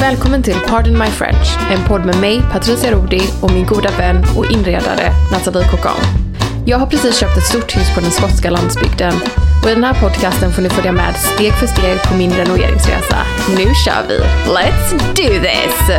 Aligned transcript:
Välkommen 0.00 0.42
till 0.42 0.54
Pardon 0.68 0.98
My 0.98 1.06
French, 1.06 1.58
en 1.70 1.88
podd 1.88 2.04
med 2.06 2.20
mig, 2.20 2.42
Patricia 2.52 2.90
Rodi 2.90 3.20
och 3.42 3.52
min 3.52 3.66
goda 3.66 3.90
vän 3.98 4.24
och 4.36 4.50
inredare 4.50 5.12
Nathalie 5.32 5.68
Cocan. 5.68 5.96
Jag 6.66 6.78
har 6.78 6.86
precis 6.86 7.20
köpt 7.20 7.36
ett 7.36 7.44
stort 7.44 7.76
hus 7.76 7.94
på 7.94 8.00
den 8.00 8.10
skotska 8.10 8.50
landsbygden 8.50 9.14
och 9.62 9.70
i 9.70 9.74
den 9.74 9.84
här 9.84 9.94
podcasten 9.94 10.52
får 10.52 10.62
ni 10.62 10.68
följa 10.68 10.92
med 10.92 11.16
steg 11.16 11.52
för 11.52 11.66
steg 11.66 12.02
på 12.02 12.14
min 12.14 12.30
renoveringsresa. 12.30 13.16
Nu 13.56 13.64
kör 13.84 14.08
vi! 14.08 14.18
Let's 14.52 14.90
do 15.14 15.42
this! 15.42 15.90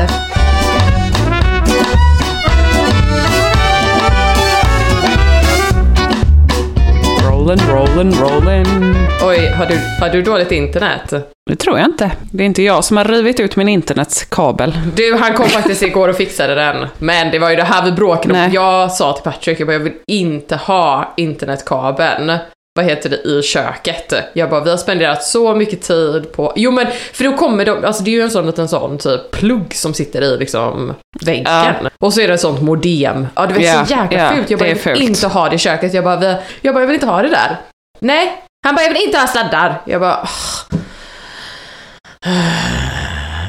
Rolling, 7.49 7.67
rolling, 7.67 8.11
rolling. 8.11 8.95
Oj, 9.23 9.47
har 9.47 9.65
du, 9.65 9.79
har 10.01 10.09
du 10.09 10.21
dåligt 10.21 10.51
internet? 10.51 11.13
Det 11.49 11.55
tror 11.55 11.77
jag 11.77 11.87
inte. 11.87 12.11
Det 12.31 12.43
är 12.43 12.45
inte 12.45 12.63
jag 12.63 12.83
som 12.83 12.97
har 12.97 13.05
rivit 13.05 13.39
ut 13.39 13.55
min 13.55 13.69
internetskabel. 13.69 14.79
Du, 14.95 15.15
han 15.15 15.33
kom 15.33 15.45
faktiskt 15.45 15.83
igår 15.83 16.07
och 16.07 16.15
fixade 16.15 16.55
den. 16.55 16.87
Men 16.97 17.31
det 17.31 17.39
var 17.39 17.49
ju 17.49 17.55
det 17.55 17.63
här 17.63 17.85
vi 17.85 17.91
bråkade 17.91 18.45
om. 18.45 18.51
Jag 18.53 18.91
sa 18.91 19.13
till 19.13 19.23
Patrick, 19.23 19.59
jag, 19.59 19.67
bara, 19.67 19.73
jag 19.73 19.79
vill 19.79 19.93
inte 20.07 20.55
ha 20.55 21.13
internetkabeln. 21.17 22.31
Vad 22.79 22.85
heter 22.85 23.09
det, 23.09 23.29
i 23.29 23.41
köket. 23.41 24.13
Jag 24.33 24.49
bara, 24.49 24.63
vi 24.63 24.69
har 24.69 24.77
spenderat 24.77 25.23
så 25.23 25.55
mycket 25.55 25.81
tid 25.81 26.31
på... 26.31 26.53
Jo 26.55 26.71
men, 26.71 26.87
för 27.13 27.23
då 27.23 27.37
kommer 27.37 27.65
de, 27.65 27.85
alltså 27.85 28.03
det 28.03 28.11
är 28.11 28.13
ju 28.13 28.21
en 28.21 28.31
sån 28.31 28.45
liten 28.45 28.67
sån 28.67 28.97
typ 28.97 29.31
plugg 29.31 29.75
som 29.75 29.93
sitter 29.93 30.21
i 30.21 30.37
liksom 30.37 30.93
väggen. 31.21 31.45
Ja. 31.83 31.89
Och 31.99 32.13
så 32.13 32.21
är 32.21 32.27
det 32.27 32.33
ett 32.33 32.39
sånt 32.41 32.61
modem. 32.61 33.27
Ja, 33.35 33.45
det 33.45 33.53
var 33.53 33.61
Ja, 33.61 33.85
så 33.85 33.93
jäkla 33.93 34.19
ja, 34.19 34.29
fult. 34.35 34.49
Jag 34.49 34.59
bara, 34.59 34.69
är 34.69 34.79
jag 34.85 34.93
vill 34.93 35.01
inte 35.01 35.27
ha 35.27 35.49
det 35.49 35.55
i 35.55 35.59
köket. 35.59 35.93
Jag 35.93 36.03
bara, 36.03 36.15
vi, 36.15 36.35
jag 36.61 36.73
bara, 36.73 36.79
jag 36.81 36.87
vill 36.87 36.93
inte 36.93 37.05
ha 37.07 37.21
det 37.21 37.29
där. 37.29 37.57
Nej. 37.99 38.43
Han 38.65 38.75
bara, 38.75 38.81
jag 38.85 38.93
vill 38.93 39.03
inte 39.03 39.17
ha 39.17 39.27
sladdar. 39.27 39.81
Jag 39.85 40.01
bara, 40.01 40.19
"Åh." 40.23 40.77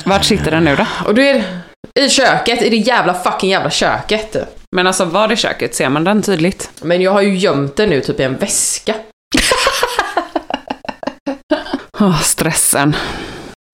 Vart 0.05 0.25
sitter 0.25 0.51
den 0.51 0.65
nu 0.65 0.77
då? 0.77 0.87
och 1.07 1.15
då 1.15 1.23
är 1.23 1.35
det 1.35 1.45
i 2.05 2.09
köket, 2.09 2.63
i 2.63 2.69
det 2.69 2.77
jävla 2.77 3.15
fucking 3.15 3.51
jävla 3.51 3.71
köket. 3.71 4.37
Men 4.77 4.87
alltså 4.87 5.05
var 5.05 5.33
i 5.33 5.37
köket? 5.37 5.75
Ser 5.75 5.89
man 5.89 6.05
den 6.05 6.23
tydligt? 6.23 6.71
Men 6.83 7.03
jag 7.03 7.13
har 7.13 7.21
ju 7.21 7.37
gömt 7.37 7.77
den 7.77 7.89
nu 7.91 8.01
typ 8.01 8.21
i 8.21 8.23
en 8.23 8.37
väska. 8.37 8.95
Åh, 12.01 12.21
stressen. 12.21 12.97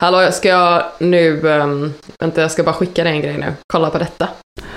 Hallå, 0.02 0.32
ska 0.32 0.48
jag 0.48 0.82
nu... 0.98 1.40
Um, 1.48 1.94
vänta, 2.20 2.40
jag 2.40 2.50
ska 2.50 2.62
bara 2.62 2.74
skicka 2.74 3.04
dig 3.04 3.12
en 3.12 3.20
grej 3.22 3.38
nu. 3.38 3.54
Kolla 3.72 3.90
på 3.90 3.98
detta. 3.98 4.28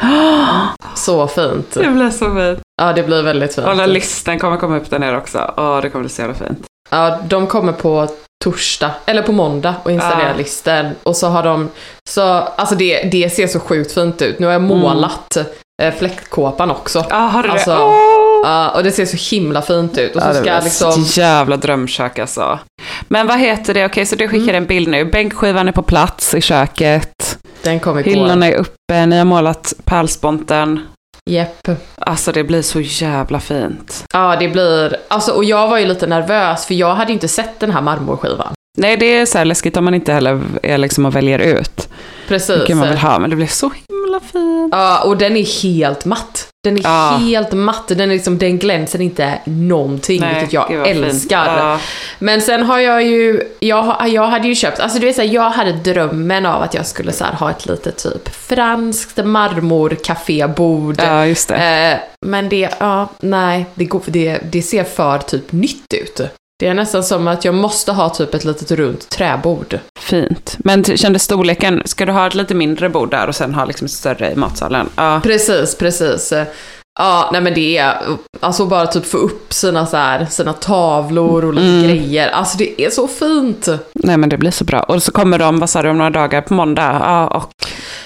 Så 0.96 1.28
fint. 1.28 1.72
Det 1.74 1.88
blir 1.88 2.09
så 2.09 2.26
fint. 2.36 2.59
Ja, 2.82 2.94
det 2.94 3.04
blir 3.04 3.22
väldigt 3.22 3.56
fint. 3.56 3.68
Och 3.68 3.76
den 3.78 3.94
listan 3.94 4.40
kommer 4.40 4.58
komma 4.58 4.78
upp 4.78 4.90
där 4.90 5.00
nere 5.00 5.18
också. 5.18 5.54
Åh, 5.58 5.82
det 5.82 5.90
kommer 5.90 6.04
bli 6.04 6.09
så 6.09 6.22
jävla 6.22 6.36
fint. 6.36 6.66
Ja, 6.90 7.20
de 7.28 7.48
kommer 7.48 7.72
på 7.74 8.08
torsdag, 8.44 8.92
eller 9.06 9.22
på 9.22 9.32
måndag 9.32 9.76
och 9.84 9.92
installerar 9.92 10.30
Ja. 10.30 10.36
listan. 10.38 10.90
Och 11.04 11.16
så 11.16 11.28
har 11.28 11.44
de, 11.44 11.70
så, 12.09 12.22
alltså 12.32 12.76
det, 12.76 13.04
det 13.12 13.30
ser 13.30 13.48
så 13.48 13.59
sjukt 13.59 13.92
fint 13.92 14.22
ut. 14.22 14.40
Nu 14.40 14.46
har 14.46 14.54
jag 14.54 14.62
målat 14.62 15.38
eh, 15.82 15.94
fläktkåpan 15.94 16.72
också. 16.72 17.06
Ja, 17.09 17.16
har 17.16 17.44
du 17.44 17.50
Alltså, 17.50 17.72
det? 17.72 17.84
Åh! 17.84 18.19
Ja, 18.44 18.70
och 18.70 18.84
det 18.84 18.92
ser 18.92 19.06
så 19.06 19.36
himla 19.36 19.62
fint 19.62 19.98
ut. 19.98 20.16
Och 20.16 20.22
så 20.22 20.28
Ja, 20.28 20.34
det 20.34 20.70
ska 20.70 20.86
var 20.86 20.98
liksom... 20.98 21.22
jävla 21.24 21.58
drömkök 21.58 22.20
alltså. 22.20 22.60
Men 23.08 23.28
vad 23.28 23.40
heter 23.40 23.74
det? 23.74 23.86
Okej, 23.86 24.06
så 24.06 24.16
du 24.16 24.28
skickar 24.28 24.54
en 24.54 24.66
bild 24.66 24.88
nu. 24.88 25.06
Bänkskivan 25.06 25.68
är 25.68 25.72
på 25.72 25.82
plats 25.84 26.34
i 26.34 26.42
köket. 26.42 27.38
Den 27.62 27.80
kommer 27.80 28.08
igår. 28.08 28.12
Hyllorna 28.12 28.48
är 28.48 28.56
uppe. 28.56 29.06
Ni 29.06 29.18
har 29.18 29.26
målat 29.26 29.74
pärlsponten. 29.86 30.80
Jepp. 31.30 31.68
Alltså 31.98 32.32
det 32.32 32.44
blir 32.44 32.62
så 32.62 32.80
jävla 32.82 33.40
fint. 33.40 34.04
Ja, 34.14 34.36
det 34.40 34.48
blir... 34.50 34.98
Alltså, 35.08 35.32
och 35.32 35.44
jag 35.44 35.68
var 35.68 35.78
ju 35.78 35.86
lite 35.86 36.08
nervös 36.08 36.66
för 36.66 36.74
jag 36.74 36.96
hade 36.96 37.14
inte 37.14 37.28
sett 37.28 37.60
den 37.60 37.72
här 37.72 37.82
marmorskivan. 37.82 38.54
Nej, 38.78 38.98
det 38.98 39.06
är 39.06 39.26
så 39.26 39.38
här 39.38 39.46
läskigt 39.46 39.78
om 39.78 39.86
man 39.86 39.94
inte 39.94 40.14
heller 40.14 40.42
är 40.64 40.78
liksom 40.78 41.06
och 41.06 41.16
väljer 41.16 41.40
ut 41.40 41.90
Precis. 42.28 42.50
vilken 42.60 42.78
man 42.78 42.90
vill 42.90 42.98
ha. 42.98 43.20
Men 43.20 43.30
det 43.30 43.36
blir 43.36 43.48
så 43.48 43.72
himla 43.90 44.20
fint. 44.20 44.70
Ja, 44.72 45.04
och 45.04 45.18
den 45.18 45.38
är 45.38 45.62
helt 45.64 46.06
matt. 46.06 46.48
Den 46.64 46.78
är 46.78 46.81
Ja. 46.84 47.18
helt 47.22 47.52
matt. 47.52 47.88
Den, 47.88 48.00
är 48.02 48.08
liksom, 48.08 48.38
den 48.38 48.58
glänser 48.58 49.02
inte 49.02 49.40
någonting, 49.46 50.24
vilket 50.34 50.53
jag 50.53 50.88
älskar. 50.88 51.58
Ja. 51.58 51.80
Men 52.20 52.42
sen 52.42 52.64
har 52.64 52.80
jag 52.80 53.03
ju, 53.03 53.44
jag, 53.59 54.09
jag 54.09 54.28
hade 54.28 54.47
ju 54.47 54.56
köpt, 54.56 54.80
alltså 54.80 55.00
du 55.00 55.06
vet 55.06 55.16
såhär, 55.16 55.30
jag 55.30 55.50
hade 55.50 55.72
drömmen 55.72 56.46
av 56.46 56.62
att 56.62 56.74
jag 56.74 56.86
skulle 56.86 57.12
så 57.12 57.24
här, 57.24 57.34
ha 57.34 57.52
ett 57.52 57.66
litet 57.66 57.97
typ 57.97 58.36
franskt 58.36 59.20
just 61.25 61.47
det. 61.47 61.56
Eh, 61.56 61.97
men 62.25 62.50
det, 62.50 62.70
ja, 62.80 63.08
nej, 63.20 63.66
det, 63.76 63.86
går, 63.86 64.02
det, 64.06 64.40
det 64.52 64.62
ser 64.62 64.84
för 64.84 65.18
typ 65.18 65.52
nytt 65.52 65.94
ut. 65.94 66.22
Det 66.59 66.68
är 66.68 66.74
nästan 66.74 67.03
som 67.03 67.28
att 67.28 67.46
jag 67.46 67.56
måste 67.56 67.92
ha 67.92 68.09
typ 68.09 68.34
ett 68.34 68.44
litet 68.46 68.72
runt 68.72 69.09
träbord. 69.09 69.80
Fint. 70.00 70.56
Men 70.59 70.84
t- 70.84 70.97
kände 70.97 71.20
storleken, 71.20 71.81
ska 71.86 72.06
du 72.06 72.12
ha 72.12 72.28
ett 72.28 72.36
lite 72.36 72.53
mindre 72.56 72.90
bord 72.90 73.12
där 73.12 73.28
och 73.28 73.36
sen 73.36 73.53
ha 73.53 73.66
liksom 73.66 73.86
ett 73.86 73.92
större 73.92 74.31
i 74.31 74.36
matsalen? 74.36 74.90
Ja. 74.96 75.20
Precis, 75.24 75.75
precis. 75.78 76.34
Ja, 77.00 77.30
nej 77.32 77.42
men 77.42 77.54
det 77.54 77.78
är, 77.78 77.98
alltså 78.40 78.66
bara 78.66 78.88
typ 78.88 79.06
få 79.06 79.18
upp 79.18 79.53
sina 79.53 79.86
så 79.86 79.97
här, 79.97 80.26
sina 80.26 80.53
tavlor 80.53 81.46
och 81.46 81.52
Mm. 81.58 81.84
grejer. 81.84 82.30
Alltså 82.30 82.58
det 82.58 82.82
är 82.82 82.90
så 82.90 83.08
fint. 83.08 83.68
Nej 83.94 84.18
men 84.18 84.30
det 84.30 84.38
blir 84.38 84.52
så 84.52 84.64
bra. 84.64 84.80
Och 84.80 85.03
så 85.03 85.12
kommer 85.12 85.40
de, 85.40 85.59
vad 85.59 85.70
sa 85.70 85.82
du, 85.82 85.90
om 85.90 85.97
några 85.97 86.09
dagar 86.09 86.41
på 86.41 86.53
måndag? 86.53 86.97
Ja, 87.03 87.28
och 87.28 87.52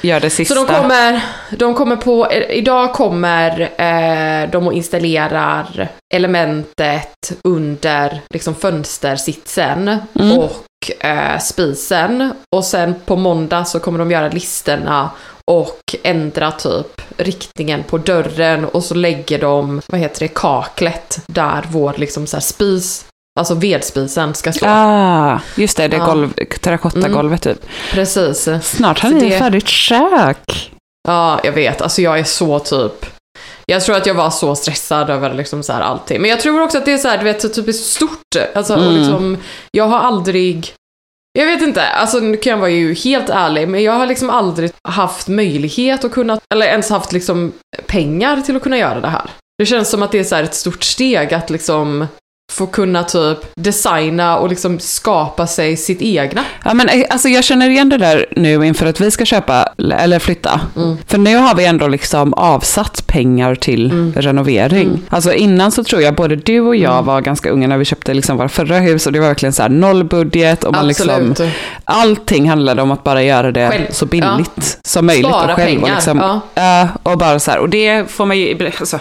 gör 0.02 0.20
det 0.20 0.30
sista. 0.30 0.56
Så 0.56 0.66
de 0.66 0.74
kommer, 0.76 1.22
de 1.58 1.74
kommer 1.76 1.96
på, 1.96 2.32
idag 2.50 2.94
kommer 2.94 3.62
eh, 3.62 4.50
de 4.50 4.68
och 4.68 4.74
installerar 4.74 5.88
elementet 6.14 7.32
under 7.44 8.22
liksom 8.34 8.56
fönstersitsen 8.56 9.98
Mm. 10.20 10.38
och 10.40 10.66
eh, 11.06 11.40
spisen. 11.40 12.34
Och 12.56 12.64
sen 12.64 12.96
på 13.06 13.16
måndag 13.16 13.66
så 13.66 13.80
kommer 13.80 14.00
de 14.00 14.12
göra 14.12 14.30
listerna 14.30 15.10
och 15.52 15.96
ändra 16.04 16.52
typ 16.52 17.02
riktningen 17.18 17.84
på 17.84 17.98
dörren 17.98 18.66
och 18.66 18.84
så 18.84 18.94
lägger 18.96 19.40
de, 19.40 19.82
vad 19.88 20.00
heter 20.02 20.20
det, 20.20 20.28
kaklet 20.28 21.20
där 21.28 21.66
vår 21.72 21.94
liksom 21.98 22.28
så 22.28 22.36
här 22.38 22.42
spis, 22.42 23.06
alltså 23.40 23.54
vedspisen 23.56 24.34
ska 24.34 24.54
stå. 24.54 24.66
Ah, 24.70 25.40
just 25.56 25.78
det, 25.78 25.88
det 25.88 25.98
Ja. 25.98 26.06
golv, 26.06 26.34
terrakottagolvet 26.62 27.42
typ. 27.42 27.66
Precis. 27.92 28.50
Snart 28.64 29.00
har 29.00 29.10
ni 29.10 29.30
det- 29.30 29.40
färdigt 29.40 29.68
kök. 29.68 30.72
Ja, 31.08 31.40
jag 31.44 31.52
vet. 31.52 31.82
Alltså 31.82 32.02
jag 32.02 32.20
är 32.20 32.24
så 32.24 32.60
typ... 32.60 33.06
Jag 33.66 33.82
tror 33.84 33.96
att 33.96 34.06
jag 34.06 34.14
var 34.14 34.30
så 34.30 34.56
stressad 34.56 35.10
över 35.10 35.34
liksom 35.34 35.64
så 35.64 35.74
här 35.74 35.82
allting. 35.82 36.22
Men 36.22 36.30
jag 36.30 36.40
tror 36.42 36.62
också 36.62 36.78
att 36.78 36.86
det 36.86 36.92
är 36.94 36.98
så 36.98 37.08
här, 37.08 37.18
du 37.18 37.24
vet, 37.24 37.42
så 37.42 37.50
typiskt 37.50 37.86
stort. 37.86 38.20
Alltså, 38.56 38.74
Mm. 38.74 38.96
liksom, 38.96 39.38
jag 39.72 39.86
har 39.88 40.00
aldrig... 40.00 40.74
Jag 41.40 41.46
vet 41.46 41.62
inte, 41.62 41.88
alltså 41.88 42.20
nu 42.20 42.38
kan 42.38 42.52
jag 42.52 42.58
vara 42.58 42.70
ju 42.70 42.94
helt 42.94 43.30
ärlig, 43.30 43.68
men 43.68 43.84
jag 43.84 43.94
har 43.94 44.08
liksom 44.08 44.30
aldrig 44.30 44.72
haft 44.84 45.28
möjlighet 45.28 46.06
att 46.06 46.12
kunna, 46.12 46.40
eller 46.54 46.66
ens 46.66 46.90
haft 46.90 47.12
liksom 47.12 47.54
pengar 47.88 48.42
till 48.42 48.56
att 48.56 48.64
kunna 48.64 48.78
göra 48.78 49.02
det 49.02 49.08
här. 49.08 49.30
Det 49.58 49.66
känns 49.66 49.90
som 49.90 50.04
att 50.04 50.12
det 50.12 50.20
är 50.20 50.24
så 50.24 50.36
här 50.36 50.44
ett 50.44 50.54
stort 50.54 50.84
steg 50.84 51.34
att 51.34 51.50
liksom 51.50 52.08
få 52.54 52.68
kunna 52.68 53.04
typ 53.04 53.38
designa 53.56 54.38
och 54.38 54.50
liksom 54.50 54.80
skapa 54.80 55.48
sig 55.48 55.78
sitt 55.78 56.02
egna. 56.02 56.42
Ja, 56.66 56.74
men 56.74 56.90
eh, 56.90 57.06
alltså, 57.10 57.30
jag 57.30 57.44
känner 57.44 57.70
igen 57.70 57.90
det 57.90 57.98
där 57.98 58.26
nu 58.36 58.66
inför 58.66 58.86
att 58.86 59.02
vi 59.02 59.12
ska 59.12 59.26
köpa 59.26 59.70
eller 60.00 60.20
flytta. 60.20 60.62
Mm. 60.76 60.98
För 61.08 61.18
nu 61.18 61.36
har 61.36 61.56
vi 61.56 61.66
ändå 61.66 61.88
liksom 61.88 62.34
avsatt 62.34 63.08
pengar 63.08 63.56
till 63.56 63.84
Mm. 63.84 64.14
renovering. 64.18 65.02
Alltså 65.10 65.34
innan 65.34 65.72
så 65.72 65.84
tror 65.84 66.02
jag 66.02 66.16
både 66.16 66.36
du 66.36 66.60
och 66.62 66.76
jag 66.76 67.04
var 67.04 67.22
ganska 67.22 67.50
unga 67.50 67.68
när 67.68 67.78
vi 67.78 67.86
köpte 67.86 68.14
liksom 68.14 68.38
våra 68.38 68.50
förra 68.50 68.78
hus 68.80 69.08
och 69.08 69.14
det 69.14 69.20
var 69.20 69.28
verkligen 69.28 69.54
så 69.54 69.62
här 69.62 69.70
nollbudget 69.70 70.64
och 70.64 70.74
man 70.74 70.88
liksom, 70.88 71.10
Absolut. 71.32 71.54
allting 71.84 72.50
handlade 72.50 72.82
om 72.82 72.92
att 72.92 73.04
bara 73.04 73.24
göra 73.24 73.52
det 73.52 73.70
Själv. 73.70 73.86
så 73.92 74.06
billigt 74.06 74.80
som 74.84 75.06
möjligt. 75.06 75.26
Spara 75.28 75.52
och 75.52 75.56
själv 75.56 75.78
och 75.78 75.84
pengar, 75.84 75.96
liksom, 75.96 76.18
ja. 76.18 76.40
Ja, 76.56 76.88
och 77.04 77.18
bara 77.18 77.40
så 77.40 77.52
här, 77.52 77.60
och 77.60 77.70
det 77.70 78.12
får 78.12 78.26
man 78.26 78.38
ju, 78.38 78.72
alltså, 78.80 79.00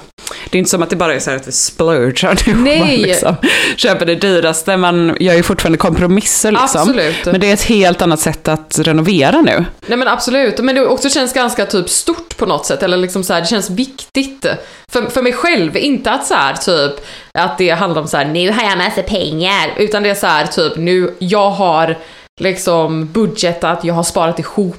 det 0.52 0.56
är 0.56 0.58
inte 0.58 0.70
som 0.70 0.82
att 0.82 0.90
det 0.90 0.96
bara 0.96 1.14
är 1.14 1.18
så 1.18 1.30
här 1.30 1.36
att 1.36 1.48
vi 1.48 1.52
splurgar 1.52 2.38
nu. 2.46 2.54
Nej. 2.54 2.78
Man 2.78 2.88
liksom 2.88 3.36
köper 3.76 4.06
det 4.06 4.14
dyraste, 4.14 4.76
man 4.76 5.16
gör 5.20 5.34
ju 5.34 5.42
fortfarande 5.42 5.78
kompromisser 5.78 6.50
liksom. 6.50 6.80
Absolut. 6.80 7.24
Men 7.24 7.40
det 7.40 7.50
är 7.50 7.54
ett 7.54 7.62
helt 7.62 8.02
annat 8.02 8.20
sätt 8.20 8.48
att 8.48 8.78
renovera 8.78 9.40
nu. 9.40 9.64
Nej 9.86 9.98
men 9.98 10.08
absolut, 10.08 10.58
men 10.58 10.74
det 10.74 10.86
också 10.86 11.08
känns 11.08 11.32
ganska 11.32 11.66
typ 11.66 11.88
stort 11.88 12.36
på 12.36 12.46
något 12.46 12.66
sätt, 12.66 12.82
eller 12.82 12.96
liksom 12.96 13.24
så 13.24 13.32
här, 13.32 13.40
det 13.40 13.46
känns 13.46 13.70
viktigt. 13.70 14.46
För, 14.92 15.10
för 15.10 15.22
mig 15.22 15.32
själv, 15.32 15.76
inte 15.76 16.10
att 16.10 16.26
så 16.26 16.34
här 16.34 16.54
typ, 16.54 17.06
att 17.34 17.58
det 17.58 17.70
handlar 17.70 18.02
om 18.02 18.08
så 18.08 18.16
här, 18.16 18.24
nu 18.24 18.50
har 18.50 18.62
jag 18.62 18.78
massa 18.78 19.02
pengar, 19.02 19.74
utan 19.76 20.02
det 20.02 20.10
är 20.10 20.14
så 20.14 20.26
här 20.26 20.46
typ, 20.46 20.76
nu, 20.76 21.14
jag 21.18 21.50
har 21.50 21.98
liksom 22.40 23.06
budgetat, 23.12 23.84
jag 23.84 23.94
har 23.94 24.02
sparat 24.02 24.38
ihop 24.38 24.76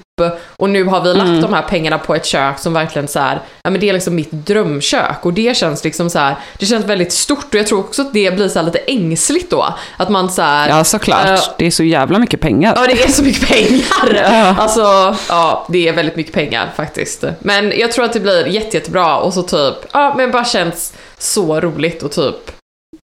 och 0.58 0.70
nu 0.70 0.84
har 0.84 1.02
vi 1.02 1.14
lagt 1.14 1.42
de 1.42 1.54
här 1.54 1.62
pengarna 1.62 1.98
på 1.98 2.16
ett 2.16 2.26
kök 2.26 2.60
som 2.60 2.74
verkligen 2.74 3.08
så 3.08 3.20
här, 3.20 3.42
ja 3.64 3.70
men 3.70 3.82
det 3.82 3.90
är 3.90 3.94
liksom 3.94 4.16
mitt 4.16 4.32
drömkök 4.32 5.26
och 5.26 5.34
det 5.34 5.58
känns 5.58 5.84
liksom 5.84 6.10
så 6.10 6.20
här, 6.20 6.36
det 6.60 6.66
känns 6.66 6.86
väldigt 6.86 7.14
stort 7.14 7.46
och 7.50 7.56
jag 7.56 7.68
tror 7.68 7.80
också 7.80 8.02
att 8.02 8.14
det 8.14 8.36
blir 8.36 8.50
så 8.50 8.62
lite 8.62 8.78
ängsligt 8.78 9.50
då. 9.50 9.74
Att 9.98 10.10
man 10.10 10.30
så 10.32 10.42
här, 10.42 10.70
Ja, 10.70 10.84
såklart. 10.84 11.26
eh, 11.28 11.40
det 11.58 11.66
är 11.66 11.72
så 11.72 11.84
jävla 11.84 12.20
mycket 12.20 12.42
pengar. 12.42 12.74
Ja, 12.76 12.88
det 12.88 13.04
är 13.04 13.08
så 13.08 13.24
mycket 13.24 13.48
pengar. 13.48 14.56
Alltså, 14.60 15.16
ja, 15.30 15.66
det 15.70 15.88
är 15.88 15.94
väldigt 15.94 16.16
mycket 16.16 16.34
pengar 16.34 16.72
faktiskt. 16.76 17.24
Men 17.40 17.74
jag 17.80 17.92
tror 17.92 18.06
att 18.06 18.14
det 18.14 18.20
blir 18.20 18.48
jätte, 18.48 18.78
jättebra 18.78 19.18
och 19.18 19.34
så 19.34 19.44
typ, 19.44 19.76
ja, 19.92 20.14
men 20.18 20.32
bara 20.32 20.46
känns 20.46 20.94
så 21.18 21.60
roligt 21.62 22.04
och 22.04 22.12
typ, 22.12 22.52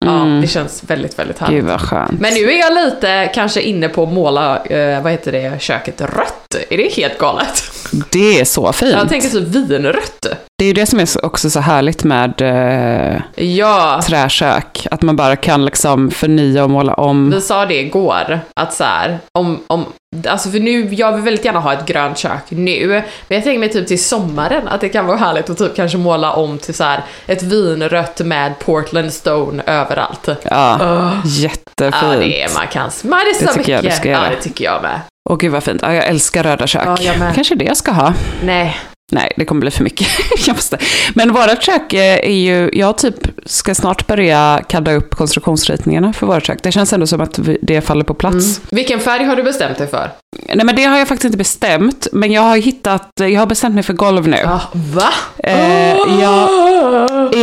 ja, 0.06 0.22
Mm. 0.22 0.42
det 0.42 0.48
känns 0.48 0.84
väldigt, 0.88 1.20
väldigt 1.20 1.40
Gud 1.40 1.48
härligt. 1.48 1.66
vad 1.66 1.82
skönt. 1.82 2.20
Men 2.20 2.34
nu 2.34 2.52
är 2.52 2.60
jag 2.60 2.74
lite 2.86 3.32
kanske 3.36 3.62
inne 3.62 3.90
på 3.90 4.04
att 4.04 4.14
måla, 4.14 4.64
eh, 4.66 5.02
vad 5.04 5.12
heter 5.12 5.32
det, 5.32 5.62
köket 5.62 6.02
rött. 6.02 6.56
Är 6.70 6.78
det 6.78 6.94
helt 6.94 7.18
galet? 7.18 7.64
Det 8.10 8.40
är 8.40 8.46
så 8.46 8.74
fint. 8.74 8.92
Jag 8.92 9.10
tänker 9.10 9.30
typ 9.30 9.48
vinrött. 9.48 10.26
Det 10.58 10.66
är 10.66 10.68
ju 10.68 10.74
det 10.74 10.86
som 10.86 11.00
är 11.00 11.06
så- 11.06 11.20
också 11.24 11.50
så 11.50 11.60
härligt 11.60 12.04
med 12.04 12.42
eh, 12.42 13.46
Ja, 13.46 14.02
träkök. 14.08 14.88
Att 14.92 15.02
man 15.02 15.16
bara 15.16 15.36
kan 15.36 15.66
liksom 15.66 16.12
förnya 16.12 16.64
och 16.64 16.70
måla 16.70 16.94
om. 16.94 17.32
vi 17.32 17.42
sa 17.42 17.66
det 17.66 17.80
igår, 17.82 18.40
att 18.56 18.74
så 18.74 18.84
här, 18.84 19.18
om, 19.38 19.60
om, 19.68 19.86
alltså 20.28 20.50
för 20.50 20.60
nu, 20.60 20.94
jag 20.94 21.12
vill 21.12 21.22
väldigt 21.22 21.46
gärna 21.46 21.60
ha 21.60 21.74
ett 21.74 21.86
grönt 21.86 22.18
kök 22.18 22.42
nu, 22.50 22.88
men 23.28 23.36
jag 23.36 23.44
tänker 23.44 23.60
mig 23.60 23.70
typ 23.70 23.88
till 23.88 24.04
sommaren 24.04 24.68
att 24.68 24.82
det 24.82 24.90
kan 24.90 25.06
vara 25.06 25.18
härligt 25.18 25.50
att 25.50 25.58
typ 25.58 25.76
kanske 25.76 25.98
måla 25.98 26.34
om 26.34 26.58
till 26.58 26.74
så 26.74 26.84
här 26.84 27.04
ett 27.28 27.44
vinrött 27.44 28.20
med 28.26 28.60
Portland 28.60 29.14
stone 29.14 29.64
överallt. 29.68 30.30
Ja, 30.44 31.12
jättefint. 31.26 31.96
Ja, 32.02 32.08
det 32.18 32.42
är, 32.44 32.54
man 32.56 32.68
kan, 32.68 32.90
man 33.04 33.20
är 33.20 33.34
så 33.40 33.46
Det 33.46 33.54
tycker 33.54 33.72
jag 33.72 33.84
mycket. 33.84 33.96
du 33.98 34.00
ska 34.02 34.10
ja, 34.10 34.18
göra. 34.22 34.30
det 34.30 34.42
tycker 34.42 34.66
jag 34.66 34.82
med. 34.82 35.00
Åh 35.30 35.38
gud 35.38 35.52
vad 35.52 35.64
fint. 35.64 35.82
Ja, 35.82 35.94
jag 35.94 36.06
älskar 36.06 36.44
röda 36.44 36.68
kök. 36.68 36.84
Ja, 36.86 36.98
jag. 37.02 37.36
Kanske 37.36 37.56
det 37.56 37.66
jag 37.66 37.78
ska 37.78 37.92
ha. 37.92 38.14
Nej, 38.44 38.78
Nej, 39.12 39.32
det 39.38 39.46
kommer 39.46 39.62
bli 39.62 39.72
för 39.72 39.84
mycket. 39.84 40.08
jag 40.48 40.56
måste. 40.56 40.78
Men 41.14 41.34
vårt 41.34 41.64
kök 41.64 41.94
eh, 41.94 42.16
är 42.16 42.30
ju, 42.30 42.70
jag 42.74 42.98
typ 42.98 43.16
ska 43.46 43.76
snart 43.76 44.08
börja 44.08 44.64
kadda 44.70 44.94
upp 44.94 45.16
konstruktionsritningarna 45.16 46.14
för 46.14 46.28
vårt 46.28 46.46
kök. 46.46 46.64
Det 46.64 46.72
känns 46.72 46.94
ändå 46.94 47.08
som 47.08 47.22
att 47.22 47.40
det 47.62 47.82
faller 47.82 48.04
på 48.04 48.14
plats. 48.14 48.58
Mm. 48.58 48.68
vilken 48.72 49.00
färg 49.00 49.24
har 49.24 49.36
du 49.36 49.44
bestämt 49.44 49.78
dig 49.78 49.88
för? 49.88 50.12
Nej 50.56 50.66
men 50.66 50.76
det 50.76 50.84
har 50.84 50.98
jag 50.98 51.08
faktiskt 51.08 51.26
inte 51.26 51.38
bestämt, 51.38 52.08
men 52.12 52.32
jag 52.32 52.42
har 52.42 52.58
hittat, 52.58 53.12
jag 53.16 53.40
har 53.40 53.46
bestämt 53.46 53.76
mig 53.76 53.84
för 53.84 53.94
golv 53.94 54.28
nu. 54.28 54.38
Ja, 54.44 54.62
va? 54.74 55.10
Eh, 55.38 55.96
jag, 56.22 56.50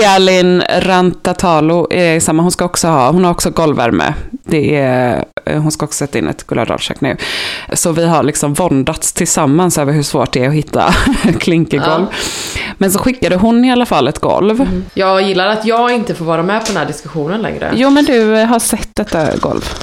Elin 0.05 0.63
Rantatalo 0.79 1.87
är 1.91 2.21
samma, 2.21 2.43
hon 2.43 2.53
ska 2.53 2.65
också 2.65 2.89
ha, 2.89 3.11
hon 3.11 3.25
har 3.25 3.31
också 3.31 3.51
golvvärme. 3.51 4.15
Det 4.31 4.77
är, 4.77 5.25
eh, 5.47 5.63
hon 5.63 5.73
ska 5.73 5.85
också 5.85 5.97
sätta 5.97 6.19
in 6.19 6.29
ett 6.29 6.47
Gulladalskök 6.47 7.01
nu. 7.01 7.17
Så 7.73 7.93
vi 7.93 8.07
har 8.07 8.23
liksom 8.23 8.55
våndats 8.55 9.13
tillsammans 9.13 9.79
över 9.79 9.93
hur 9.93 10.03
svårt 10.03 10.33
det 10.33 10.45
är 10.45 10.49
att 10.49 10.55
hitta 10.55 10.95
klinkergolv. 11.41 12.07
Men 12.79 12.93
så 12.93 12.99
skickade 12.99 13.37
hon 13.37 13.65
i 13.65 13.73
alla 13.73 13.87
fall 13.87 14.09
ett 14.09 14.19
golv. 14.19 14.83
Jag 14.95 15.23
gillar 15.23 15.47
att 15.47 15.65
jag 15.65 15.93
inte 15.93 16.15
får 16.15 16.25
vara 16.25 16.43
med 16.43 16.61
på 16.61 16.67
den 16.67 16.77
här 16.77 16.87
diskussionen 16.87 17.43
längre. 17.43 17.73
Jo 17.75 17.91
men 17.91 18.05
du 18.05 18.39
eh, 18.39 18.47
har 18.47 18.59
sett 18.59 18.89
detta 18.95 19.37
golv. 19.37 19.75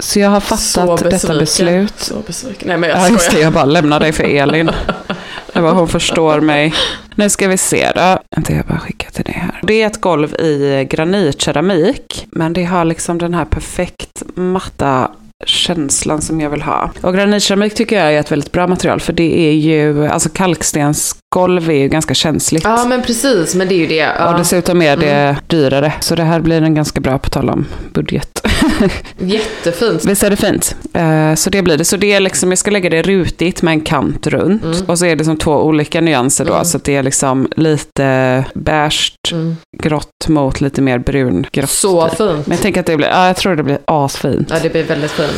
Så 0.00 0.20
jag 0.20 0.30
har 0.30 0.40
fattat 0.40 1.10
detta 1.10 1.38
beslut. 1.38 1.94
Så 1.98 2.14
besviken. 2.26 2.68
Nej 2.68 2.76
men 2.76 2.90
jag 2.90 2.98
Ja 2.98 3.08
just 3.08 3.24
det, 3.24 3.30
skojar. 3.30 3.44
jag 3.44 3.52
bara 3.52 3.64
lämnar 3.64 4.00
dig 4.00 4.12
för 4.12 4.24
Elin. 4.24 4.70
Det 5.52 5.60
var 5.60 5.72
hon 5.72 5.88
förstår 5.88 6.40
mig. 6.40 6.74
Nu 7.14 7.30
ska 7.30 7.48
vi 7.48 7.56
se 7.56 7.92
då. 7.94 8.18
Vänta, 8.36 8.52
jag 8.52 8.66
bara 8.66 8.78
skickar 8.78 9.10
till 9.10 9.24
dig 9.24 9.34
här. 9.34 9.60
Det 9.62 9.82
är 9.82 9.86
ett 9.86 10.00
golv 10.00 10.34
i 10.34 10.86
granitkeramik. 10.90 12.26
Men 12.30 12.52
det 12.52 12.64
har 12.64 12.84
liksom 12.84 13.18
den 13.18 13.34
här 13.34 13.44
perfekt 13.44 14.22
matta 14.34 15.10
känslan 15.46 16.22
som 16.22 16.40
jag 16.40 16.50
vill 16.50 16.62
ha. 16.62 16.90
Och 17.00 17.14
granitkeramik 17.14 17.74
tycker 17.74 18.04
jag 18.04 18.14
är 18.14 18.20
ett 18.20 18.32
väldigt 18.32 18.52
bra 18.52 18.66
material. 18.66 19.00
För 19.00 19.12
det 19.12 19.38
är 19.48 19.52
ju, 19.52 20.06
alltså 20.06 20.28
kalkstensgolv 20.28 21.70
är 21.70 21.74
ju 21.74 21.88
ganska 21.88 22.14
känsligt. 22.14 22.64
Ja 22.64 22.84
men 22.88 23.02
precis, 23.02 23.54
men 23.54 23.68
det 23.68 23.74
är 23.74 23.78
ju 23.78 23.86
det. 23.86 23.94
Ja. 24.18 24.32
Och 24.32 24.38
dessutom 24.38 24.82
är 24.82 24.96
det 24.96 25.36
dyrare. 25.46 25.92
Så 26.00 26.14
det 26.14 26.22
här 26.22 26.40
blir 26.40 26.62
en 26.62 26.74
ganska 26.74 27.00
bra 27.00 27.18
på 27.18 27.30
tal 27.30 27.50
om 27.50 27.66
budget. 27.92 28.46
Jättefint. 29.18 30.04
Visst 30.04 30.22
är 30.22 30.30
det 30.30 30.36
fint? 30.36 30.76
Eh, 30.94 31.34
så 31.34 31.50
det 31.50 31.62
blir 31.62 31.76
det. 31.78 31.84
Så 31.84 31.96
det 31.96 32.12
är 32.12 32.20
liksom, 32.20 32.50
jag 32.50 32.58
ska 32.58 32.70
lägga 32.70 32.90
det 32.90 33.02
rutigt 33.02 33.62
med 33.62 33.72
en 33.72 33.80
kant 33.80 34.26
runt. 34.26 34.64
Mm. 34.64 34.76
Och 34.86 34.98
så 34.98 35.06
är 35.06 35.16
det 35.16 35.24
som 35.24 35.36
två 35.36 35.52
olika 35.52 36.00
nyanser 36.00 36.44
då. 36.44 36.64
Så 36.64 36.76
att 36.76 36.84
det 36.84 36.96
är 36.96 37.02
liksom 37.02 37.48
lite 37.56 38.44
beige, 38.54 39.12
Mm. 39.32 39.56
grått 39.82 40.28
mot 40.28 40.60
lite 40.60 40.82
mer 40.82 40.98
brungrått. 40.98 41.70
Så 41.70 42.08
fint. 42.08 42.18
Men 42.46 42.50
jag 42.56 42.60
tänker 42.60 42.80
att 42.80 42.86
det 42.86 42.96
blir, 42.96 43.08
ja 43.08 43.26
jag 43.26 43.36
tror 43.36 43.56
det 43.56 43.62
blir 43.62 43.78
asfint. 43.84 44.48
Ja, 44.50 44.56
det 44.62 44.70
blir 44.72 44.84
väldigt 44.84 45.10
fint. 45.10 45.29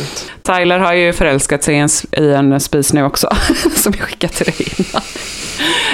Tyler 0.43 0.79
har 0.79 0.93
ju 0.93 1.13
förälskat 1.13 1.63
sig 1.63 1.75
i 1.75 1.77
en, 1.77 1.89
i 2.17 2.33
en 2.33 2.59
spis 2.59 2.93
nu 2.93 3.03
också. 3.03 3.29
som 3.75 3.93
jag 3.97 4.07
skickat 4.07 4.33
till 4.33 4.45
dig 4.45 4.67
innan. 4.77 5.01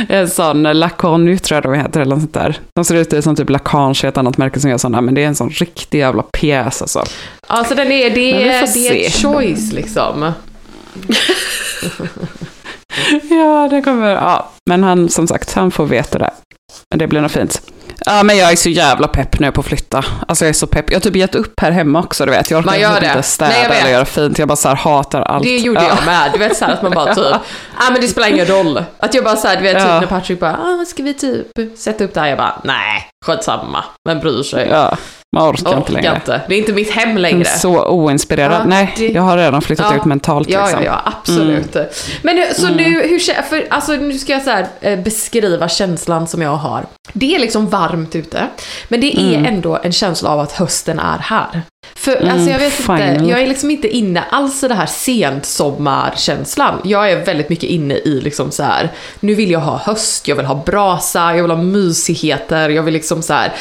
En 0.09 0.29
sån 0.29 0.63
Lacan 0.63 1.39
tror 1.39 1.55
jag 1.55 1.63
de 1.63 1.73
heter 1.73 1.99
eller 1.99 2.15
något 2.15 2.21
sånt 2.21 2.33
där. 2.33 2.59
De 2.75 2.85
ser 2.85 2.95
ut 2.95 3.23
som 3.23 3.35
typ 3.35 3.49
Lacanche, 3.49 4.07
ett 4.07 4.17
annat 4.17 4.37
märke 4.37 4.59
som 4.59 4.69
gör 4.69 4.77
sådana. 4.77 5.01
Men 5.01 5.15
det 5.15 5.23
är 5.23 5.27
en 5.27 5.35
sån 5.35 5.49
riktig 5.49 5.99
jävla 5.99 6.23
pjäs 6.23 6.81
alltså. 6.81 7.03
Alltså 7.47 7.75
den 7.75 7.91
är, 7.91 8.09
det, 8.09 8.31
är, 8.31 8.73
det 8.73 8.87
är 8.87 9.07
ett 9.07 9.13
choice 9.13 9.71
liksom. 9.71 10.31
Ja, 13.29 13.67
det 13.71 13.81
kommer, 13.81 14.09
ja. 14.09 14.49
Men 14.69 14.83
han, 14.83 15.09
som 15.09 15.27
sagt, 15.27 15.53
han 15.53 15.71
får 15.71 15.85
veta 15.85 16.17
det. 16.17 16.31
Men 16.89 16.99
det 16.99 17.07
blir 17.07 17.21
nog 17.21 17.31
fint. 17.31 17.61
Ja, 18.05 18.23
men 18.23 18.37
jag 18.37 18.51
är 18.51 18.55
så 18.55 18.69
jävla 18.69 19.07
pepp 19.07 19.39
nu 19.39 19.51
på 19.51 19.61
att 19.61 19.67
flytta. 19.67 20.05
Alltså 20.27 20.45
jag 20.45 20.49
är 20.49 20.53
så 20.53 20.67
pepp. 20.67 20.85
Jag 20.89 20.95
har 20.95 21.01
typ 21.01 21.15
gett 21.15 21.35
upp 21.35 21.59
här 21.59 21.71
hemma 21.71 21.99
också, 21.99 22.25
du 22.25 22.31
vet. 22.31 22.51
Jag 22.51 22.57
orkar 22.59 22.71
Man 22.71 22.79
gör 22.79 22.93
typ 22.93 23.01
det. 23.01 23.07
inte 23.07 23.23
städa 23.23 23.51
Nej, 23.51 23.65
jag 23.69 23.77
eller 23.79 23.91
göra 23.91 24.05
fint. 24.05 24.39
Jag 24.39 24.47
bara 24.47 24.55
så 24.55 24.67
här 24.69 24.75
hatar 24.75 25.21
allt. 25.21 25.43
Det 25.43 25.57
gjorde 25.57 25.81
ja. 25.83 25.87
jag 25.97 26.05
med. 26.05 26.29
Du 26.33 26.39
vet 26.39 26.57
såhär 26.57 26.73
att 26.73 26.81
man 26.81 26.91
bara 26.91 27.15
typ, 27.15 27.25
ah 27.77 27.91
men 27.91 28.01
det 28.01 28.07
spelar 28.07 28.27
ingen 28.27 28.45
roll. 28.45 28.83
Att 28.99 29.13
jag 29.13 29.23
bara 29.23 29.35
såhär, 29.35 29.55
du 29.55 29.61
vet 29.63 29.77
typ 29.77 29.87
Ja. 29.87 29.99
när 29.99 30.07
Patrick 30.07 30.39
bara, 30.39 30.51
ah 30.57 30.85
ska 30.87 31.03
vi 31.03 31.13
typ 31.13 31.47
sätta 31.77 32.03
upp 32.03 32.13
det 32.13 32.19
här? 32.19 32.27
Jag 32.27 32.37
bara, 32.37 32.61
nej, 32.63 33.07
skitsamma. 33.25 33.83
Men 34.05 34.19
bryr 34.19 34.43
sig. 34.43 34.67
Ja, 34.71 34.97
man 35.35 35.49
orkar 35.49 35.69
inte 35.77 35.81
Orkar 35.81 35.93
längre. 35.93 36.15
inte. 36.15 36.41
Det 36.47 36.55
är 36.55 36.59
inte 36.59 36.73
mitt 36.73 36.91
hem 36.91 37.09
Jag 37.09 37.17
är 37.17 37.21
längre. 37.21 37.45
så 37.45 37.85
oinspirerad. 37.87 38.61
Ja, 38.61 38.65
Nej, 38.67 38.93
det- 38.97 39.07
jag 39.07 39.21
har 39.21 39.37
redan 39.37 39.61
flyttat 39.61 39.85
Ja. 39.89 39.95
ut 39.97 40.05
mentalt 40.05 40.49
Ja, 40.49 40.61
liksom. 40.65 40.83
ja, 40.83 41.01
ja, 41.05 41.13
absolut. 41.21 41.75
Men 42.21 42.35
nu, 42.35 42.45
så 42.55 42.67
nu, 42.69 42.83
hur, 42.83 43.41
för, 43.43 43.67
alltså, 43.69 43.91
nu 43.91 44.17
ska 44.17 44.31
jag 44.33 44.41
så 44.41 44.49
här, 44.49 44.67
eh, 44.81 44.99
beskriva 44.99 45.69
känslan 45.69 46.27
som 46.27 46.41
jag 46.41 46.55
har. 46.55 46.85
Det 47.13 47.35
är 47.35 47.39
liksom 47.39 47.69
varmt 47.69 48.15
ute, 48.15 48.47
men 48.87 49.01
det 49.01 49.19
är 49.19 49.45
ändå 49.47 49.79
en 49.83 49.91
känsla 49.91 50.29
av 50.29 50.39
att 50.39 50.51
hösten 50.51 50.99
är 50.99 51.17
här. 51.17 51.61
För 51.95 52.15
alltså, 52.31 52.49
jag 52.51 52.59
vet 52.59 52.73
finally. 52.73 53.13
inte, 53.13 53.25
jag 53.25 53.41
är 53.41 53.47
liksom 53.47 53.71
inte 53.71 53.87
inne 53.87 54.23
alls 54.31 54.63
i 54.63 54.67
det 54.67 54.73
här 54.75 54.85
sent 54.85 55.45
sommarkänslan. 55.45 56.81
Jag 56.83 57.11
är 57.11 57.25
väldigt 57.25 57.49
mycket 57.49 57.69
inne 57.69 57.93
i 57.93 58.21
liksom 58.21 58.51
så 58.51 58.63
här, 58.63 58.89
nu 59.19 59.35
vill 59.35 59.51
jag 59.51 59.59
ha 59.59 59.77
höst, 59.77 60.27
jag 60.27 60.35
vill 60.35 60.45
ha 60.45 60.55
brasa, 60.65 61.35
jag 61.35 61.41
vill 61.41 61.51
ha 61.51 61.57
mysigheter, 61.63 62.69
jag 62.69 62.83
vill 62.83 62.93
liksom 62.93 63.21
så 63.21 63.33
här 63.33 63.51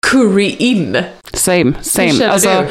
curry 0.00 0.56
in. 0.58 1.04
Same, 1.32 1.74
same. 1.82 2.24
Alltså, 2.26 2.48
du? 2.48 2.68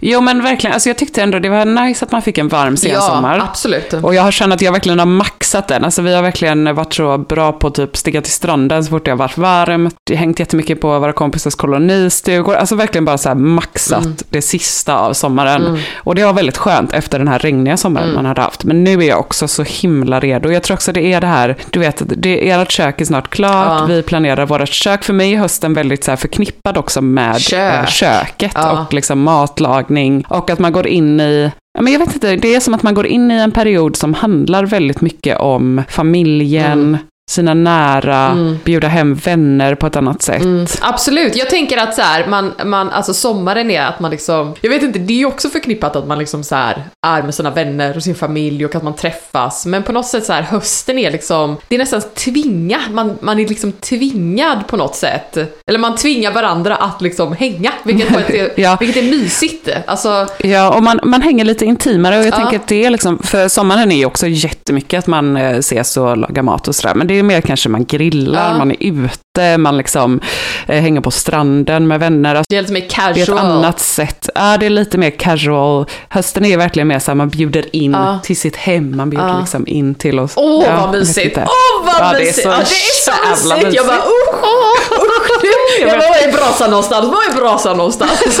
Jo 0.00 0.20
men 0.20 0.42
verkligen, 0.42 0.74
alltså 0.74 0.88
jag 0.88 0.98
tyckte 0.98 1.22
ändå 1.22 1.38
det 1.38 1.48
var 1.48 1.64
nice 1.64 2.04
att 2.04 2.12
man 2.12 2.22
fick 2.22 2.38
en 2.38 2.48
varm 2.48 2.76
sensommar. 2.76 3.36
Ja, 3.38 3.44
absolut. 3.44 3.92
Och 3.92 4.14
jag 4.14 4.22
har 4.22 4.30
känt 4.30 4.52
att 4.52 4.62
jag 4.62 4.72
verkligen 4.72 4.98
har 4.98 5.06
maxat 5.06 5.68
den. 5.68 5.84
Alltså 5.84 6.02
vi 6.02 6.14
har 6.14 6.22
verkligen 6.22 6.74
varit 6.74 6.94
så 6.94 7.18
bra 7.18 7.52
på 7.52 7.66
att 7.66 7.74
typ 7.74 7.96
stiga 7.96 8.20
till 8.22 8.32
stranden 8.32 8.84
så 8.84 8.90
fort 8.90 9.04
det 9.04 9.10
har 9.10 9.18
varit 9.18 9.36
varmt. 9.38 9.94
Jag 10.10 10.16
har 10.16 10.20
hängt 10.20 10.38
jättemycket 10.40 10.80
på 10.80 10.98
våra 10.98 11.12
kompisars 11.12 11.54
kolonistugor. 11.54 12.54
Alltså 12.54 12.74
verkligen 12.74 13.04
bara 13.04 13.18
så 13.18 13.28
här 13.28 13.36
maxat 13.36 14.04
Mm. 14.04 14.16
det 14.30 14.42
sista 14.42 14.98
av 14.98 15.12
sommaren. 15.12 15.78
Och 15.96 16.14
det 16.14 16.24
var 16.24 16.32
väldigt 16.32 16.56
skönt 16.58 16.92
efter 16.92 17.18
den 17.18 17.28
här 17.28 17.38
regniga 17.38 17.76
sommaren 17.76 18.04
Mm. 18.08 18.16
man 18.16 18.24
hade 18.26 18.40
haft. 18.40 18.64
Men 18.64 18.84
nu 18.84 18.92
är 19.02 19.08
jag 19.08 19.18
också 19.20 19.48
så 19.48 19.62
himla 19.62 20.20
redo. 20.20 20.50
Jag 20.50 20.62
tror 20.62 20.74
också 20.76 20.92
det 20.92 21.12
är 21.12 21.20
det 21.20 21.26
här, 21.26 21.56
du 21.70 21.78
vet, 21.80 22.02
det, 22.06 22.50
ert 22.50 22.70
kök 22.70 23.00
är 23.00 23.04
snart 23.04 23.30
klart. 23.30 23.80
Ja. 23.80 23.86
Vi 23.88 24.02
planerar 24.02 24.46
vårt 24.46 24.68
kök. 24.68 25.04
För 25.04 25.12
mig 25.12 25.34
är 25.34 25.38
hösten 25.38 25.74
väldigt 25.74 26.04
så 26.04 26.10
här 26.10 26.16
förknippad 26.16 26.76
också 26.78 27.00
med 27.00 27.40
Kök. 27.40 27.74
eh, 27.74 27.86
köket 27.86 28.52
Ja. 28.54 28.70
och 28.86 28.94
liksom 28.94 29.22
matlagning. 29.22 29.89
Och 30.28 30.50
att 30.50 30.58
man 30.58 30.72
går 30.72 30.86
in 30.86 31.20
i 31.20 31.50
Men 31.78 31.92
jag 31.92 32.00
vet 32.00 32.14
inte, 32.14 32.36
det 32.36 32.54
är 32.54 32.60
som 32.60 32.74
att 32.74 32.82
man 32.82 32.94
går 32.94 33.06
in 33.06 33.30
i 33.30 33.34
en 33.34 33.52
period 33.52 33.96
som 33.96 34.14
handlar 34.14 34.64
väldigt 34.66 35.00
mycket 35.00 35.38
om 35.38 35.82
familjen, 35.88 36.72
mm 36.72 36.96
sina 37.30 37.54
nära, 37.54 38.36
bjuda 38.64 38.88
hem 38.88 39.14
vänner 39.14 39.74
på 39.74 39.86
ett 39.86 39.96
annat 39.96 40.22
sätt. 40.22 40.42
Mm, 40.42 40.66
absolut, 40.80 41.36
jag 41.36 41.50
tänker 41.50 41.76
att 41.78 41.94
så 41.94 42.02
här, 42.02 42.26
man, 42.26 42.52
man, 42.64 42.90
alltså 42.90 43.14
sommaren 43.14 43.70
är 43.70 43.82
att 43.82 44.00
man 44.00 44.10
liksom, 44.10 44.54
jag 44.60 44.70
vet 44.70 44.82
inte, 44.82 44.98
det 44.98 45.12
är 45.12 45.18
ju 45.18 45.26
också 45.26 45.48
förknippat 45.48 45.96
att 45.96 46.06
man 46.06 46.18
liksom 46.18 46.44
så 46.44 46.54
här 46.54 46.82
är 47.06 47.22
med 47.22 47.34
sina 47.34 47.50
vänner 47.50 47.96
och 47.96 48.02
sin 48.02 48.14
familj 48.14 48.64
och 48.64 48.74
att 48.74 48.82
man 48.82 48.94
träffas, 48.96 49.66
men 49.66 49.82
på 49.82 49.92
något 49.92 50.06
sätt 50.06 50.24
så 50.24 50.32
här, 50.32 50.42
hösten 50.42 50.98
är 50.98 51.10
liksom, 51.10 51.56
det 51.68 51.74
är 51.74 51.78
nästan 51.78 52.00
tvinga, 52.14 52.78
man, 52.90 53.18
man 53.20 53.38
är 53.38 53.48
liksom 53.48 53.72
tvingad 53.72 54.66
på 54.66 54.76
något 54.76 54.94
sätt, 54.96 55.36
eller 55.66 55.78
man 55.78 55.96
tvingar 55.96 56.32
varandra 56.32 56.76
att 56.76 57.00
liksom 57.02 57.32
hänga, 57.32 57.72
vilket, 57.84 58.30
är, 58.30 58.50
Ja. 58.60 58.76
vilket 58.80 59.04
är 59.04 59.10
mysigt. 59.10 59.68
Alltså, 59.86 60.26
Ja, 60.38 60.74
och 60.76 60.82
man, 60.82 61.00
man 61.02 61.22
hänger 61.22 61.44
lite 61.44 61.64
intimare 61.64 62.18
och 62.18 62.24
jag 62.24 62.32
Ja. 62.32 62.36
tänker 62.36 62.56
att 62.56 62.68
det 62.68 62.84
är 62.84 62.90
liksom, 62.90 63.18
för 63.22 63.48
sommaren 63.48 63.92
är 63.92 63.96
ju 63.96 64.04
också 64.06 64.26
jättemycket 64.26 64.98
att 64.98 65.06
man 65.06 65.36
eh, 65.36 65.56
ses 65.58 65.96
och 65.96 66.16
lagar 66.16 66.42
mat 66.42 66.68
och 66.68 66.74
sådär, 66.74 66.94
men 66.94 67.06
det 67.06 67.19
är 67.20 67.24
mer 67.24 67.40
kanske 67.40 67.68
man 67.68 67.84
grillar, 67.84 68.50
Ja. 68.52 68.58
man 68.58 68.70
är 68.70 68.76
ute, 68.80 69.58
man 69.58 69.76
liksom 69.76 70.20
eh, 70.66 70.80
hänger 70.82 71.00
på 71.00 71.10
stranden 71.10 71.86
med 71.88 72.00
vänner. 72.00 72.34
Alltså, 72.34 72.46
det 72.48 72.56
är 72.56 72.60
lite 72.62 72.72
mer 72.72 72.80
det 72.80 72.86
är 73.04 73.10
ett 73.10 73.16
casual. 73.18 73.38
annat 73.38 73.80
sätt. 73.80 74.28
Ja, 74.34 74.56
det 74.60 74.66
är 74.66 74.70
lite 74.70 74.98
mer 74.98 75.10
casual. 75.10 75.86
Hösten 76.08 76.44
är 76.44 76.56
verkligen 76.56 76.88
mer 76.88 76.98
så 76.98 77.10
här, 77.10 77.16
man 77.16 77.28
bjuder 77.28 77.76
in 77.76 77.92
Ja. 77.92 78.18
till 78.22 78.36
sitt 78.36 78.56
hem, 78.56 78.96
man 78.96 79.10
bjuder 79.10 79.28
Ja. 79.28 79.38
liksom 79.40 79.66
in 79.66 79.94
till 79.94 80.18
oss. 80.18 80.32
Åh 80.36 80.64
Ja, 80.66 80.72
jag 80.72 80.80
vad 80.80 80.92
mysigt! 80.98 81.38
Åh 81.38 81.44
vad 81.86 81.94
Ja, 81.98 82.12
det 82.12 82.16
är 82.16 82.20
mysigt! 82.20 82.42
så 82.42 82.48
ja, 82.48 82.56
det 82.56 83.30
är 83.30 83.34
så 83.36 83.54
mysigt! 83.54 83.74
Jag 83.76 83.86
bara 83.86 83.96
mysigt. 83.96 84.10
usch, 84.28 84.92
usch, 85.44 85.80
nu. 85.80 85.88
Jag 85.88 85.98
bara, 85.98 86.08
var 86.08 86.28
är 86.28 86.32
brasan 86.32 86.70
någonstans? 86.70 87.06
Var 87.06 87.30
är 87.30 87.36
brasan 87.36 87.76
någonstans? 87.76 88.40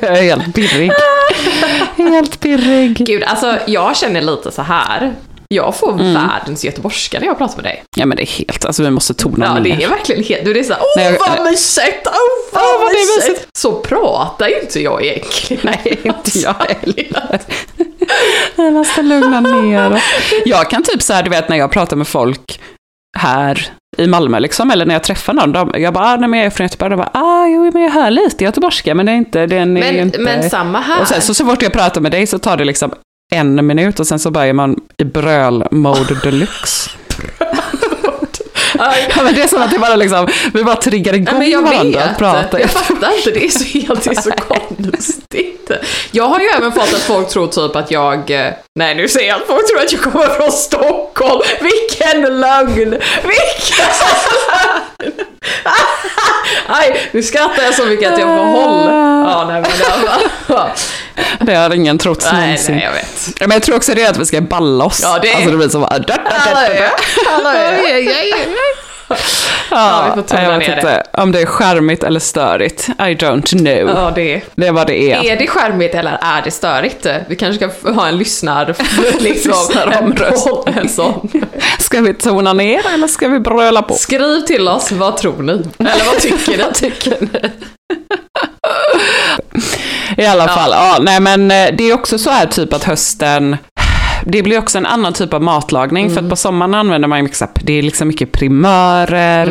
Jag 0.00 0.18
är 0.18 0.22
helt 0.22 0.54
pirrig. 0.54 0.90
helt 1.96 2.40
pirrig. 2.40 2.96
Gud, 3.06 3.22
alltså 3.24 3.56
jag 3.66 3.96
känner 3.96 4.22
lite 4.22 4.50
så 4.52 4.62
här. 4.62 5.12
Jag 5.54 5.74
får 5.76 5.92
världens 6.14 6.64
göteborgska 6.64 7.20
när 7.20 7.26
jag 7.26 7.38
pratar 7.38 7.56
med 7.56 7.64
dig. 7.64 7.84
Ja 7.96 8.06
men 8.06 8.16
det 8.16 8.22
är 8.22 8.26
helt, 8.38 8.64
alltså 8.64 8.82
vi 8.82 8.90
måste 8.90 9.14
tona 9.14 9.46
Ja, 9.46 9.54
ner. 9.54 9.76
det 9.76 9.84
är 9.84 9.88
verkligen 9.88 10.24
helt... 10.24 10.44
Du 10.44 10.58
är 10.58 10.62
såhär, 10.62 10.80
åh 10.82 10.86
Nej, 11.02 11.18
jag- 11.20 11.36
vad 11.36 11.50
mysigt! 11.50 12.06
Åh 12.06 12.12
vad, 12.52 12.62
Åh, 12.62 12.80
vad 12.80 12.90
det 12.90 12.96
är 12.96 13.16
mysigt. 13.30 13.48
Så 13.58 13.72
pratar 13.72 14.48
ju 14.48 14.60
inte 14.60 14.80
jag 14.80 15.04
egentligen. 15.04 15.60
Nej, 15.64 16.00
inte 16.04 16.38
jag 16.38 16.54
heller. 16.54 17.40
Jag 18.56 18.72
måste 18.72 19.02
lugna 19.02 19.40
ner. 19.40 20.02
Jag 20.44 20.70
kan 20.70 20.82
typ 20.82 21.02
så 21.02 21.12
här, 21.12 21.22
du 21.22 21.30
vet 21.30 21.48
när 21.48 21.56
jag 21.56 21.70
pratar 21.70 21.96
med 21.96 22.08
folk 22.08 22.60
här 23.18 23.68
i 23.96 24.06
Malmö 24.06 24.40
liksom, 24.40 24.70
eller 24.70 24.86
när 24.86 24.94
jag 24.94 25.02
träffar 25.02 25.32
någon, 25.32 25.52
de, 25.52 25.72
jag 25.76 25.94
bara, 25.94 26.04
ah, 26.04 26.16
nej 26.16 26.28
men 26.28 26.38
jag 26.40 26.46
är 26.46 26.50
från 26.50 26.64
Göteborg, 26.64 26.90
de 26.90 26.96
bara, 26.96 27.10
ah, 27.14 27.46
jo 27.46 27.70
men 27.74 27.82
jag 27.82 27.90
hör 27.90 28.10
lite 28.10 28.44
göteborgska, 28.44 28.94
men 28.94 29.06
det 29.06 29.12
är 29.12 29.16
inte, 29.16 29.46
den 29.46 29.76
är 29.76 29.80
Men, 29.80 29.96
inte... 29.96 30.18
men 30.18 30.50
samma 30.50 30.80
här. 30.80 31.00
Och 31.00 31.08
sen 31.08 31.20
så, 31.22 31.34
så 31.34 31.46
fort 31.46 31.62
jag 31.62 31.72
pratar 31.72 32.00
med 32.00 32.12
dig 32.12 32.26
så 32.26 32.38
tar 32.38 32.56
det 32.56 32.64
liksom 32.64 32.90
en 33.32 33.66
minut 33.66 34.00
och 34.00 34.06
sen 34.06 34.18
så 34.18 34.30
börjar 34.30 34.52
man 34.52 34.80
i 34.98 35.04
bröl-mode 35.04 36.14
deluxe. 36.22 36.90
Ja, 38.78 39.22
men 39.22 39.34
det 39.34 39.42
är 39.42 39.48
som 39.48 39.62
att 39.62 39.70
det 39.70 39.78
bara 39.78 39.96
liksom, 39.96 40.28
vi 40.54 40.64
bara 40.64 40.76
triggar 40.76 41.14
igång 41.14 41.38
men 41.38 41.50
jag 41.50 41.62
varandra 41.62 42.02
att 42.02 42.10
vet, 42.10 42.18
prata. 42.18 42.60
jag 42.60 42.70
fattar 42.70 43.16
inte, 43.16 43.30
det 43.30 43.44
är 43.44 43.50
så 43.50 43.64
helt 43.64 44.04
det 44.04 44.10
är 44.10 44.22
så 44.22 44.30
konstigt. 44.48 45.70
Jag 46.10 46.24
har 46.24 46.40
ju 46.40 46.46
även 46.46 46.72
fått 46.72 46.94
att 46.94 47.00
folk 47.00 47.28
tror 47.28 47.46
typ 47.46 47.76
att 47.76 47.90
jag, 47.90 48.30
eh, 48.30 48.52
nej 48.78 48.94
nu 48.94 49.08
säger 49.08 49.28
jag 49.28 49.36
att 49.40 49.46
folk 49.46 49.68
tror 49.68 49.80
att 49.80 49.92
jag 49.92 50.00
kommer 50.00 50.26
från 50.26 50.52
Stockholm, 50.52 51.40
vilken 51.60 52.40
lögn! 52.40 52.90
Vilken 53.22 53.86
lögn! 55.00 55.12
Aj, 56.66 57.08
nu 57.12 57.22
skrattar 57.22 57.62
jag 57.62 57.74
så 57.74 57.86
mycket 57.86 58.12
att 58.12 58.18
jag 58.18 58.28
får 58.28 58.44
håll. 58.44 58.90
Ja, 59.28 59.44
nej 59.48 59.62
men 59.62 59.70
det 59.78 60.06
var... 60.06 60.18
Det 61.40 61.54
har 61.54 61.74
ingen 61.74 61.98
trott 61.98 62.28
Nej, 62.32 62.42
någonsin. 62.42 62.74
nej 62.74 62.84
jag 62.84 62.92
vet. 62.92 63.40
Men 63.40 63.50
jag 63.50 63.62
tror 63.62 63.76
också 63.76 63.94
det 63.94 64.02
är 64.02 64.10
att 64.10 64.16
vi 64.18 64.26
ska 64.26 64.40
balla 64.40 64.84
oss. 64.84 65.00
Ja, 65.02 65.18
det 65.22 65.30
är- 65.30 65.34
Alltså 65.34 65.50
det 65.50 65.56
blir 65.56 65.68
så 65.68 65.80
bara... 65.80 65.98
Ja, 66.06 66.14
Ja, 69.70 70.12
vi 70.16 70.22
får 70.22 70.28
tona 70.28 70.42
jag 70.42 70.58
vet 70.58 70.68
ner 70.68 70.76
inte 70.76 71.02
om 71.12 71.32
det 71.32 71.40
är 71.42 71.46
charmigt 71.46 72.04
eller 72.04 72.20
störigt. 72.20 72.88
I 72.88 72.92
don't 73.02 73.46
know. 73.58 73.96
Ja, 73.96 74.12
det 74.14 74.34
är. 74.34 74.42
Det 74.54 74.66
är 74.66 74.72
vad 74.72 74.86
det 74.86 75.12
är. 75.12 75.24
Är 75.24 75.36
det 75.36 75.46
skärmigt 75.46 75.94
eller 75.94 76.18
är 76.22 76.42
det 76.42 76.50
störigt? 76.50 77.06
Vi 77.28 77.36
kanske 77.36 77.70
ska 77.70 77.90
ha 77.92 78.08
en 78.08 78.18
lyssnar... 78.18 78.66
liksom, 79.20 79.50
Lyssnaromröstning. 79.52 80.74
en 80.80 80.88
sån. 80.88 81.30
Ska 81.78 82.00
vi 82.00 82.14
tona 82.14 82.52
ner 82.52 82.86
eller 82.94 83.06
ska 83.08 83.28
vi 83.28 83.40
bröla 83.40 83.82
på? 83.82 83.94
Skriv 83.94 84.40
till 84.40 84.68
oss, 84.68 84.92
vad 84.92 85.16
tror 85.16 85.42
ni? 85.42 85.52
Eller 85.78 86.04
vad 86.06 86.18
tycker 86.20 86.58
ni? 86.58 86.64
tycker 86.74 87.16
ni? 87.20 87.50
I 90.22 90.26
alla 90.26 90.48
fall, 90.48 90.70
ja, 90.70 90.96
nej 91.00 91.20
men 91.20 91.50
eh, 91.50 91.66
det 91.78 91.90
är 91.90 91.94
också 91.94 92.18
så 92.18 92.30
här 92.30 92.46
typ 92.46 92.72
att 92.72 92.84
hösten, 92.84 93.56
det 94.26 94.42
blir 94.42 94.58
också 94.58 94.78
en 94.78 94.86
annan 94.86 95.12
typ 95.12 95.34
av 95.34 95.42
matlagning, 95.42 96.10
för 96.10 96.20
att 96.22 96.30
på 96.30 96.36
sommaren 96.36 96.74
använder 96.74 97.08
man 97.08 97.18
här- 97.18 97.48
det 97.62 97.72
är 97.78 97.82
liksom 97.82 98.08
mycket 98.08 98.32
primörer. 98.32 99.46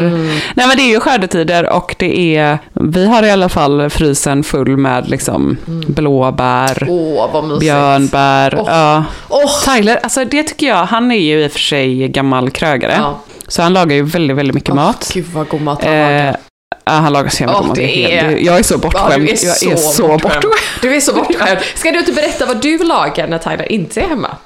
Nej 0.55 0.67
men 0.67 0.77
det 0.77 0.84
är 0.84 0.89
ju 0.91 1.00
skördetider 1.00 1.70
och 1.70 1.96
det 2.00 2.38
är, 2.38 2.58
vi 2.74 3.05
har 3.08 3.24
i 3.24 3.32
alla 3.32 3.50
fall 3.50 3.89
frysen 3.89 4.43
full 4.43 4.77
med 4.77 5.10
liksom 5.10 5.58
blåbär, 5.88 6.88
Åh, 6.89 7.29
vad 7.34 7.43
mysigt. 7.43 7.60
björnbär. 7.62 8.55
Åh. 8.60 8.65
Ja. 8.67 9.03
Åh, 9.29 9.51
Tyler, 9.75 10.00
alltså 10.03 10.25
det 10.25 10.43
tycker 10.43 10.67
jag, 10.67 10.86
han 10.86 11.12
är 11.12 11.15
ju 11.20 11.43
i 11.43 11.48
och 11.48 11.51
för 11.51 11.60
sig 11.60 12.08
gammal 12.08 12.50
krögare. 12.50 12.93
Ja. 12.98 13.20
Så 13.48 13.62
han 13.62 13.74
lagar 13.74 13.96
ju 13.96 14.03
väldigt, 14.03 14.38
väldigt 14.38 14.55
mycket 14.55 14.75
mat. 14.75 15.12
Gud 15.13 15.25
vad 15.34 15.48
god 15.48 15.62
mat 15.62 15.84
han 15.84 15.91
lagar. 15.93 16.38
Ja, 16.85 16.91
han 16.91 17.13
lagar 17.13 17.45
god 17.53 17.65
mat. 17.67 17.75
det 17.75 18.13
är 18.13 18.37
Jag 18.37 18.59
är 18.59 18.63
så 18.63 18.77
bortskämd. 18.77 19.29
Ja, 19.29 19.33
är 19.33 19.63
jag 19.65 19.73
är 19.73 19.77
så 19.77 20.07
bortskämd. 20.07 20.43
Du 20.81 20.95
är 20.95 20.99
så 20.99 21.13
bortskämd. 21.15 21.59
Ska 21.75 21.91
du 21.91 21.99
inte 21.99 22.11
berätta 22.11 22.45
vad 22.45 22.61
du 22.61 22.77
lagar 22.83 23.27
när 23.27 23.37
Tyler 23.37 23.71
inte 23.71 24.01
är 24.01 24.07
hemma? 24.07 24.37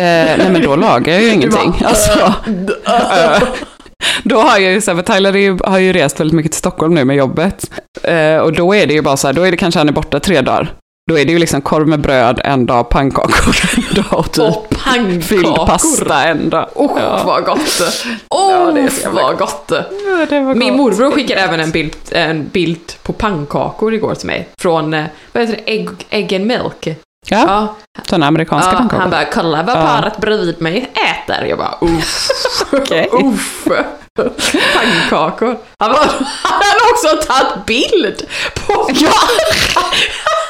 Eh, 0.00 0.36
nej 0.38 0.50
men 0.50 0.62
då 0.62 0.76
lagar 0.76 1.12
jag 1.14 1.22
ju 1.22 1.28
ingenting. 1.32 1.74
bara, 1.80 1.88
Alltså, 1.88 2.34
eh, 2.86 3.48
då 4.22 4.40
har 4.40 4.58
jag 4.58 4.72
ju 4.72 4.80
så 4.80 4.90
här, 4.94 5.02
för 5.02 5.14
Tyler 5.14 5.32
ju, 5.36 5.58
har 5.64 5.78
ju 5.78 5.92
rest 5.92 6.20
väldigt 6.20 6.34
mycket 6.36 6.52
till 6.52 6.58
Stockholm 6.58 6.94
nu 6.94 7.04
med 7.04 7.16
jobbet. 7.16 7.70
Eh, 8.02 8.36
och 8.36 8.52
då 8.52 8.74
är 8.74 8.86
det 8.86 8.94
ju 8.94 9.02
bara 9.02 9.16
så 9.16 9.26
här, 9.28 9.32
då 9.34 9.42
är 9.42 9.50
det 9.50 9.56
kanske 9.56 9.80
han 9.80 9.88
är 9.88 9.92
borta 9.92 10.20
tre 10.20 10.40
dagar. 10.40 10.72
Då 11.10 11.18
är 11.18 11.24
det 11.24 11.32
ju 11.32 11.38
liksom 11.38 11.60
korv 11.62 11.88
med 11.88 12.00
bröd 12.00 12.40
en 12.44 12.66
dag, 12.66 12.88
pannkakor 12.90 13.56
en 13.76 13.94
dag 13.94 14.18
och 14.18 14.32
typ 14.32 14.44
Och 14.44 14.68
pannkakor. 14.84 15.20
fylld 15.20 15.54
pasta 15.66 16.24
en 16.24 16.50
dag. 16.50 16.68
Åh, 16.74 16.98
Ja. 17.00 17.22
vad 17.26 17.44
gott! 17.44 17.80
Åh, 18.28 18.52
Ja, 18.52 18.72
det 18.72 18.80
är 18.80 19.10
vad 19.10 19.38
gott! 19.38 19.64
Ja, 20.30 20.40
var 20.40 20.54
Min 20.54 20.68
gott. 20.68 20.76
morbror 20.76 21.10
skickade 21.10 21.40
även 21.40 21.60
en 21.60 21.70
bild, 21.70 21.96
en 22.10 22.48
bild 22.48 22.92
på 23.02 23.12
pannkakor 23.12 23.94
igår 23.94 24.14
till 24.14 24.26
mig. 24.26 24.48
Från, 24.58 24.94
eh, 24.94 25.04
vad 25.32 25.42
heter 25.42 25.56
det, 25.66 25.72
Egg, 25.72 25.88
egg 26.10 26.34
and 26.34 26.46
milk. 26.46 26.96
Ja, 27.28 27.44
Ja, 27.48 27.74
sådana 28.08 28.26
amerikanska 28.26 28.70
ja, 28.72 28.78
pannkakor. 28.78 29.00
han 29.00 29.10
bara, 29.10 29.24
kolla 29.24 29.62
vad 29.62 29.74
paret 29.76 30.16
bredvid 30.18 30.60
mig 30.62 30.90
äter. 30.94 31.44
Jag 31.46 31.58
bara, 31.58 31.74
uff. 31.80 32.28
Okej. 32.72 33.08
uff. 33.12 33.64
Pannkakor. 34.74 35.58
Han, 35.78 35.92
bara, 35.92 36.08
han 36.42 36.62
hade 36.62 36.80
också 36.92 37.32
tagit 37.32 37.66
bild 37.66 38.22
på... 38.66 38.88
Ja. 38.94 39.10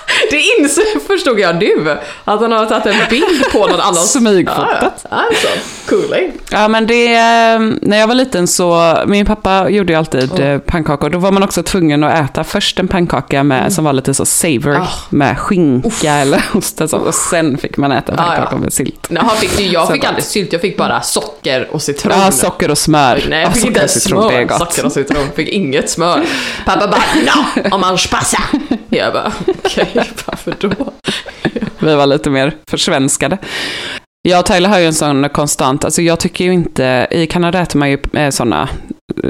Det 0.31 0.41
insåg, 0.41 0.85
förstod 1.07 1.41
jag 1.41 1.57
nu. 1.57 1.97
Att 2.25 2.41
han 2.41 2.53
har 2.53 2.67
tagit 2.67 2.87
en 2.87 3.09
bild 3.11 3.45
på 3.53 3.67
någon 3.67 3.81
annans... 3.81 4.13
Smygfotat. 4.17 5.07
Ja. 5.11 5.17
Alltså, 5.17 5.49
cooling. 5.89 6.33
Ja 6.51 6.69
men 6.69 6.87
det, 6.87 7.15
eh, 7.15 7.59
när 7.83 7.97
jag 7.97 8.07
var 8.07 8.15
liten 8.15 8.47
så, 8.47 8.99
min 9.07 9.27
pappa 9.27 9.69
gjorde 9.69 9.93
ju 9.93 9.99
alltid 9.99 10.41
eh, 10.41 10.59
pannkakor. 10.59 11.11
Då 11.11 11.19
var 11.19 11.31
man 11.31 11.43
också 11.43 11.63
tvungen 11.63 12.05
att 12.05 12.31
äta 12.31 12.45
först 12.45 12.79
en 12.79 12.89
pannkaka 12.89 13.43
med, 13.43 13.73
som 13.73 13.85
var 13.85 13.93
lite 13.93 14.15
så 14.15 14.25
savory, 14.25 14.77
Ah. 14.77 14.87
med 15.11 15.39
skinka 15.39 16.13
eller 16.13 16.43
ost 16.55 16.81
och 16.81 16.91
sånt. 16.91 17.07
Och 17.07 17.15
sen 17.15 17.59
fick 17.59 17.77
man 17.77 17.93
äta 17.93 18.17
pannkakor 18.17 18.49
ja. 18.53 18.59
med 18.59 18.73
sylt. 18.73 19.07
Nej, 19.11 19.23
fick, 19.41 19.73
jag 19.73 19.93
fick 19.93 20.05
aldrig 20.05 20.25
sylt, 20.25 20.53
jag 20.53 20.61
fick 20.63 20.77
bara 20.77 21.03
socker 21.03 21.69
och 21.71 21.83
citron. 21.83 22.13
Ja, 22.19 22.31
socker 22.31 22.71
och 22.71 22.79
smör. 22.79 23.25
Nej, 23.29 23.39
Ja, 23.39 23.39
jag 23.39 23.53
fick 23.53 23.61
socker 23.61 23.69
inte 23.69 23.81
ens 23.81 24.03
smör. 24.05 24.59
Socker 24.59 24.87
och 24.87 24.93
citron. 24.93 25.29
Fick 25.37 25.49
inget 25.49 25.91
smör. 25.91 26.25
Pappa 26.65 26.87
bara 26.87 27.03
no, 27.15 27.75
om 27.75 27.81
man 27.81 27.97
passa. 28.11 28.39
Jag 28.89 29.13
bara 29.13 29.33
okej, 29.65 29.96
varför 30.27 30.55
då? 30.61 30.93
Vi 31.79 31.95
var 31.95 32.07
lite 32.07 32.31
mer 32.31 32.53
försvenskade. 32.71 33.39
Jag 34.29 34.41
och 34.41 34.47
Tyler 34.47 34.69
har 34.69 34.79
ju 34.79 34.87
en 34.87 34.95
sån 34.95 35.29
konstant, 35.29 35.85
alltså 35.85 36.03
jag 36.03 36.21
tycker 36.21 36.45
ju 36.45 36.53
inte, 36.53 37.07
i 37.11 37.27
Kanada 37.27 37.61
äter 37.61 37.79
man 37.79 37.91
ju 37.91 37.99
eh, 38.13 38.31
såna 38.31 38.69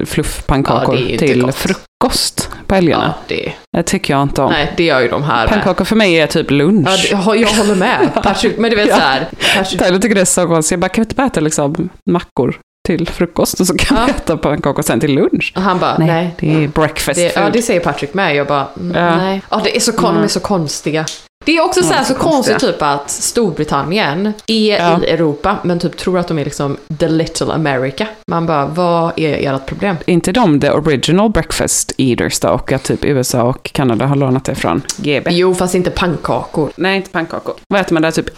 fluffpannkakor 0.07 0.99
Ja, 1.09 1.19
till 1.19 1.43
gott. 1.43 1.55
frukost 1.55 2.51
på 2.67 2.75
helgerna. 2.75 3.15
Ja, 3.17 3.23
det. 3.37 3.53
Det 3.77 3.83
tycker 3.83 4.15
jag 4.15 4.23
inte 4.23 4.43
om. 4.43 4.53
Nej, 4.53 4.73
det 4.77 4.85
gör 4.85 5.01
ju 5.01 5.09
de 5.09 5.23
här 5.23 5.45
med. 5.45 5.49
Pannkakor 5.49 5.85
för 5.85 5.97
mig 5.97 6.15
är 6.21 6.27
typ 6.27 6.51
lunch. 6.51 7.09
Ja, 7.11 7.33
det- 7.33 7.39
jag, 7.41 7.49
håller 7.49 7.75
med. 7.75 8.11
Men 8.59 8.71
du 8.71 8.77
vet 8.77 8.89
Ja. 8.89 8.95
så 8.97 9.01
här. 9.01 9.29
Patrick, 9.57 9.81
Tyler 9.83 9.99
tycker 9.99 10.15
det 10.15 10.21
är 10.21 10.25
så 10.25 10.47
konstigt. 10.47 10.71
Jag 10.71 10.81
bara, 10.81 10.89
kan 10.89 11.03
vi 11.03 11.05
inte 11.05 11.15
bara 11.15 11.27
äta 11.27 11.41
liksom 11.41 11.89
mackor 12.11 12.59
till 12.87 13.09
frukost 13.09 13.61
och 13.61 13.67
så 13.67 13.77
kan 13.77 13.99
Ja. 13.99 14.05
vi 14.07 14.11
äta 14.13 14.37
pannkakor 14.37 14.83
sen 14.83 15.01
till 15.01 15.15
lunch? 15.15 15.53
och 15.57 15.63
han 15.63 15.79
bara, 15.79 15.99
Nej, 15.99 16.07
nej. 16.07 16.35
det 16.39 16.65
är 16.65 16.69
breakfast 16.69 17.17
Det, 17.17 17.33
ja, 17.37 17.43
food. 17.43 17.53
det 17.53 17.63
säger 17.63 17.81
Patrick 17.81 18.15
med. 18.15 18.37
Jag 18.37 18.47
bara, 18.47 18.67
mm, 18.81 18.97
Ja. 19.05 19.17
nej. 19.17 19.43
Ja, 19.51 19.61
det 19.65 19.77
är 19.77 19.81
så, 19.81 19.93
de 19.93 20.17
är 20.17 20.29
så 20.29 20.41
konstiga. 20.41 21.07
Det 21.45 21.57
är 21.57 21.65
också 21.65 21.83
så, 21.83 21.89
Ja, 21.89 21.93
här, 21.95 22.01
är 22.01 22.05
så 22.05 22.15
konstigt 22.15 22.59
typ 22.59 22.83
att 22.83 23.11
Storbritannien 23.11 24.33
är 24.47 24.77
Ja. 24.79 25.01
i 25.03 25.11
Europa, 25.11 25.57
men 25.65 25.79
typ 25.79 25.97
tror 25.97 26.19
att 26.19 26.29
de 26.29 26.39
är 26.39 26.45
liksom 26.45 26.77
the 26.99 27.09
little 27.09 27.53
America. 27.53 28.07
Man 28.31 28.47
bara, 28.47 28.67
vad 28.67 29.13
är 29.19 29.55
ert 29.55 29.67
problem? 29.67 29.97
inte 30.07 30.33
de 30.33 30.61
the 30.61 30.71
original 30.71 31.31
breakfast 31.31 31.93
eaters 31.99 32.41
då? 32.41 32.49
Och 32.49 32.73
att 32.73 32.83
typ 32.85 33.05
USA 33.05 33.43
och 33.43 33.71
Kanada 33.73 34.07
har 34.07 34.17
lånat 34.17 34.45
det 34.45 34.55
från 34.55 34.83
GB? 34.97 35.31
Jo, 35.31 35.55
fast 35.55 35.75
inte 35.75 35.91
pannkakor. 35.91 36.71
Nej, 36.77 36.97
inte 36.97 37.11
pannkakor. 37.11 37.55
Vad 37.69 37.81
äter 37.81 37.93
man 37.95 38.03
där? 38.03 38.11
Typ 38.11 38.29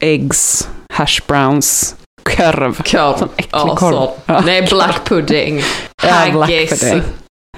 eggs, 0.00 0.68
hash 0.92 1.20
browns, 1.26 1.96
korv. 2.36 2.82
Korv. 2.82 3.18
Sån 3.18 3.28
äcklig 3.36 3.48
Ja, 3.52 3.76
korv. 3.76 3.92
så. 3.92 4.12
Ja. 4.26 4.42
Nej, 4.46 4.62
black 4.62 5.04
pudding. 5.04 5.62
Haggis. 6.02 6.84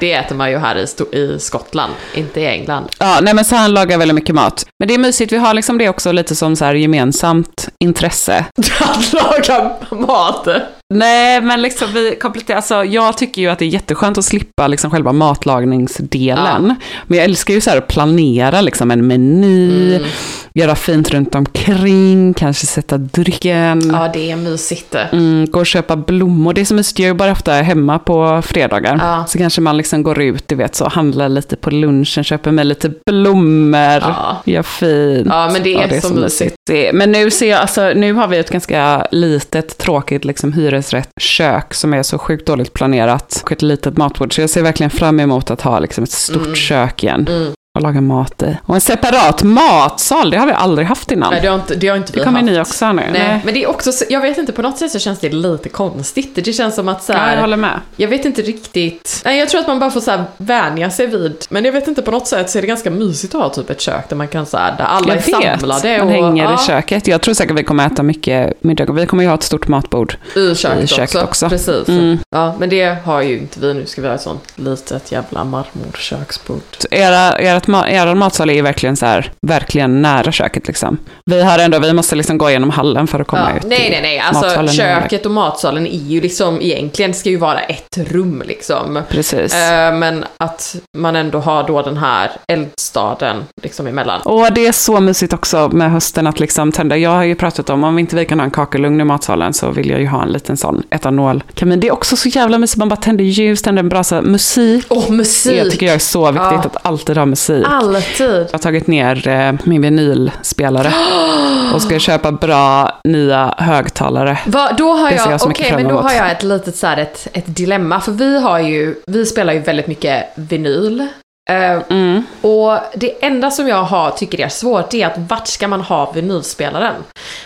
Det 0.01 0.13
äter 0.13 0.35
man 0.37 0.51
ju 0.51 0.59
här 0.59 0.77
i, 0.77 1.17
i 1.17 1.39
Skottland, 1.39 1.93
inte 2.15 2.41
i 2.41 2.47
England. 2.47 2.89
Ja, 2.99 3.19
nej 3.23 3.35
men 3.35 3.45
så 3.45 3.57
han 3.57 3.73
lagar 3.75 3.99
väldigt 3.99 4.15
mycket 4.15 4.35
mat. 4.35 4.67
Men 4.79 4.89
det 4.89 4.95
är 4.95 4.99
mysigt, 4.99 5.33
vi 5.33 5.37
har 5.37 5.55
liksom 5.55 5.79
det 5.79 5.89
också 5.89 6.13
lite 6.13 6.37
som 6.37 6.57
så 6.57 6.65
här 6.65 6.75
gemensamt 6.75 7.69
intresse. 7.85 8.45
Att 8.81 9.13
laga 9.13 9.71
mat. 9.91 10.49
Nej, 10.95 11.41
men 11.41 11.63
liksom 11.63 11.89
vi 11.95 12.17
kompletterar, 12.21 12.57
alltså 12.57 12.85
jag 12.85 13.17
tycker 13.19 13.43
ju 13.43 13.49
att 13.49 13.59
det 13.59 13.65
är 13.65 13.69
jätteskönt 13.69 14.19
att 14.19 14.25
slippa 14.25 14.67
liksom 14.67 14.91
själva 14.91 15.13
matlagningsdelen. 15.13 16.75
Men 17.07 17.19
jag 17.19 17.25
älskar 17.25 17.55
ju 17.55 17.61
så 17.61 17.71
här 17.71 17.77
att 17.79 17.87
planera 17.89 18.61
liksom 18.61 18.91
en 18.91 19.07
meny, 19.07 19.95
Mm. 19.97 20.09
göra 20.55 20.75
fint 20.75 21.11
runt 21.11 21.35
omkring, 21.35 22.35
kanske 22.35 22.67
sätta 22.67 22.99
drycken. 22.99 23.91
Ja, 23.93 24.11
det 24.13 24.31
är 24.31 24.37
mysigt. 24.37 24.95
Mm, 25.13 25.47
gå 25.51 25.59
och 25.61 25.67
köpa 25.67 25.97
blommor. 25.97 26.53
Det 26.55 26.61
är 26.61 26.65
så 26.65 26.75
mysigt, 26.75 26.99
jag 26.99 27.05
är 27.07 27.11
ju 27.11 27.15
bara 27.15 27.33
ofta 27.33 27.53
hemma 27.53 27.99
på 27.99 28.43
fredagar. 28.45 28.99
Ja. 29.03 29.25
Så 29.29 29.39
kanske 29.39 29.61
man 29.61 29.77
liksom 29.77 30.03
går 30.03 30.21
ut, 30.21 30.49
du 30.49 30.55
vet, 30.55 30.75
så 30.75 30.89
handlar 30.89 31.29
lite 31.29 31.57
på 31.57 31.71
lunchen, 31.71 32.25
köper 32.25 32.51
med 32.51 32.67
lite 32.67 32.91
blommor, 33.07 33.81
Ja. 34.01 34.43
gör 34.45 34.63
fint. 34.63 35.27
Ja, 35.31 35.51
men 35.53 35.63
det 35.63 35.75
är 35.75 36.01
så 36.01 36.15
mysigt. 36.15 36.55
Det- 36.67 36.93
Men 36.93 37.13
nu 37.13 37.31
ser 37.31 37.51
jag, 37.51 37.61
alltså 37.61 37.93
nu 37.97 38.13
har 38.13 38.29
vi 38.29 38.39
ett 38.39 38.51
ganska 38.51 39.07
litet, 39.13 39.79
tråkigt 39.79 40.25
liksom 40.25 40.53
hyresrättskök 40.81 41.75
som 41.75 41.95
är 41.95 42.03
så 42.03 42.19
sjukt 42.19 42.47
dåligt 42.47 42.73
planerat. 42.75 43.41
Och 43.45 43.53
ett 43.53 43.63
litet 43.63 43.97
matbord. 43.97 44.35
Så 44.35 44.41
jag 44.41 44.51
ser 44.51 44.63
verkligen 44.63 44.91
fram 44.91 45.21
emot 45.21 45.51
att 45.51 45.61
ha 45.61 45.79
liksom 45.79 46.05
ett 46.05 46.11
stort 46.11 46.43
Mm. 46.43 46.55
kök 46.55 47.03
igen. 47.05 47.27
Mm. 47.31 47.53
Och 47.81 47.85
laga 47.85 48.01
mat 48.01 48.43
i. 48.43 48.57
Och 48.67 48.75
en 48.75 48.81
separat 48.81 49.43
matsal, 49.43 50.31
det 50.31 50.39
har 50.39 50.47
vi 50.47 50.53
aldrig 50.53 50.89
haft 50.89 51.11
innan. 51.11 51.31
Nej, 51.33 51.41
det 51.43 51.49
har 51.49 51.55
inte, 51.55 51.75
det 51.75 51.89
har 51.89 51.97
inte 51.97 52.13
vi 52.13 52.19
det 52.19 52.25
kommer 52.25 52.41
haft. 52.41 52.51
ni 52.53 52.61
också 52.61 52.93
nu. 52.93 53.03
Nej, 53.13 53.41
men 53.45 53.55
det 53.55 53.63
är 53.65 53.69
också, 53.71 53.93
så- 53.93 54.05
jag 54.09 54.21
vet 54.21 54.39
inte, 54.39 54.53
på 54.53 54.63
något 54.63 54.79
sätt 54.79 54.91
så 54.91 54.99
känns 54.99 55.19
det 55.19 55.31
lite 55.31 55.69
konstigt. 55.69 56.31
Det 56.45 56.53
känns 56.53 56.75
som 56.75 56.89
att 56.89 57.03
så 57.05 57.13
Ja, 57.13 57.17
här, 57.19 57.35
jag 57.35 57.41
håller 57.41 57.57
med. 57.57 57.81
jag 57.97 58.09
vet 58.09 58.25
inte 58.25 58.43
riktigt, 58.43 59.23
nej 59.25 59.39
jag 59.39 59.49
tror 59.49 59.61
att 59.61 59.67
man 59.67 59.79
bara 59.79 59.91
får 59.91 60.01
så 60.01 60.11
här 60.11 60.25
vänja 60.37 60.91
sig 60.91 61.07
vid, 61.07 61.45
men 61.51 61.65
jag 61.65 61.73
vet 61.73 61.89
inte, 61.89 62.03
på 62.03 62.11
något 62.11 62.27
sätt 62.29 62.51
så 62.51 62.59
är 62.59 62.63
det 62.63 62.69
ganska 62.69 62.91
mysigt 62.91 63.35
att 63.35 63.41
ha 63.43 63.49
typ 63.49 63.71
ett 63.71 63.81
kök 63.81 64.09
där 64.09 64.17
man 64.17 64.29
kan 64.29 64.47
så 64.47 64.57
här, 64.57 64.77
där 64.77 64.85
alla 64.85 65.09
Jag 65.09 65.17
är 65.29 65.41
vet, 65.41 65.61
samlade. 65.61 65.99
man 65.99 66.07
och, 66.09 66.13
hänger 66.15 66.45
ja, 66.45 66.55
i 66.55 66.67
köket. 66.67 67.07
Jag 67.07 67.21
tror 67.21 67.35
säkert 67.35 67.59
vi 67.59 67.63
kommer 67.65 67.87
äta 67.87 68.03
mycket 68.03 68.63
middag. 68.65 68.93
Vi 68.93 69.07
kommer 69.07 69.23
ju 69.23 69.29
ha 69.29 69.35
ett 69.35 69.43
stort 69.43 69.69
matbord. 69.69 70.15
I 70.37 70.55
köket, 70.55 70.85
i 70.85 70.87
köket 70.87 71.15
också. 71.15 71.25
också. 71.25 71.49
Precis. 71.49 71.89
Mm. 71.89 72.19
Ja, 72.31 72.55
men 72.59 72.69
det 72.69 72.97
har 73.05 73.23
ju 73.23 73.39
inte 73.39 73.61
vi 73.61 73.75
nu. 73.75 73.87
Ska 73.87 74.03
vi 74.03 74.09
ha 74.09 74.15
ett 74.15 74.21
sånt 74.21 74.53
litet 74.57 75.13
jävla 75.13 75.45
marmorköksbord. 75.45 76.61
Era, 76.91 77.33
ert, 77.33 77.67
ma- 77.71 77.89
er 77.89 78.15
matsal 78.15 78.51
är 78.51 78.55
ju 78.55 78.63
verkligen 78.63 78.97
så 78.97 79.07
här, 79.07 79.33
verkligen 79.47 80.03
nära 80.03 80.33
köket 80.33 80.67
liksom. 80.67 80.99
Vi 81.25 81.43
har 81.43 81.59
ändå, 81.59 81.79
vi 81.79 81.93
måste 81.93 82.17
liksom 82.17 82.39
gå 82.39 82.51
igenom 82.51 82.71
hallen 82.71 83.07
för 83.07 83.21
att 83.21 83.27
komma 83.27 83.51
Ja, 83.51 83.57
ut. 83.57 83.63
nej, 83.67 83.89
nej, 83.91 84.03
nej. 84.03 84.19
Alltså 84.19 84.69
köket 84.77 85.27
och 85.27 85.33
matsalen 85.33 85.87
är 85.87 85.91
ju 86.09 86.21
liksom 86.21 86.61
egentligen 86.63 87.15
ska 87.15 87.31
ju 87.31 87.37
vara 87.37 87.61
ett 87.61 87.99
rum 88.11 88.43
liksom. 88.47 89.03
Precis. 89.09 89.55
Eh, 89.55 89.95
men 89.95 90.25
att 90.37 90.77
man 90.97 91.17
ändå 91.17 91.39
har 91.39 91.67
då 91.67 91.83
den 91.83 91.97
här 91.97 92.31
eldstaden 92.53 93.45
liksom 93.63 93.87
emellan. 93.87 94.21
Och 94.25 94.53
det 94.55 94.67
är 94.67 94.73
så 94.73 95.01
mysigt 95.01 95.33
också 95.33 95.69
med 95.73 95.91
hösten 95.91 96.27
att 96.27 96.41
liksom 96.41 96.73
tända. 96.73 96.97
Jag 96.97 97.11
har 97.11 97.25
ju 97.25 97.35
pratat 97.35 97.71
om, 97.71 97.85
om 97.85 97.99
inte 97.99 98.17
vi 98.17 98.25
kan 98.25 98.39
ha 98.41 98.45
en 98.45 98.51
kakelugn 98.51 99.01
i 99.01 99.05
matsalen 99.05 99.53
så 99.55 99.71
vill 99.71 99.91
jag 99.91 100.01
ju 100.01 100.07
ha 100.07 100.23
en 100.23 100.29
liten 100.33 100.57
sån 100.57 100.83
etanolkamin. 100.91 101.81
Det 101.81 101.87
är 101.89 101.93
också 101.93 102.17
så 102.17 102.29
jävla 102.29 102.59
mysigt, 102.59 102.79
man 102.79 102.89
bara 102.89 102.97
tänder 102.97 103.25
ljus, 103.25 103.63
tänder 103.63 103.83
en 103.83 103.89
brasa. 103.89 104.23
Musik, 104.23 104.87
Åh, 104.89 105.11
musik! 105.11 105.59
jag 105.61 105.71
tycker 105.71 105.87
jag 105.87 105.95
är 105.95 105.99
så 105.99 106.27
viktigt 106.27 106.41
Ja. 106.51 106.57
att 106.65 106.77
alltid 106.87 107.17
ha 107.19 107.27
musik. 107.27 107.50
Alltid. 107.65 108.37
Jag 108.37 108.53
har 108.53 108.59
tagit 108.59 108.87
ner 108.87 109.29
eh, 109.29 109.53
min 109.65 109.83
vinylspelare 109.83 110.93
och 111.75 111.83
ska 111.83 111.99
köpa 111.99 112.33
bra 112.33 113.01
nya 113.05 113.55
högtalare. 113.59 114.39
Va, 114.47 114.71
då 114.79 114.93
har 114.93 115.11
Det 115.11 115.19
ser 115.19 115.25
jag, 115.25 115.33
jag 115.33 115.41
så 115.41 115.51
fram 115.51 115.83
men 115.83 115.89
då 115.89 116.01
har 116.01 116.13
jag 116.13 116.31
ett 116.31 116.43
litet 116.43 116.77
så 116.77 116.87
här, 116.87 116.97
ett, 116.97 117.29
ett 117.33 117.57
dilemma. 117.57 118.01
För 118.01 118.13
vi 118.13 118.41
har 118.41 118.59
ju, 118.59 118.95
vi 119.07 119.27
spelar 119.27 119.53
ju 119.53 119.59
väldigt 119.59 119.87
mycket 119.87 120.25
vinyl. 120.35 121.09
Eh, 121.51 121.83
Mm. 121.89 122.23
och 122.41 122.79
det 122.95 123.25
enda 123.25 123.51
som 123.51 123.69
jag 123.69 123.83
har, 123.83 124.11
tycker 124.11 124.41
är 124.45 124.49
svårt 124.49 124.95
är 124.95 125.07
att 125.07 125.19
vart 125.19 125.47
ska 125.47 125.69
man 125.69 125.81
ha 125.81 126.13
vinylspelaren? 126.13 126.95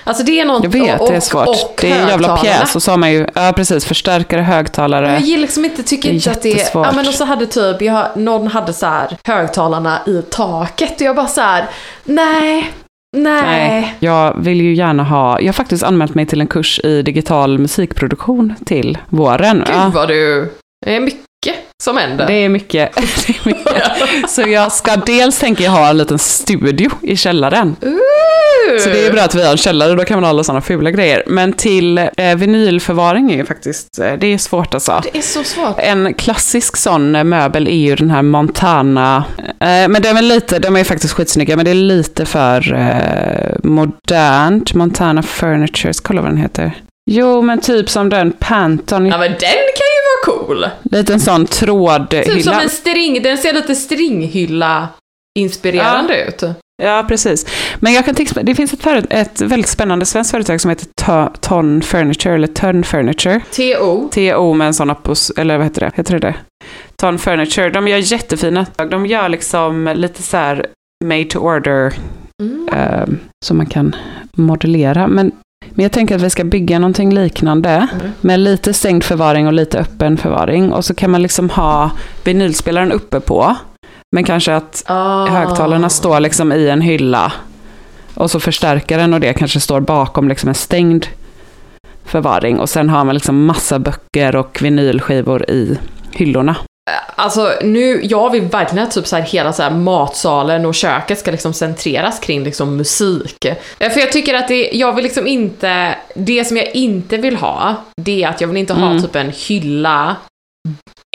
Alltså 0.04 0.22
det 0.24 0.40
är 0.40 0.44
något, 0.44 0.62
Jag 0.64 0.70
vet, 0.70 1.00
och, 1.00 1.10
det 1.10 1.16
är 1.16 1.20
svårt. 1.20 1.46
Och 1.48 1.78
det 1.80 1.90
är 1.90 2.02
en 2.02 2.08
jävla 2.08 2.36
pjäs. 2.36 2.76
Och 2.76 2.82
så 2.82 2.90
har 2.90 2.98
man 2.98 3.12
ju, 3.12 3.26
ja 3.34 3.52
precis, 3.56 3.84
förstärkare, 3.84 4.40
högtalare. 4.40 5.12
Jag 5.12 5.20
gillar 5.20 5.40
liksom 5.40 5.64
inte, 5.64 5.82
tycker 5.82 6.08
Det 6.08 6.14
inte 6.14 6.30
att 6.30 6.42
det 6.42 6.60
är... 6.60 6.68
Ja 6.74 6.92
men 6.94 7.08
och 7.08 7.14
så 7.14 7.24
hade 7.24 7.46
typ, 7.46 7.82
jag, 7.82 8.06
någon 8.16 8.46
hade 8.46 8.72
så 8.72 8.86
här 8.86 9.16
högtalarna 9.24 9.98
i 10.06 10.22
taket 10.22 10.94
och 10.94 11.00
jag 11.00 11.16
bara 11.16 11.26
så 11.26 11.40
här, 11.40 11.64
nej, 12.04 12.70
nej. 13.16 13.42
Nej, 13.42 13.94
jag 14.00 14.34
vill 14.38 14.60
ju 14.60 14.74
gärna 14.74 15.04
ha, 15.04 15.40
jag 15.40 15.46
har 15.48 15.52
faktiskt 15.52 15.82
anmält 15.84 16.14
mig 16.14 16.26
till 16.26 16.40
en 16.40 16.46
kurs 16.46 16.80
i 16.84 17.02
digital 17.02 17.58
musikproduktion 17.58 18.54
till 18.66 18.98
våren. 19.08 19.64
Gud 19.66 19.92
vad 19.92 20.08
du, 20.08 20.52
det 20.86 20.96
är 20.96 21.00
mycket 21.00 21.20
som 21.82 21.96
händer. 21.96 22.26
det 22.26 22.32
är 22.34 22.48
mycket. 22.48 22.94
Det 23.26 23.32
är 23.32 23.46
mycket. 23.46 24.30
Så 24.30 24.42
jag 24.42 24.72
ska 24.72 24.96
dels 24.96 25.38
tänka 25.38 25.64
jag 25.64 25.70
ha 25.70 25.88
en 25.90 25.98
liten 25.98 26.18
studio 26.18 26.90
i 27.02 27.16
källaren. 27.16 27.76
Så 28.80 28.88
det 28.88 29.06
är 29.06 29.12
bra 29.12 29.22
att 29.22 29.34
vi 29.34 29.44
har 29.44 29.50
en 29.50 29.56
källare, 29.56 29.94
då 29.94 30.04
kan 30.04 30.16
man 30.16 30.24
ha 30.24 30.30
alla 30.30 30.44
sådana 30.44 30.60
fula 30.60 30.90
grejer. 30.90 31.22
Men 31.26 31.52
till 31.52 31.98
eh, 31.98 32.36
vinylförvaring 32.36 33.32
är 33.32 33.36
ju 33.36 33.44
faktiskt, 33.44 33.98
eh, 33.98 34.12
det 34.12 34.26
är 34.26 34.38
svårt 34.38 34.74
alltså. 34.74 35.00
Det 35.12 35.18
är 35.18 35.22
så 35.22 35.44
svårt. 35.44 35.74
En 35.78 36.14
klassisk 36.14 36.76
sån 36.76 37.14
eh, 37.16 37.24
möbel 37.24 37.66
är 37.68 37.72
ju 37.72 37.96
den 37.96 38.10
här 38.10 38.22
Montana. 38.22 39.24
Eh, 39.38 39.88
men 39.88 40.02
de 40.02 40.08
är 40.08 40.22
lite, 40.22 40.58
de 40.58 40.76
är 40.76 40.84
faktiskt 40.84 41.14
skitsnygga, 41.14 41.56
men 41.56 41.64
det 41.64 41.70
är 41.70 41.74
lite 41.74 42.26
för 42.26 42.64
modernt. 43.62 44.74
Montana 44.74 45.22
Furnitures, 45.22 46.00
kolla 46.00 46.22
vad 46.22 46.30
den 46.30 46.38
heter. 46.38 46.72
Jo, 47.10 47.42
men 47.42 47.60
typ 47.60 47.88
som 47.90 48.08
den 48.08 48.32
Panton. 48.32 49.06
Ja 49.06 49.18
men 49.18 49.30
den 49.30 49.38
kan 49.76 49.90
ju 49.94 50.00
vara 50.32 50.38
cool. 50.46 50.66
Liten 50.82 51.20
sån 51.20 51.46
trådhylla. 51.46 52.24
Typ 52.34 52.42
som 52.44 52.52
en 52.54 52.68
string, 52.70 53.22
den 53.22 53.38
ser 53.38 53.52
lite 53.52 53.74
stringhylla 53.74 54.88
inspirerande 55.38 56.24
ut. 56.24 56.42
Ja, 56.82 57.04
precis. 57.08 57.46
Men 57.80 57.92
jag 57.92 58.04
kan 58.04 58.14
tänka 58.14 58.42
det 58.42 58.54
finns 58.54 58.72
ett, 58.72 59.06
ett 59.10 59.40
väldigt 59.40 59.68
spännande 59.70 60.06
svenskt 60.06 60.30
företag 60.30 60.60
som 60.60 60.68
heter 60.70 60.86
To- 61.02 61.30
Ton 61.40 61.82
Furniture, 61.82 62.34
eller 62.34 62.46
Turn 62.46 62.84
Furniture. 62.84 63.40
TO. 63.50 64.08
TO 64.08 64.52
med 64.54 64.66
en 64.66 64.74
sån 64.74 64.90
apos, 64.90 65.30
eller 65.36 65.56
vad 65.56 65.66
heter 65.66 65.80
det? 65.80 65.90
Heter 65.94 66.12
det 66.12 66.20
det? 66.20 66.34
Ton 66.96 67.18
Furniture. 67.18 67.70
De 67.70 67.88
gör 67.88 67.98
jättefina. 68.12 68.66
De 68.90 69.06
gör 69.06 69.28
liksom 69.28 69.92
lite 69.94 70.22
så 70.22 70.36
här 70.36 70.66
made 71.04 71.24
to 71.24 71.38
order 71.38 71.92
Mm. 72.42 72.68
eh, 72.68 73.06
som 73.44 73.56
man 73.56 73.66
kan 73.66 73.96
modellera. 74.36 75.08
Men, 75.08 75.32
men 75.74 75.82
jag 75.82 75.92
tänker 75.92 76.14
att 76.16 76.22
vi 76.22 76.30
ska 76.30 76.44
bygga 76.44 76.78
någonting 76.78 77.14
liknande 77.14 77.70
Mm. 77.70 78.12
med 78.20 78.40
lite 78.40 78.72
stängd 78.74 79.04
förvaring 79.04 79.46
och 79.46 79.52
lite 79.52 79.78
öppen 79.78 80.16
förvaring. 80.16 80.72
Och 80.72 80.84
så 80.84 80.94
kan 80.94 81.10
man 81.10 81.22
liksom 81.22 81.50
ha 81.50 81.90
vinylspelaren 82.24 82.92
uppe 82.92 83.20
på. 83.20 83.54
Men 84.12 84.24
kanske 84.24 84.54
att 84.56 84.82
Ah. 84.86 85.26
högtalarna 85.26 85.88
står 85.88 86.20
liksom 86.20 86.52
i 86.52 86.68
en 86.68 86.80
hylla. 86.80 87.32
Och 88.14 88.30
så 88.30 88.40
förstärkaren 88.40 89.14
och 89.14 89.20
det 89.20 89.32
kanske 89.32 89.60
står 89.60 89.80
bakom 89.80 90.28
liksom 90.28 90.48
en 90.48 90.54
stängd 90.54 91.06
förvaring. 92.04 92.58
Och 92.60 92.68
sen 92.68 92.88
har 92.90 93.04
man 93.04 93.14
liksom 93.14 93.44
massa 93.44 93.78
böcker 93.78 94.36
och 94.36 94.58
vinylskivor 94.62 95.50
i 95.50 95.78
hyllorna. 96.12 96.56
Alltså 97.16 97.52
nu, 97.62 98.00
jag 98.04 98.30
vill 98.30 98.42
verkligen 98.42 98.84
att 98.86 98.90
typ 98.94 99.06
så 99.06 99.16
här, 99.16 99.22
hela 99.22 99.52
så 99.52 99.62
här, 99.62 99.70
matsalen 99.70 100.66
och 100.66 100.74
köket 100.74 101.18
ska 101.18 101.30
liksom 101.30 101.52
centreras 101.54 102.18
kring 102.20 102.44
liksom 102.44 102.76
musik. 102.76 103.44
Eh, 103.78 103.90
För 103.90 104.00
jag 104.00 104.12
tycker 104.12 104.34
att 104.34 104.48
det, 104.48 104.70
jag 104.72 104.92
vill 104.92 105.04
liksom 105.04 105.26
inte, 105.26 105.98
det 106.14 106.44
som 106.44 106.56
jag 106.56 106.74
inte 106.74 107.16
vill 107.16 107.36
ha, 107.36 107.74
det 107.96 108.22
är 108.22 108.28
att 108.28 108.40
jag 108.40 108.48
vill 108.48 108.56
inte 108.56 108.72
ha 108.72 108.90
Mm. 108.90 109.02
typ 109.02 109.16
en 109.16 109.32
hylla 109.48 110.16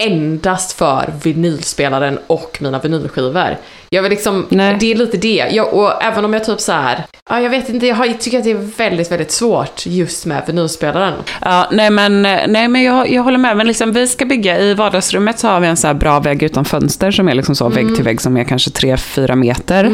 endast 0.01 0.71
för 0.73 1.13
vinylspelaren 1.23 2.19
och 2.27 2.57
mina 2.61 2.79
vinylskivor. 2.79 3.57
Jag 3.89 4.03
vill 4.03 4.09
liksom, 4.09 4.45
Nej. 4.49 4.77
det 4.79 4.91
är 4.91 4.95
lite 4.95 5.17
det. 5.17 5.47
Jag, 5.51 5.73
och 5.73 6.03
även 6.03 6.25
om 6.25 6.33
jag 6.33 6.45
typ 6.45 6.59
så 6.59 6.71
här, 6.71 7.03
ja 7.29 7.39
jag 7.41 7.49
vet 7.49 7.69
inte, 7.69 7.87
jag 7.87 7.95
har, 7.95 8.07
tycker 8.07 8.37
att 8.37 8.43
det 8.43 8.51
är 8.51 8.77
väldigt, 8.77 9.11
väldigt 9.11 9.31
svårt 9.31 9.85
just 9.85 10.25
med 10.25 10.43
vinylspelaren. 10.47 11.13
Ja, 11.41 11.67
nej 11.71 11.89
men, 11.89 12.21
nej, 12.21 12.67
men 12.67 12.83
jag, 12.83 13.09
jag 13.11 13.23
håller 13.23 13.37
med. 13.37 13.57
Men 13.57 13.67
liksom, 13.67 13.91
vi 13.91 14.07
ska 14.07 14.25
bygga, 14.25 14.59
i 14.59 14.73
vardagsrummet 14.73 15.39
så 15.39 15.47
har 15.47 15.59
vi 15.59 15.67
en 15.67 15.77
så 15.77 15.87
här 15.87 15.93
bra 15.93 16.19
vägg 16.19 16.43
utan 16.43 16.65
fönster 16.65 17.11
som 17.11 17.29
är 17.29 17.33
liksom 17.33 17.55
så 17.55 17.69
vägg 17.69 17.95
till 17.95 18.03
vägg 18.03 18.21
som 18.21 18.37
är 18.37 18.43
kanske 18.43 18.69
3-4 18.69 19.35
meter. 19.35 19.91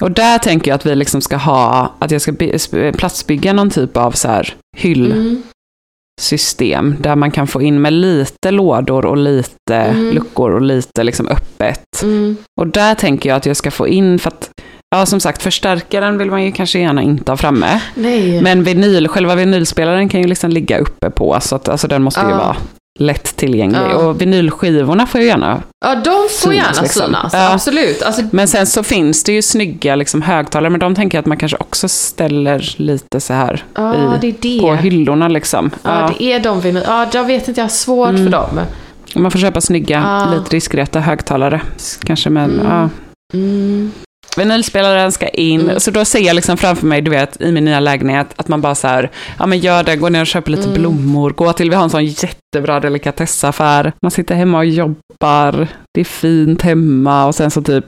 Och 0.00 0.10
där 0.10 0.38
tänker 0.38 0.70
jag 0.70 0.76
att 0.76 0.86
vi 0.86 0.94
liksom 0.94 1.20
ska 1.20 1.36
ha, 1.36 1.94
att 1.98 2.10
jag 2.10 2.20
ska 2.20 2.32
platsbygga 2.96 3.52
någon 3.52 3.70
typ 3.70 3.96
av 3.96 4.12
så 4.12 4.28
här 4.28 4.54
hyll 4.76 5.42
system 6.20 6.96
där 7.00 7.16
man 7.16 7.30
kan 7.30 7.46
få 7.46 7.62
in 7.62 7.80
med 7.82 7.92
lite 7.92 8.50
lådor 8.50 9.06
och 9.06 9.16
lite 9.16 9.92
luckor 9.92 10.50
och 10.50 10.62
lite 10.62 11.02
liksom 11.04 11.28
öppet. 11.28 12.02
Och 12.60 12.66
där 12.66 12.94
tänker 12.94 13.28
jag 13.28 13.36
att 13.36 13.46
jag 13.46 13.56
ska 13.56 13.70
få 13.70 13.88
in, 13.88 14.18
för 14.18 14.28
att, 14.28 14.50
ja 14.90 15.06
som 15.06 15.20
sagt 15.20 15.42
förstärkaren 15.42 16.18
vill 16.18 16.30
man 16.30 16.44
ju 16.44 16.52
kanske 16.52 16.78
gärna 16.78 17.02
inte 17.02 17.32
ha 17.32 17.36
framme. 17.36 17.80
Nej. 17.94 18.42
Men 18.42 18.62
vinyl, 18.64 19.08
själva 19.08 19.34
vinylspelaren 19.34 20.08
kan 20.08 20.20
ju 20.20 20.26
liksom 20.26 20.50
ligga 20.50 20.78
uppe 20.78 21.10
på, 21.10 21.38
så 21.40 21.56
att 21.56 21.68
alltså, 21.68 21.88
den 21.88 22.02
måste 22.02 22.20
ju 22.20 22.26
Ja. 22.30 22.36
vara 22.36 22.56
lätt 23.00 23.36
tillgänglig. 23.36 23.78
Ja. 23.80 23.94
Och 23.96 24.20
vinylskivorna 24.20 25.06
får 25.06 25.20
ju 25.20 25.26
gärna 25.26 25.62
Ja, 25.84 25.94
de 25.94 26.02
får 26.04 26.28
Synas, 26.50 26.56
gärna 26.56 26.82
liksom. 26.82 27.02
synas. 27.06 27.32
Ja. 27.32 27.52
Absolut. 27.52 28.02
Alltså, 28.02 28.22
Men 28.32 28.48
sen 28.48 28.66
så 28.66 28.82
finns 28.82 29.24
det 29.24 29.32
ju 29.32 29.42
snygga 29.42 29.96
liksom, 29.96 30.22
högtalare, 30.22 30.70
men 30.70 30.80
de 30.80 30.94
tänker 30.94 31.18
jag 31.18 31.22
att 31.22 31.26
man 31.26 31.36
kanske 31.36 31.56
också 31.60 31.88
ställer 31.88 32.74
lite 32.76 33.20
så 33.20 33.32
här 33.32 33.64
ja, 33.74 33.94
i, 33.94 33.98
det 34.20 34.26
är 34.28 34.34
det. 34.40 34.60
på 34.60 34.74
hyllorna. 34.74 35.28
Liksom. 35.28 35.70
Ja, 35.82 36.00
Ja. 36.00 36.10
det 36.18 36.24
är 36.32 36.40
de 36.40 36.60
vinyl. 36.60 36.82
Ja, 36.86 37.06
jag 37.12 37.24
vet 37.24 37.48
inte, 37.48 37.60
jag 37.60 37.64
har 37.64 37.68
svårt 37.70 38.16
för 38.16 38.28
dem. 38.28 38.60
Man 39.14 39.30
får 39.30 39.38
köpa 39.38 39.60
snygga, 39.60 40.26
lite 40.34 40.50
diskreta 40.50 41.00
högtalare. 41.00 41.60
Kanske 42.04 42.30
med, 42.30 42.50
Mm. 42.50 42.90
Mm. 43.34 43.92
Vinylspelaren 44.36 45.12
ska 45.12 45.28
in, 45.28 45.60
Mm. 45.60 45.80
så 45.80 45.90
då 45.90 46.04
ser 46.04 46.18
jag 46.20 46.36
liksom 46.36 46.56
framför 46.56 46.86
mig, 46.86 47.02
du 47.02 47.10
vet, 47.10 47.40
i 47.40 47.52
min 47.52 47.64
nya 47.64 47.80
lägenhet, 47.80 48.26
att 48.36 48.48
man 48.48 48.60
bara 48.60 48.74
så 48.74 48.88
här, 48.88 49.10
ja 49.38 49.46
men 49.46 49.58
gör 49.58 49.82
det, 49.82 49.96
gå 49.96 50.08
ner 50.08 50.20
och 50.20 50.26
köper 50.26 50.50
lite 50.50 50.62
Mm. 50.68 50.74
blommor, 50.80 51.30
gå 51.30 51.52
till, 51.52 51.70
vi 51.70 51.76
har 51.76 51.84
en 51.84 51.90
sån 51.90 52.04
jättebra 52.54 52.80
delikatessaffär, 52.80 53.92
man 54.02 54.10
sitter 54.10 54.34
hemma 54.34 54.58
och 54.58 54.64
jobbar, 54.66 55.68
det 55.94 56.00
är 56.00 56.04
fint 56.04 56.62
hemma 56.62 57.26
och 57.26 57.34
sen 57.34 57.50
så 57.50 57.62
typ, 57.62 57.84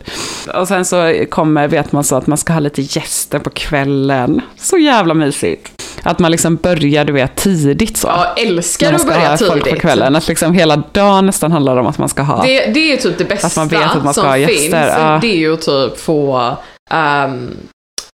och 0.54 0.68
sen 0.68 0.84
så 0.84 1.24
kommer, 1.30 1.68
vet 1.68 1.92
man 1.92 2.04
så 2.04 2.16
att 2.16 2.26
man 2.26 2.38
ska 2.38 2.52
ha 2.52 2.60
lite 2.60 2.82
gäster 2.82 3.38
på 3.38 3.50
kvällen, 3.50 4.40
så 4.56 4.78
jävla 4.78 5.14
mysigt. 5.14 5.82
Att 6.02 6.18
man 6.18 6.30
liksom 6.30 6.56
börjar, 6.56 7.04
du 7.04 7.12
vet, 7.12 7.36
tidigt 7.36 7.96
så. 7.96 8.08
Ja, 8.08 8.34
älskar 8.36 8.92
att 8.92 9.06
börja 9.06 9.30
ha 9.30 9.36
folk 9.36 9.64
tidigt. 9.64 9.74
på 9.74 9.80
kvällen, 9.80 10.16
att 10.16 10.28
liksom 10.28 10.54
hela 10.54 10.76
dagen 10.76 11.26
nästan 11.26 11.52
handlar 11.52 11.76
om 11.76 11.86
att 11.86 11.98
man 11.98 12.08
ska 12.08 12.22
ha. 12.22 12.42
Det, 12.42 12.66
det 12.66 12.80
är 12.80 12.90
ju 12.90 12.96
typ 12.96 13.18
det 13.18 13.24
bästa 13.24 13.46
Att 13.46 13.56
man 13.56 13.68
vet 13.68 13.96
att 13.96 14.04
man 14.04 14.14
ska 14.14 14.20
som 14.20 14.30
ha 14.30 14.38
gäster, 14.38 14.56
finns. 14.56 14.72
ja. 14.72 15.18
Det 15.22 15.32
är 15.32 15.38
ju 15.38 15.56
typ 15.56 15.98
få, 15.98 16.56
ehm, 16.90 17.50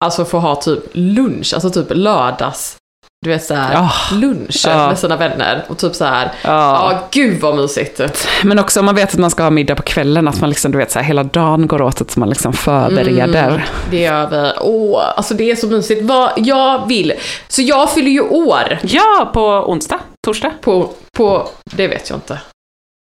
alltså 0.04 0.24
få 0.24 0.38
ha 0.38 0.54
typ 0.54 0.82
lunch, 0.92 1.54
alltså 1.54 1.70
typ 1.70 1.86
lördags, 1.90 2.76
du 3.24 3.30
vet 3.30 3.44
såhär, 3.44 3.72
Ja. 3.72 3.90
lunch 4.16 4.64
Ja. 4.66 4.88
med 4.88 4.98
sina 4.98 5.16
vänner. 5.16 5.64
Och 5.68 5.78
typ 5.78 5.94
så 5.94 6.04
här, 6.04 6.32
Ja. 6.42 6.50
ja 6.92 7.08
gud 7.10 7.40
vad 7.40 7.56
mysigt. 7.56 8.00
Men 8.44 8.58
också 8.58 8.80
om 8.80 8.86
man 8.86 8.94
vet 8.94 9.12
att 9.12 9.18
man 9.18 9.30
ska 9.30 9.42
ha 9.42 9.50
middag 9.50 9.74
på 9.74 9.82
kvällen, 9.82 10.28
att 10.28 10.40
man 10.40 10.50
liksom, 10.50 10.72
du 10.72 10.78
vet, 10.78 10.90
så 10.92 10.98
här, 10.98 11.06
hela 11.06 11.22
dagen 11.24 11.66
går 11.66 11.82
åt 11.82 12.00
att 12.00 12.16
man 12.16 12.28
liksom 12.28 12.52
förbereder. 12.52 13.48
Mm. 13.48 13.60
Det 13.90 14.00
gör 14.00 14.26
vi. 14.30 14.52
Åh, 14.60 15.02
alltså 15.16 15.34
det 15.34 15.50
är 15.50 15.56
så 15.56 15.66
mysigt. 15.66 16.02
Vad 16.02 16.30
jag 16.36 16.88
vill. 16.88 17.12
Så 17.48 17.62
jag 17.62 17.90
fyller 17.92 18.10
ju 18.10 18.20
år 18.20 18.78
Ja, 18.82 19.30
på 19.34 19.46
onsdag, 19.46 19.98
torsdag. 20.26 20.52
på, 20.60 20.90
på 21.16 21.48
det 21.64 21.88
vet 21.88 22.10
jag 22.10 22.16
inte. 22.16 22.38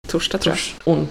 Torsdag 0.08 0.38
tror 0.38 0.54
jag. 0.84 0.92
On, 0.94 1.08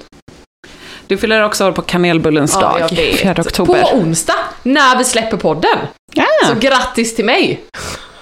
Du 1.07 1.17
fyller 1.17 1.43
också 1.43 1.67
år 1.67 1.71
på 1.71 1.81
kanelbullens 1.81 2.51
ja, 2.53 2.61
dag, 2.61 2.79
jag 2.79 2.89
vet. 2.95 3.19
4 3.19 3.35
oktober. 3.39 3.81
På 3.81 3.97
onsdag, 3.97 4.35
när 4.63 4.97
vi 4.97 5.03
släpper 5.03 5.37
podden. 5.37 5.77
Ja, 6.13 6.25
Så 6.47 6.55
grattis 6.59 7.15
till 7.15 7.25
mig. 7.25 7.61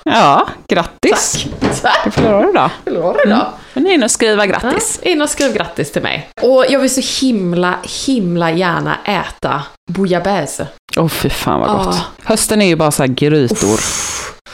Ja 0.05 0.47
grattis. 0.67 1.45
Tack. 1.81 2.01
Du 2.05 2.12
fyller 2.12 2.35
år 2.35 2.49
idag. 2.49 2.69
Fyller 2.85 3.05
år 3.05 3.17
idag. 3.25 3.45
Men 3.73 3.88
in 3.88 4.03
och 4.03 4.12
skriva 4.12 4.45
grattis. 4.45 4.99
Ja, 5.03 5.09
in 5.12 5.21
och 5.21 5.29
skriv 5.29 5.53
grattis 5.53 5.91
till 5.91 6.01
mig. 6.01 6.29
Och 6.41 6.65
jag 6.69 6.79
vill 6.79 7.03
så 7.03 7.25
himla, 7.25 7.75
himla 8.05 8.51
gärna 8.51 8.97
äta 9.05 9.63
bouillabaisse. 9.91 10.67
Åh 10.97 11.07
fy 11.07 11.29
fan 11.29 11.59
vad 11.59 11.69
gott. 11.69 11.88
Ah. 11.95 11.99
Hösten 12.23 12.62
är 12.62 12.65
ju 12.65 12.75
bara 12.75 12.91
så 12.91 13.03
här 13.03 13.07
grytor. 13.07 13.79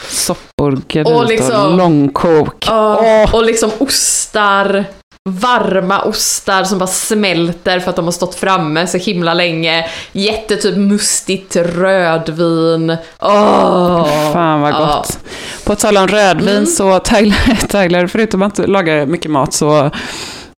Soppor, 0.10 0.82
grytor, 0.88 1.14
Och 1.16 1.26
liksom- 1.26 1.78
långkok. 1.78 2.66
Ja, 2.68 3.30
Och 3.34 3.44
liksom 3.44 3.72
ostar, 3.80 4.86
varma 5.30 6.02
ostar 6.02 6.64
som 6.64 6.78
bara 6.80 6.88
smälter 6.88 7.80
för 7.80 7.90
att 7.90 7.96
de 7.96 8.06
har 8.06 8.12
stått 8.12 8.36
framme 8.36 8.88
så 8.88 8.98
himla 8.98 9.34
länge. 9.34 9.86
Jättetyp 10.12 10.78
mustigt 10.78 11.56
rödvin. 11.56 12.98
Åh! 13.22 14.34
Fan 14.34 14.62
vad 14.62 14.74
gott. 14.74 15.20
På 15.66 15.76
tal 15.76 15.98
om 15.98 16.08
rödvin 16.08 16.50
Mm. 16.50 16.66
så 16.66 17.00
Tyler, 17.00 17.68
Tyler, 17.68 18.08
förutom 18.08 18.42
att 18.42 18.58
laga 18.70 19.06
mycket 19.06 19.32
mat 19.32 19.54
så 19.54 19.92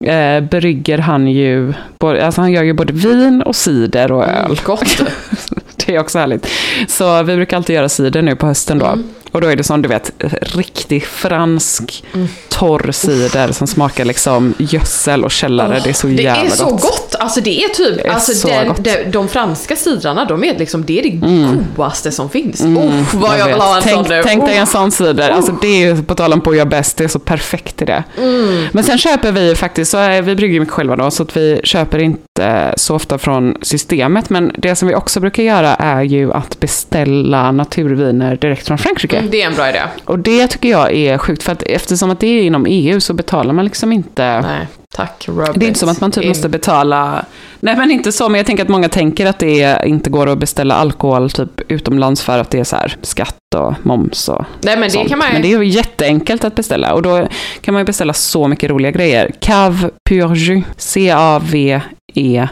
eh, 0.05 0.41
brygger 0.51 0.99
han 0.99 1.27
ju, 1.27 1.75
både, 1.99 2.27
alltså 2.27 2.41
han 2.41 2.53
gör 2.53 2.63
ju 2.63 2.73
både 2.73 2.93
vin 2.93 3.43
och 3.43 3.57
cider 3.57 4.13
och 4.13 4.25
öl. 4.25 4.45
Mm, 4.45 4.57
gott. 4.65 5.03
Det 5.87 5.95
är 5.95 6.01
också 6.01 6.19
härligt. 6.19 6.49
Så 6.89 7.23
vi 7.23 7.37
brukar 7.37 7.57
alltid 7.57 7.77
göra 7.77 7.89
cider 7.89 8.23
nu 8.23 8.37
på 8.37 8.47
hösten 8.47 8.79
då. 8.79 8.87
Mm. 8.87 9.09
Och 9.37 9.43
då 9.43 9.49
är 9.49 9.57
det 9.57 9.65
som 9.65 9.83
du 9.83 9.89
vet, 9.89 10.13
riktig 10.41 11.07
fransk 11.07 12.05
torr 12.49 12.93
cider 12.93 13.53
som 13.53 13.67
smakar 13.67 14.05
liksom 14.05 14.55
gödsel 14.59 15.25
och 15.25 15.31
källare. 15.31 15.81
det 15.85 15.91
är 15.91 15.95
så 15.95 16.07
Det 16.07 16.23
jävla 16.23 16.45
är 16.45 16.49
så 16.51 16.65
gott. 16.65 16.83
gott. 16.83 17.15
Alltså 17.21 17.41
det 17.41 17.65
är 17.65 17.69
typ, 17.69 17.97
Det 17.97 18.07
är 18.09 18.13
alltså 18.13 18.33
så 18.33 18.49
den, 18.49 18.69
gott. 18.69 18.89
de, 19.13 19.29
franska 19.29 19.77
cidrarna, 19.77 20.25
de 20.25 20.45
är 20.45 20.59
liksom, 20.59 20.85
det 20.85 20.99
är 20.99 21.03
det 21.03 21.09
godaste 21.11 22.13
som 22.13 22.31
finns. 22.31 22.61
Oh, 22.61 22.91
vad 23.15 23.39
jag, 23.39 23.47
vet. 23.47 23.55
vill 23.55 23.61
ha 23.63 23.77
en 23.77 23.83
tänk, 23.83 23.95
sån 23.97 24.17
nu. 24.17 24.23
Tänk 24.25 24.45
dig 24.47 24.55
Oh. 24.55 24.61
en 24.61 24.67
sån 24.67 24.91
cider. 24.93 25.31
Alltså 25.31 25.53
det 25.61 25.69
är 25.69 25.79
ju, 25.95 26.03
på 26.03 26.15
tal 26.15 26.33
om 26.33 26.41
på 26.41 26.51
att 26.51 26.57
göra 26.57 26.67
bäst, 26.67 26.97
det 26.97 27.05
är 27.05 27.09
så 27.09 27.19
perfekt 27.19 27.77
till 27.77 27.87
det. 27.87 28.05
Mm. 28.19 28.67
Men 28.73 28.85
sen 28.85 28.99
köper 28.99 29.33
vi 29.33 29.49
ju 29.49 29.55
faktiskt, 29.55 29.91
så 29.91 29.99
är, 29.99 30.23
vi 30.23 30.35
brygger 30.37 30.61
mycket 30.61 30.75
själva 30.75 30.97
då, 30.97 31.11
så 31.11 31.23
att 31.23 31.37
vi 31.37 31.61
köper 31.65 31.99
inte 31.99 32.75
så 32.77 32.95
ofta 32.95 33.19
från 33.19 33.57
systemet. 33.63 34.31
Men 34.31 34.53
det 34.59 34.77
som 34.77 34.89
vi 34.89 34.95
också 34.95 35.21
brukar 35.21 35.43
göra 35.43 35.75
är 35.75 36.03
ju 36.03 36.33
att 36.33 36.61
beställa 36.61 37.53
naturviner 37.53 38.37
direkt 38.37 38.67
från 38.67 38.79
Frankrike. 38.79 39.23
Mm, 39.27 39.31
Det 39.31 39.43
är 39.43 39.47
en 39.47 39.55
bra 39.55 39.69
idé. 39.69 39.81
Och 40.05 40.19
det 40.19 40.47
tycker 40.47 40.69
jag 40.69 40.93
är 40.95 41.19
sjukt, 41.19 41.43
för 41.43 41.53
att 41.53 41.63
eftersom 41.63 42.11
att 42.11 42.21
det 42.21 42.27
är 42.27 42.43
inom 42.43 42.67
EU 42.69 43.01
så 43.01 43.15
betalar 43.15 43.53
man 43.53 43.65
liksom 43.65 43.93
inte... 43.93 44.41
Nej, 44.41 44.67
tack 44.95 45.25
Robert. 45.29 45.51
Det 45.55 45.67
är 45.67 45.69
inte 45.69 45.81
som 45.81 45.89
att 45.89 46.01
man 46.01 46.11
typ 46.13 46.25
måste 46.27 46.49
betala... 46.49 47.25
Nej 47.61 47.77
men 47.77 47.91
inte 47.91 48.13
så, 48.13 48.29
men 48.29 48.39
jag 48.39 48.47
tänker 48.47 48.63
att 48.63 48.69
många 48.69 48.89
tänker 48.89 49.27
att 49.27 49.39
det 49.39 49.81
inte 49.85 50.11
går 50.11 50.27
att 50.29 50.39
beställa 50.39 50.75
alkohol 50.75 51.31
typ 51.31 51.61
utomlands 51.69 52.23
för 52.23 52.39
att 52.39 52.51
det 52.51 52.59
är 52.59 52.65
så 52.65 52.77
här 52.77 52.97
skatt 53.03 53.37
och 53.57 53.75
moms 53.83 54.29
och 54.29 54.45
Nej 54.61 54.77
men 54.77 54.83
det 54.83 54.91
sånt. 54.91 55.09
kan 55.09 55.19
man 55.19 55.27
ju... 55.29 55.33
Men 55.33 55.43
det 55.43 55.53
är 55.53 55.59
ju 55.63 55.67
jätteenkelt 55.67 56.45
att 56.45 56.55
beställa 56.55 56.95
och 56.95 57.03
då 57.03 57.29
kan 57.61 57.75
man 57.75 57.81
ju 57.81 57.85
beställa 57.85 58.13
så 58.13 58.49
mycket 58.49 58.71
roliga 58.71 58.91
grejer. 58.91 59.31
Cave 59.41 59.91
Pur 60.09 60.35
Jus, 60.35 60.65
C-A-V-E 60.77 62.49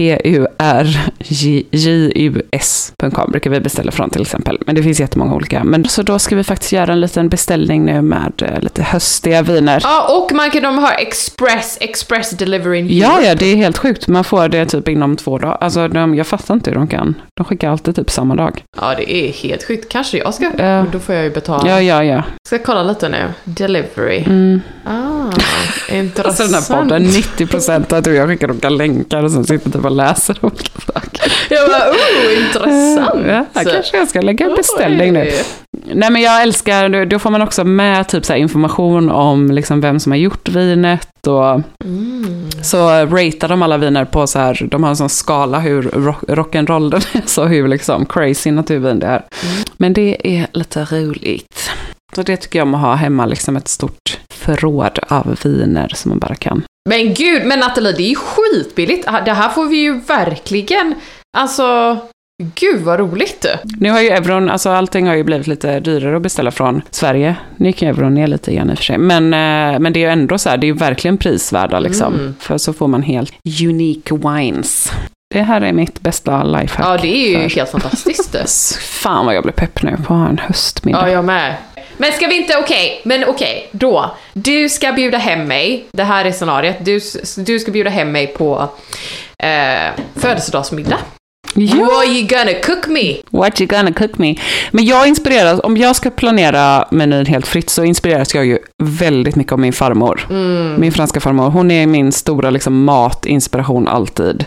P-U-R-J-U-S.com 0.00 1.30
brukar 3.30 3.50
vi 3.50 3.60
beställa 3.60 3.92
från 3.92 4.10
till 4.10 4.22
exempel. 4.22 4.58
Men 4.66 4.74
det 4.74 4.82
finns 4.82 5.00
jättemånga 5.00 5.34
olika. 5.34 5.64
Men 5.64 5.88
så 5.88 6.02
då 6.02 6.18
ska 6.18 6.36
vi 6.36 6.44
faktiskt 6.44 6.72
göra 6.72 6.92
en 6.92 7.00
liten 7.00 7.28
beställning 7.28 7.84
nu 7.84 8.02
med 8.02 8.42
eh, 8.42 8.60
lite 8.60 8.82
höstiga 8.82 9.42
viner. 9.42 9.80
Ja, 9.84 10.18
och 10.18 10.32
man 10.32 10.50
kan, 10.50 10.62
de 10.62 10.78
har 10.78 10.92
express, 10.92 11.78
express 11.80 12.30
delivery 12.30 12.78
in 12.78 12.88
Ja, 12.88 13.22
ja, 13.22 13.34
det 13.34 13.46
är 13.46 13.56
helt 13.56 13.78
sjukt. 13.78 14.08
Man 14.08 14.24
får 14.24 14.48
det 14.48 14.66
typ 14.66 14.88
inom 14.88 15.16
två 15.16 15.38
dagar. 15.38 15.58
Alltså, 15.60 15.88
de, 15.88 16.14
jag 16.14 16.26
fattar 16.26 16.54
inte 16.54 16.70
hur 16.70 16.76
de 16.76 16.88
kan. 16.88 17.14
De 17.36 17.44
skickar 17.44 17.70
alltid 17.70 17.96
typ 17.96 18.10
samma 18.10 18.34
dag. 18.34 18.64
Ja, 18.80 18.94
det 18.96 19.12
är 19.14 19.32
helt 19.32 19.64
sjukt. 19.64 19.92
Kanske 19.92 20.18
jag 20.18 20.34
ska... 20.34 20.50
Ja. 20.58 20.86
Då 20.92 20.98
får 20.98 21.14
jag 21.14 21.24
ju 21.24 21.30
betala. 21.30 21.68
Ja, 21.68 21.80
ja, 21.80 22.04
ja. 22.04 22.22
Ska 22.46 22.58
kolla 22.58 22.82
lite 22.82 23.08
nu. 23.08 23.32
Delivery. 23.44 24.18
Mm. 24.18 24.60
Ah, 24.84 25.19
intressant. 25.92 26.26
Alltså 26.26 26.42
den 26.44 26.54
här 26.54 26.82
podden, 26.82 27.06
90% 27.06 27.94
att 27.98 28.04
du 28.04 28.10
och 28.10 28.16
jag 28.16 28.28
skickar 28.28 28.50
olika 28.50 28.68
länkar 28.68 29.22
och 29.24 29.30
sen 29.32 29.44
sitter 29.44 29.70
typ 29.70 29.84
och 29.84 29.90
läser 29.90 30.38
olika 30.40 30.80
saker. 30.86 31.32
Jag 31.50 31.68
bara, 31.70 31.90
oh, 31.90 32.44
intressant. 32.46 33.26
Ja, 33.54 33.62
kanske 33.72 33.96
jag 33.96 34.08
ska 34.08 34.20
lägga 34.20 34.46
en 34.46 34.54
beställning 34.56 35.12
nu. 35.12 35.32
Nej 35.94 36.10
men 36.10 36.22
jag 36.22 36.42
älskar, 36.42 37.04
då- 37.06 37.18
får 37.18 37.30
man 37.30 37.42
också 37.42 37.64
med 37.64 38.08
typ 38.08 38.24
så 38.24 38.34
information 38.34 39.10
om 39.10 39.50
liksom 39.50 39.80
vem 39.80 40.00
som 40.00 40.12
har 40.12 40.16
gjort 40.16 40.48
vinet 40.48 41.26
och 41.26 41.60
Mm. 41.84 42.50
så 42.62 42.88
ratear 42.88 43.48
de 43.48 43.62
alla 43.62 43.78
viner 43.78 44.04
på 44.04 44.26
så 44.26 44.38
här, 44.38 44.68
de 44.70 44.82
har 44.82 44.90
en 44.90 44.96
sån 44.96 45.08
skala 45.08 45.58
hur 45.58 45.82
rock, 45.82 46.22
rock'n'roll 46.22 46.90
den 46.90 47.00
är, 47.12 47.26
så 47.26 47.44
hur 47.44 47.68
liksom 47.68 48.06
crazy 48.06 48.50
naturvin 48.50 48.98
det 48.98 49.06
är. 49.06 49.24
Men 49.76 49.92
det 49.92 50.36
är 50.38 50.46
lite 50.52 50.84
roligt. 50.90 51.70
Så 52.14 52.22
det 52.22 52.36
tycker 52.36 52.58
jag 52.58 52.68
om 52.68 52.74
att 52.74 52.80
ha 52.80 52.94
hemma, 52.94 53.26
liksom 53.26 53.56
ett 53.56 53.68
stort 53.68 54.18
förråd 54.56 54.98
av 55.08 55.36
viner 55.44 55.88
som 55.94 56.08
man 56.08 56.18
bara 56.18 56.34
kan. 56.34 56.62
Men 56.88 57.14
gud, 57.14 57.46
men 57.46 57.58
Nathalie, 57.58 57.92
det 57.92 58.02
är 58.02 58.08
ju 58.08 58.14
skitbilligt. 58.14 59.08
Det 59.24 59.32
här 59.32 59.48
får 59.48 59.66
vi 59.66 59.76
ju 59.76 60.00
verkligen, 60.00 60.94
alltså, 61.38 61.98
Gud 62.54 62.80
vad 62.80 62.98
roligt! 62.98 63.46
Nu 63.62 63.90
har 63.90 64.00
ju 64.00 64.08
euron, 64.08 64.50
alltså 64.50 64.70
allting 64.70 65.06
har 65.06 65.14
ju 65.14 65.24
blivit 65.24 65.46
lite 65.46 65.80
dyrare 65.80 66.16
att 66.16 66.22
beställa 66.22 66.50
från 66.50 66.82
Sverige. 66.90 67.36
Nu 67.56 67.66
gick 67.66 67.82
ju 67.82 67.88
euron 67.88 68.14
ner 68.14 68.26
lite 68.26 68.50
igen 68.50 68.70
i 68.70 68.74
och 68.74 68.78
för 68.78 68.84
sig. 68.84 68.98
Men, 68.98 69.24
eh, 69.24 69.80
men 69.80 69.92
det 69.92 70.00
är 70.00 70.06
ju 70.06 70.12
ändå 70.12 70.38
så 70.38 70.48
här, 70.50 70.56
det 70.56 70.64
är 70.64 70.68
ju 70.68 70.74
verkligen 70.74 71.16
prisvärda 71.16 71.80
liksom. 71.80 72.14
Mm. 72.14 72.34
För 72.40 72.58
så 72.58 72.72
får 72.72 72.88
man 72.88 73.02
helt 73.02 73.32
unique 73.62 74.16
wines. 74.16 74.92
Det 75.34 75.42
här 75.42 75.60
är 75.60 75.72
mitt 75.72 76.00
bästa 76.00 76.44
lifehack. 76.44 76.86
Ja, 76.86 77.02
det 77.02 77.16
är 77.16 77.28
ju 77.28 77.48
för- 77.48 77.56
helt 77.56 77.70
fantastiskt. 77.70 78.78
Fan 78.80 79.26
vad 79.26 79.34
jag 79.34 79.42
blir 79.42 79.52
pepp 79.52 79.82
nu 79.82 79.96
på 80.06 80.14
en 80.14 80.38
höstmiddag. 80.38 81.00
Ja, 81.08 81.10
jag 81.10 81.24
med. 81.24 81.54
Men 82.00 82.12
ska 82.12 82.26
vi 82.26 82.36
inte, 82.36 82.58
okej, 82.58 83.00
men 83.04 83.24
okej, 83.24 83.68
då. 83.70 84.16
Du 84.32 84.68
ska 84.68 84.92
bjuda 84.92 85.18
hem 85.18 85.44
mig, 85.44 85.84
det 85.92 86.04
här 86.04 86.24
är 86.24 86.32
scenariet, 86.32 86.76
du, 86.84 87.00
du 87.36 87.58
ska 87.58 87.70
bjuda 87.70 87.90
hem 87.90 88.12
mig 88.12 88.26
på 88.26 88.68
eh, 89.38 89.90
födelsedagsmiddag. 90.16 90.98
Ja. 91.54 91.76
What 91.76 92.06
you 92.06 92.26
gonna 92.26 92.60
cook 92.62 92.88
me? 92.88 93.16
What 93.30 93.60
you 93.60 93.68
gonna 93.68 93.92
cook 93.92 94.18
me? 94.18 94.34
Men 94.70 94.84
jag 94.84 95.08
inspireras, 95.08 95.60
om 95.62 95.76
jag 95.76 95.96
ska 95.96 96.10
planera 96.10 96.88
menyn 96.90 97.26
helt 97.26 97.46
fritt 97.46 97.70
så 97.70 97.84
inspireras 97.84 98.34
jag 98.34 98.46
ju 98.46 98.58
väldigt 98.82 99.36
mycket 99.36 99.52
av 99.52 99.58
min 99.58 99.72
farmor. 99.72 100.26
Min 100.78 100.92
franska 100.92 101.20
farmor. 101.20 101.50
Hon 101.50 101.70
är 101.70 101.86
min 101.86 102.12
stora 102.12 102.50
liksom, 102.50 102.84
matinspiration 102.84 103.88
alltid. 103.88 104.44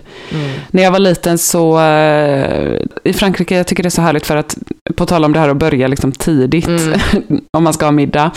När 0.71 0.83
jag 0.83 0.91
var 0.91 0.99
liten 0.99 1.37
så, 1.37 1.79
eh, 1.79 2.79
i 3.03 3.13
Frankrike, 3.13 3.55
jag 3.55 3.67
tycker 3.67 3.83
det 3.83 3.87
är 3.87 3.91
så 3.91 4.01
härligt 4.01 4.25
för 4.25 4.37
att, 4.37 4.57
på 4.95 5.05
tal 5.05 5.25
om 5.25 5.33
det 5.33 5.39
här 5.39 5.49
att 5.49 5.57
börja 5.57 5.87
liksom 5.87 6.11
tidigt, 6.11 6.67
om 7.57 7.63
man 7.63 7.73
ska 7.73 7.85
ha 7.85 7.91
middag. 7.91 8.31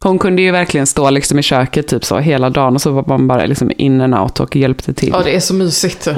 Hon 0.00 0.18
kunde 0.18 0.42
ju 0.42 0.50
verkligen 0.50 0.86
stå 0.86 1.10
liksom 1.10 1.38
i 1.38 1.42
köket 1.42 1.88
typ 1.88 2.04
så 2.04 2.18
hela 2.18 2.50
dagen 2.50 2.74
och 2.74 2.82
så 2.82 2.90
var 2.90 3.04
man 3.06 3.28
bara 3.28 3.46
liksom 3.46 3.72
in 3.76 4.00
and 4.00 4.14
out 4.14 4.40
och 4.40 4.56
hjälpte 4.56 4.94
till. 4.94 5.10
Ja, 5.12 5.22
det 5.24 5.36
är 5.36 5.40
så 5.40 5.54
mysigt. 5.54 6.08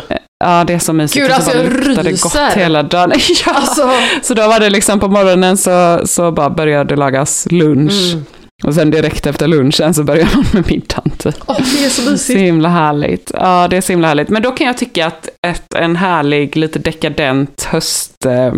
Ja, 0.45 0.65
det 0.67 0.73
är 0.75 0.79
så 0.79 0.93
mysigt. 0.93 1.23
Gud, 1.23 1.31
så 1.31 1.37
alltså, 1.37 1.51
bara 1.51 1.63
jag 1.65 1.73
luktade 1.73 2.11
ryser. 2.11 2.23
gott 2.23 2.57
hela 2.57 2.83
dagen. 2.83 3.13
ja. 3.47 3.53
Alltså, 3.53 3.91
Så 4.23 4.35
då 4.35 4.49
var 4.49 4.61
det 4.61 4.71
liksom 4.71 5.01
på 5.01 5.09
morgonen 5.09 5.57
så, 5.57 6.01
så 6.05 6.31
bara 6.33 6.51
började 6.51 6.85
det 6.95 6.97
lagas 6.97 7.47
lunch. 7.51 8.13
Mm. 8.13 8.25
Och 8.65 8.75
sen 8.75 8.91
direkt 8.91 9.27
efter 9.27 9.47
lunchen 9.49 9.95
så 9.95 10.03
börjar 10.05 10.29
man 10.35 10.45
med 10.53 10.71
middagen 10.71 11.11
typ. 11.19 11.35
åh, 11.47 11.57
det 11.79 11.85
är 11.85 11.89
så 11.89 12.03
Så 12.05 12.11
mysigt. 12.11 12.41
himla 12.41 12.69
härligt. 12.69 13.31
Ja, 13.35 13.67
det 13.71 13.77
är 13.77 13.81
så 13.81 13.93
himla 13.93 14.09
härligt. 14.09 14.29
Men 14.29 14.43
då 14.43 14.51
kan 14.51 14.67
jag 14.67 14.79
tycka 14.79 15.07
att 15.07 15.29
ett, 15.47 15.75
en 15.75 15.97
härlig, 15.97 16.57
lite 16.57 16.79
dekadent 16.79 17.65
höst 17.65 18.27
eh, 18.27 18.53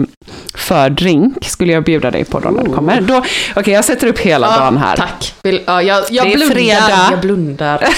skulle 1.41 1.73
jag 1.73 1.85
bjuda 1.85 2.11
dig 2.11 2.25
på 2.25 2.41
då 2.41 2.49
när 2.51 2.63
du 2.65 2.71
kommer. 2.73 3.01
Då- 3.01 3.25
Okej, 3.57 3.75
jag 3.75 3.85
sätter 3.85 4.07
upp 4.07 4.19
hela 4.19 4.47
Ja, 4.47 4.59
dagen 4.59 4.77
här. 4.79 4.97
Tack. 4.97 5.35
Vill, 5.43 5.61
ja, 5.67 5.83
jag 5.83 6.05
jag 6.11 6.27
Det 6.27 6.33
är 6.33 6.37
blundar. 6.37 6.55
fredag. 6.55 7.09
Jag 7.11 7.21
blundar. 7.21 7.89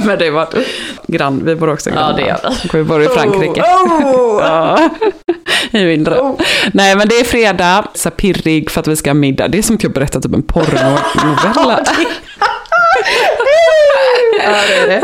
Med 0.06 0.18
dig 0.18 0.30
var 0.30 0.48
grann, 1.12 1.40
vi 1.44 1.54
bor 1.54 1.70
också 1.72 1.90
Ja, 1.90 1.96
grannar. 1.96 2.16
det 2.16 2.22
gör 2.26 2.38
vi. 2.72 2.78
Vi 2.78 2.84
bor 2.84 3.02
i 3.02 3.08
Frankrike. 3.08 3.60
Oh. 3.62 4.40
Ja, 5.70 5.78
i 5.80 5.84
mindre. 5.84 6.34
Nej, 6.72 6.96
men 6.96 7.08
det 7.08 7.14
är 7.14 7.24
fredag, 7.24 7.84
så 7.94 8.10
pirrig 8.10 8.70
för 8.70 8.80
att 8.80 8.88
vi 8.88 8.96
ska 8.96 9.10
ha 9.10 9.14
middag. 9.14 9.48
Det 9.48 9.58
är 9.58 9.62
som 9.62 9.76
att 9.76 9.82
jag 9.82 9.92
berättar 9.92 10.20
typ 10.20 10.34
en 10.34 10.42
porrnovella. 10.42 11.84
Ja, 14.44 14.54
det 14.68 14.74
är 14.74 14.88
det. 14.88 15.00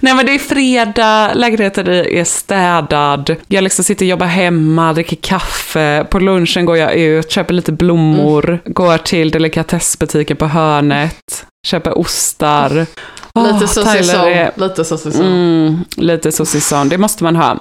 Nej, 0.00 0.14
men 0.14 0.26
det 0.26 0.34
är 0.34 0.38
fredag, 0.38 1.30
lägenheten 1.34 1.88
är 1.88 2.24
städad. 2.24 3.36
Jag 3.48 3.64
liksom 3.64 3.84
sitter 3.84 4.04
och 4.04 4.08
jobbar 4.08 4.26
hemma, 4.26 4.92
dricker 4.92 5.16
kaffe. 5.16 6.06
På 6.10 6.18
lunchen 6.18 6.64
går 6.66 6.76
jag 6.76 6.94
ut, 6.94 7.30
köper 7.30 7.54
lite 7.54 7.72
blommor, 7.72 8.58
går 8.64 8.98
till 8.98 9.30
delikatessbutiken 9.30 10.36
på 10.36 10.46
hörnet, 10.46 11.46
köper 11.66 11.98
ostar. 11.98 12.86
Åh, 13.36 13.52
Lite 13.52 13.66
saucisson. 13.68 14.20
är- 14.20 14.50
Lite 14.56 14.84
saucisson. 14.84 15.26
Mm, 15.26 15.84
lite 15.96 16.32
saucisson, 16.32 16.88
det 16.88 16.98
måste 16.98 17.24
man 17.24 17.36
ha. 17.36 17.56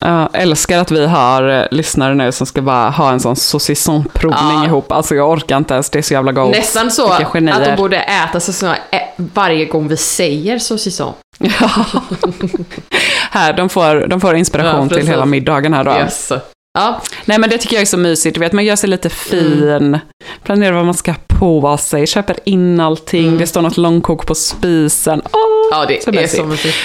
Jag 0.00 0.28
älskar 0.32 0.78
att 0.78 0.90
vi 0.90 1.06
har 1.06 1.48
eh, 1.48 1.64
lyssnare 1.70 2.14
nu 2.14 2.32
som 2.32 2.46
ska 2.46 2.62
bara 2.62 2.90
ha 2.90 3.10
en 3.12 3.20
sån 3.20 3.36
saucissonprovning 3.36 4.56
Ja. 4.58 4.64
ihop. 4.64 4.92
Alltså 4.92 5.14
jag 5.14 5.30
orkar 5.30 5.56
inte 5.56 5.74
ens, 5.74 5.90
det 5.90 5.98
är 5.98 6.02
så 6.02 6.14
jävla 6.14 6.32
gott. 6.32 6.50
Nästan 6.56 6.90
så 6.90 7.12
att 7.12 7.32
de 7.32 7.74
borde 7.76 7.96
äta 7.96 8.40
saucisson 8.40 8.74
ä- 8.90 9.08
varje 9.16 9.64
gång 9.64 9.88
vi 9.88 9.96
säger 9.96 10.58
saucisson. 10.58 11.12
Ja. 11.38 11.70
här, 13.30 13.52
de 13.52 13.68
får, 13.68 14.06
de 14.06 14.20
får 14.20 14.34
inspiration 14.36 14.88
Ja, 14.90 14.96
till 14.96 15.06
hela 15.06 15.26
middagen 15.26 15.74
här 15.74 15.84
då. 15.84 15.90
Yes. 15.92 16.32
Ja, 16.78 17.00
Nej 17.24 17.38
men 17.38 17.50
det 17.50 17.58
tycker 17.58 17.76
jag 17.76 17.82
är 17.82 17.86
så 17.86 17.96
mysigt, 17.96 18.34
du 18.34 18.40
vet 18.40 18.52
man 18.52 18.64
gör 18.64 18.76
sig 18.76 18.90
lite 18.90 19.10
fin, 19.10 19.98
planerar 20.42 20.72
vad 20.72 20.84
man 20.84 20.94
ska 20.94 21.14
på 21.26 21.76
sig, 21.76 22.06
köper 22.06 22.36
in 22.44 22.80
allting, 22.80 23.38
det 23.38 23.46
står 23.46 23.62
något 23.62 23.76
långkok 23.76 24.26
på 24.26 24.34
spisen. 24.34 25.22
Åh, 25.24 25.40
ja 25.70 25.86
det 25.88 26.04
så 26.04 26.10
är 26.10 26.14
mysigt. 26.14 26.36
så 26.36 26.44
mysigt. 26.44 26.76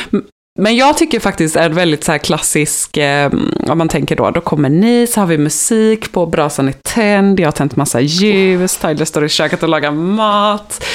Men 0.59 0.75
jag 0.75 0.97
tycker 0.97 1.19
faktiskt 1.19 1.55
är 1.55 1.69
väldigt 1.69 2.03
så 2.03 2.11
här 2.11 2.19
klassisk, 2.19 2.97
eh, 2.97 3.31
om 3.67 3.77
man 3.77 3.89
tänker 3.89 4.15
då, 4.15 4.31
då 4.31 4.41
kommer 4.41 4.69
ni, 4.69 5.07
så 5.07 5.19
har 5.19 5.27
vi 5.27 5.37
musik 5.37 6.11
på, 6.11 6.25
brasan 6.25 6.67
är 6.67 6.73
tänd, 6.83 7.39
jag 7.39 7.47
har 7.47 7.51
tänt 7.51 7.75
massa 7.75 8.01
ljus, 8.01 8.77
Tyler 8.77 9.05
står 9.05 9.25
i 9.25 9.29
köket 9.29 9.63
och 9.63 9.69
lagar 9.69 9.91
mat. 9.91 10.85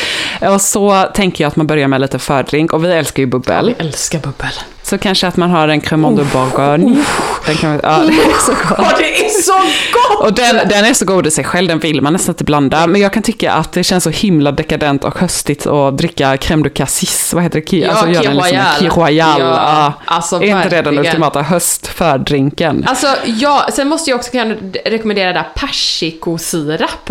Och 0.40 0.60
så 0.60 1.02
tänker 1.14 1.44
jag 1.44 1.48
att 1.48 1.56
man 1.56 1.66
börjar 1.66 1.88
med 1.88 2.00
lite 2.00 2.18
fördrink, 2.18 2.72
och 2.72 2.84
vi 2.84 2.92
älskar 2.92 3.22
ju 3.22 3.26
bubbel. 3.26 3.74
Jag 3.78 3.86
älskar 3.86 4.18
bubbel. 4.18 4.52
Så 4.84 4.98
kanske 4.98 5.26
att 5.26 5.36
man 5.36 5.50
har 5.50 5.68
en 5.68 5.80
cremant 5.80 6.16
de 6.16 6.24
bourgogne. 6.32 7.04
Den 7.46 7.56
kan 7.56 7.80
ja, 7.82 7.98
det 7.98 8.12
är 8.12 8.40
så 8.46 8.52
gott. 8.52 8.78
Ja, 8.78 8.92
det 8.98 9.24
är 9.26 9.28
så 9.28 9.52
gott! 9.92 10.26
Och 10.26 10.34
den, 10.34 10.68
den 10.68 10.84
är 10.84 10.94
så 10.94 11.04
god 11.04 11.26
i 11.26 11.30
sig 11.30 11.44
själv, 11.44 11.68
den 11.68 11.78
vill 11.78 12.02
man 12.02 12.12
nästan 12.12 12.32
inte 12.32 12.44
blanda. 12.44 12.86
Men 12.86 13.00
jag 13.00 13.12
kan 13.12 13.22
tycka 13.22 13.52
att 13.52 13.72
det 13.72 13.84
känns 13.84 14.04
så 14.04 14.10
himla 14.10 14.52
dekadent 14.52 15.04
och 15.04 15.18
höstigt 15.18 15.66
att 15.66 15.98
dricka 15.98 16.36
crème 16.36 16.62
de 16.62 16.70
cassis, 16.70 17.34
vad 17.34 17.42
heter 17.42 17.60
det? 17.60 17.68
Ki, 17.68 17.82
Ja, 17.82 17.90
alltså 17.90 18.06
Kir 18.06 18.22
den 18.22 18.36
liksom 18.36 18.58
en 18.80 18.90
Royal. 18.90 19.40
Ja, 19.40 19.46
Ja, 19.46 19.92
alltså 20.04 20.42
är 20.42 20.56
inte 20.56 20.68
det 20.68 20.82
den 20.82 20.98
ultimata 20.98 21.42
höstfördrinken? 21.42 22.84
Alltså, 22.88 23.06
ja, 23.24 23.66
sen 23.72 23.88
måste 23.88 24.10
jag 24.10 24.18
också 24.18 24.30
kunna 24.30 24.54
rekommendera 24.84 25.32
där 25.32 25.46
persikosirap. 25.54 27.10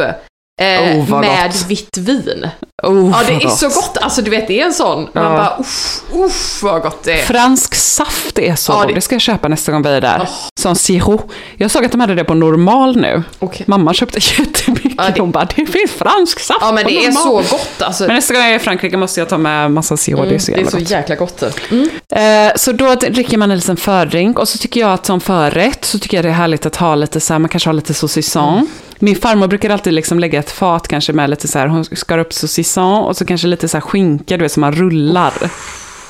Eh, 0.63 0.97
Oh, 0.97 1.19
med 1.19 1.51
gott. 1.51 1.65
vitt 1.67 1.97
vin. 1.97 2.47
Oh, 2.83 3.09
Ja, 3.11 3.21
det 3.27 3.33
är 3.33 3.49
så 3.49 3.65
gott. 3.67 3.75
gott. 3.75 3.97
Alltså, 3.97 4.21
du 4.21 4.31
vet, 4.31 4.47
det 4.47 4.61
är 4.61 4.65
en 4.65 4.73
sån. 4.73 5.01
Man 5.13 5.23
Ja. 5.23 5.29
bara, 5.29 5.57
uff, 5.59 6.01
uff, 6.13 6.63
vad 6.63 6.81
gott 6.81 7.03
det 7.03 7.11
är. 7.21 7.25
Fransk 7.25 7.75
saft 7.75 8.39
är 8.39 8.55
så 8.55 8.71
Ja, 8.71 8.77
god, 8.79 8.87
det- 8.87 8.93
det 8.93 9.01
ska 9.01 9.15
jag 9.15 9.21
köpa 9.21 9.47
nästa 9.47 9.71
gång 9.71 9.81
vi 9.83 9.89
är 9.89 10.01
där. 10.01 10.29
Som 10.59 10.75
sirop. 10.75 11.31
Jag 11.57 11.71
såg 11.71 11.85
att 11.85 11.91
de 11.91 12.01
hade 12.01 12.15
det 12.15 12.23
på 12.23 12.33
normal 12.33 12.95
nu. 12.97 13.23
Okej. 13.39 13.63
Mamma 13.67 13.93
köpte 13.93 14.19
jättemycket. 14.39 14.91
Ja, 14.97 15.03
det- 15.15 15.21
Hon 15.21 15.31
bara, 15.31 15.45
det 15.55 15.65
finns 15.65 15.91
fransk 15.91 16.39
saft 16.39 16.59
Ja, 16.61 16.71
men 16.71 16.83
på 16.83 16.89
det 16.89 17.05
är 17.05 17.11
normal. 17.11 17.43
så 17.45 17.55
gott. 17.55 17.81
Alltså, 17.81 18.03
Men 18.03 18.15
nästa 18.15 18.33
gång 18.33 18.43
jag 18.43 18.51
är 18.51 18.55
i 18.55 18.59
Frankrike 18.59 18.97
måste 18.97 19.19
jag 19.19 19.29
ta 19.29 19.37
med 19.37 19.71
massa 19.71 19.97
sirop, 19.97 20.29
det 20.29 20.35
är 20.35 20.39
så 20.39 20.51
det 20.51 20.55
är 20.55 20.57
jävla 20.57 20.71
så 20.71 20.77
gott. 20.77 20.89
jäkla 20.89 21.15
gott. 21.15 21.43
Eh, 21.43 22.55
så 22.55 22.71
då 22.71 22.95
dricker 22.95 23.37
man 23.37 23.51
en 23.51 23.57
liten 23.57 23.77
fördrink 23.77 24.39
och 24.39 24.47
så 24.47 24.57
tycker 24.57 24.79
jag 24.81 24.91
att 24.93 25.05
som 25.05 25.21
förrätt 25.21 25.85
så 25.85 25.99
tycker 25.99 26.17
jag 26.17 26.25
det 26.25 26.29
är 26.29 26.33
härligt 26.33 26.65
att 26.65 26.75
ha 26.75 26.95
lite 26.95 27.19
så 27.19 27.33
här, 27.33 27.39
man 27.39 27.49
kanske 27.49 27.69
har 27.69 27.73
lite 27.73 27.93
saucisson. 27.93 28.67
Min 29.03 29.15
farmor 29.15 29.47
brukar 29.47 29.69
alltid 29.69 29.93
liksom 29.93 30.19
lägga 30.19 30.39
ett 30.39 30.51
fat 30.51 30.87
kanske 30.87 31.13
med 31.13 31.29
lite 31.29 31.47
så 31.47 31.59
här, 31.59 31.67
hon 31.67 31.85
skar 31.85 32.17
upp 32.17 32.33
saucisson 32.33 33.03
och 33.03 33.17
så 33.17 33.25
kanske 33.25 33.47
lite 33.47 33.67
så 33.67 33.77
här 33.77 33.81
skinka, 33.81 34.37
du 34.37 34.43
vet 34.43 34.51
som 34.51 34.61
man 34.61 34.73
rullar. 34.73 35.33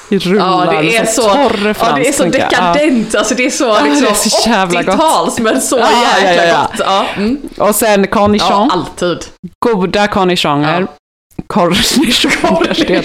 Rullar, 0.10 0.66
Ja, 0.66 0.72
det 0.72 0.78
är 0.78 0.84
liksom 0.84 1.06
så, 1.08 1.22
torr 1.22 1.68
ja, 1.68 1.74
fransk 1.74 1.96
det 2.04 2.08
är 2.08 2.14
så 2.14 2.24
dekadent. 2.24 3.16
Alltså, 3.16 3.36
det 3.36 3.46
är 3.46 3.50
så, 3.50 3.74
det 3.74 3.80
är 3.80 3.84
liksom, 3.84 4.06
gott. 4.06 4.98
80-tals, 4.98 5.40
men 5.40 5.62
så 5.62 5.78
Ja, 5.78 5.90
ja, 5.92 6.28
jäkla 6.28 6.46
ja, 6.46 6.54
ja. 6.54 6.68
gott. 6.72 6.80
Ja, 6.80 7.06
mm. 7.16 7.38
Ja. 7.56 7.68
Och 7.68 7.76
sen 7.76 8.08
cornichon, 8.08 8.50
ja 8.50 8.70
alltid. 8.72 9.26
goda 9.60 10.08
cornichoner. 10.08 10.88
Cornichoner, 11.48 12.86
det 12.88 12.96
är 12.96 13.00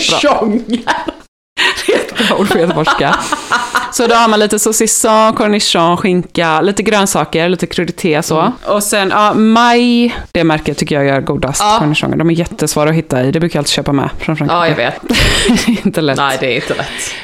ett 1.96 2.28
bra. 2.28 2.36
Ord 2.38 2.48
för 2.48 2.58
göteborgska. 2.58 3.18
Så 3.92 4.06
då 4.06 4.14
har 4.14 4.28
man 4.28 4.40
lite 4.40 4.58
saucisson, 4.58 5.32
cornichon, 5.34 5.96
skinka, 5.96 6.60
lite 6.60 6.82
grönsaker, 6.82 7.48
lite 7.48 7.66
krudité 7.66 8.22
så. 8.22 8.52
Och 8.66 8.82
sen, 8.82 9.10
ja, 9.10 9.34
Maj, 9.34 10.16
det 10.32 10.44
märket 10.44 10.78
tycker 10.78 10.94
jag 10.94 11.04
gör 11.04 11.20
godast 11.20 11.60
Ja. 11.60 11.76
cornichoner. 11.78 12.16
De 12.16 12.30
är 12.30 12.34
jättesvåra 12.34 12.90
att 12.90 12.96
hitta 12.96 13.24
i, 13.24 13.30
det 13.30 13.40
brukar 13.40 13.56
jag 13.56 13.60
alltid 13.60 13.70
köpa 13.72 13.92
med 13.92 14.10
från 14.18 14.36
Frankrike. 14.36 14.56
Ja, 14.58 14.68
jag 14.68 14.76
vet. 14.76 14.94
är 15.68 15.86
inte 15.86 16.00
lätt. 16.00 16.16
Nej, 16.16 16.28
Nej. 16.28 16.36
det 16.40 16.46
är 16.52 16.54
inte 16.56 16.74
lätt. 16.74 17.14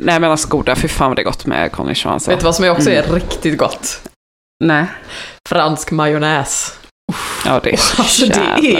men 0.00 0.24
alltså 0.24 0.48
goda, 0.48 0.76
fy 0.76 0.88
fan 0.88 1.08
vad 1.08 1.16
det 1.16 1.22
är 1.22 1.24
gott 1.24 1.46
med 1.46 1.72
cornichon. 1.72 2.12
Alltså. 2.12 2.30
Vet 2.30 2.40
du 2.40 2.44
vad 2.44 2.54
som 2.54 2.70
också 2.70 2.90
är 2.90 3.02
Mm. 3.02 3.14
riktigt 3.14 3.58
gott? 3.58 4.00
Nej. 4.64 4.84
Fransk 5.48 5.90
majonnäs. 5.90 6.78
Ja, 7.46 7.60
det 7.64 7.72
är 7.72 7.76
så 7.76 8.02
Alltså 8.02 8.26
det 8.26 8.34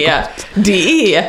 är, 0.04 0.22
gott. 0.22 0.46
det 0.54 1.14
är, 1.16 1.24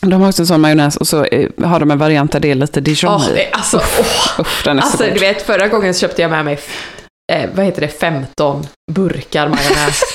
De 0.00 0.20
har 0.20 0.28
också 0.28 0.42
en 0.42 0.46
sån 0.46 0.60
majonnäs 0.60 0.96
och 0.96 1.06
så 1.06 1.24
eh, 1.24 1.48
har 1.64 1.80
de 1.80 1.90
en 1.90 1.98
variant 1.98 2.32
där 2.32 2.40
det 2.40 2.50
är 2.50 2.54
lite 2.54 2.80
dijon 2.80 3.14
åh, 3.14 3.28
i. 3.30 3.48
alltså, 3.52 3.76
åh. 4.00 4.40
Usch, 4.40 4.64
den 4.64 4.78
är 4.78 4.82
Alltså 4.82 4.96
så 4.98 5.04
god. 5.04 5.12
du 5.14 5.20
vet, 5.20 5.42
förra 5.42 5.68
gången 5.68 5.94
så 5.94 6.00
köpte 6.00 6.22
jag 6.22 6.30
med 6.30 6.44
mig, 6.44 6.58
eh, 7.32 7.50
vad 7.54 7.64
heter 7.64 7.80
det, 7.80 7.88
15 7.88 8.66
burkar 8.92 9.48
majonnäs. 9.48 10.02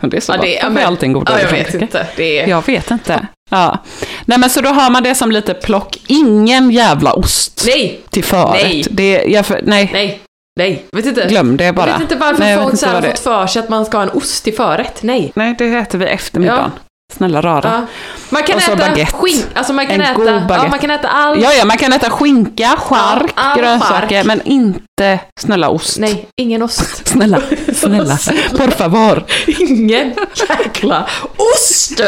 Det 0.00 0.16
är 0.16 0.20
så 0.20 0.32
Ja, 0.32 0.36
gott. 0.36 0.44
det 0.46 0.58
är- 0.58 0.70
men- 0.70 0.86
allting 0.86 1.12
godare 1.12 1.38
ja, 1.40 1.44
jag 1.44 1.52
vet 1.64 1.74
inte. 1.74 2.06
Det 2.16 2.38
är, 2.40 2.46
Jag 2.48 2.66
vet 2.66 2.90
inte. 2.90 3.26
Ja. 3.50 3.78
Nej 4.24 4.38
men 4.38 4.50
så 4.50 4.60
då 4.60 4.68
har 4.68 4.90
man 4.90 5.02
det 5.02 5.14
som 5.14 5.30
lite 5.32 5.54
plock. 5.54 5.96
Ingen 6.06 6.70
jävla 6.70 7.12
ost 7.12 7.62
nej, 7.66 8.00
till 8.10 8.24
förrätt. 8.24 8.62
Nej. 8.62 8.84
Det, 8.90 9.22
jag, 9.26 9.46
för, 9.46 9.60
nej, 9.64 9.90
nej, 9.92 10.20
nej. 10.56 10.84
Vet 10.92 11.06
inte. 11.06 11.26
glöm 11.26 11.56
det 11.56 11.72
bara. 11.72 11.86
Jag 11.86 11.92
vet 11.94 12.02
inte 12.02 12.16
varför 12.16 12.40
Nej, 12.40 12.56
folk 12.56 12.78
så 12.78 12.86
här 12.86 12.94
har 12.94 13.02
fått 13.02 13.18
för 13.18 13.46
sig 13.46 13.62
att 13.62 13.68
man 13.68 13.86
ska 13.86 13.96
ha 13.98 14.02
en 14.02 14.10
ost 14.10 14.44
till 14.44 14.54
förrätt. 14.56 14.98
Nej. 15.02 15.32
Nej, 15.34 15.54
det 15.58 15.64
äter 15.74 15.98
vi 15.98 16.06
efter 16.06 16.40
middagen. 16.40 16.70
Snälla 17.16 17.40
rara. 17.42 17.68
Ja. 17.68 17.86
Man 18.30 18.42
kan 18.42 18.56
Och 18.56 18.62
så 18.62 18.72
äta 18.72 18.88
baguette. 18.88 19.12
skink, 19.12 19.44
alltså 19.54 19.72
man 19.72 19.86
kan 19.86 20.00
En 20.00 20.14
god 20.14 20.28
äta, 20.28 20.44
ja, 20.48 20.68
man 20.70 20.78
kan 20.78 20.90
äta 20.90 21.08
allt. 21.08 21.42
Ja, 21.42 21.52
ja, 21.52 21.64
man 21.64 21.76
kan 21.76 21.92
äta 21.92 22.10
skinka, 22.10 22.76
chark, 22.78 23.30
all 23.34 23.58
grönsaker, 23.58 24.08
chark. 24.16 24.26
men 24.26 24.42
inte 24.44 25.20
snälla 25.40 25.68
ost. 25.68 25.98
Nej, 25.98 26.28
ingen 26.36 26.62
ost. 26.62 27.06
Snälla, 27.08 27.40
snälla, 27.74 28.16
por 28.56 28.70
favor. 28.70 29.24
Ingen 29.60 30.14
jäkla 30.48 31.06
ost! 31.36 32.00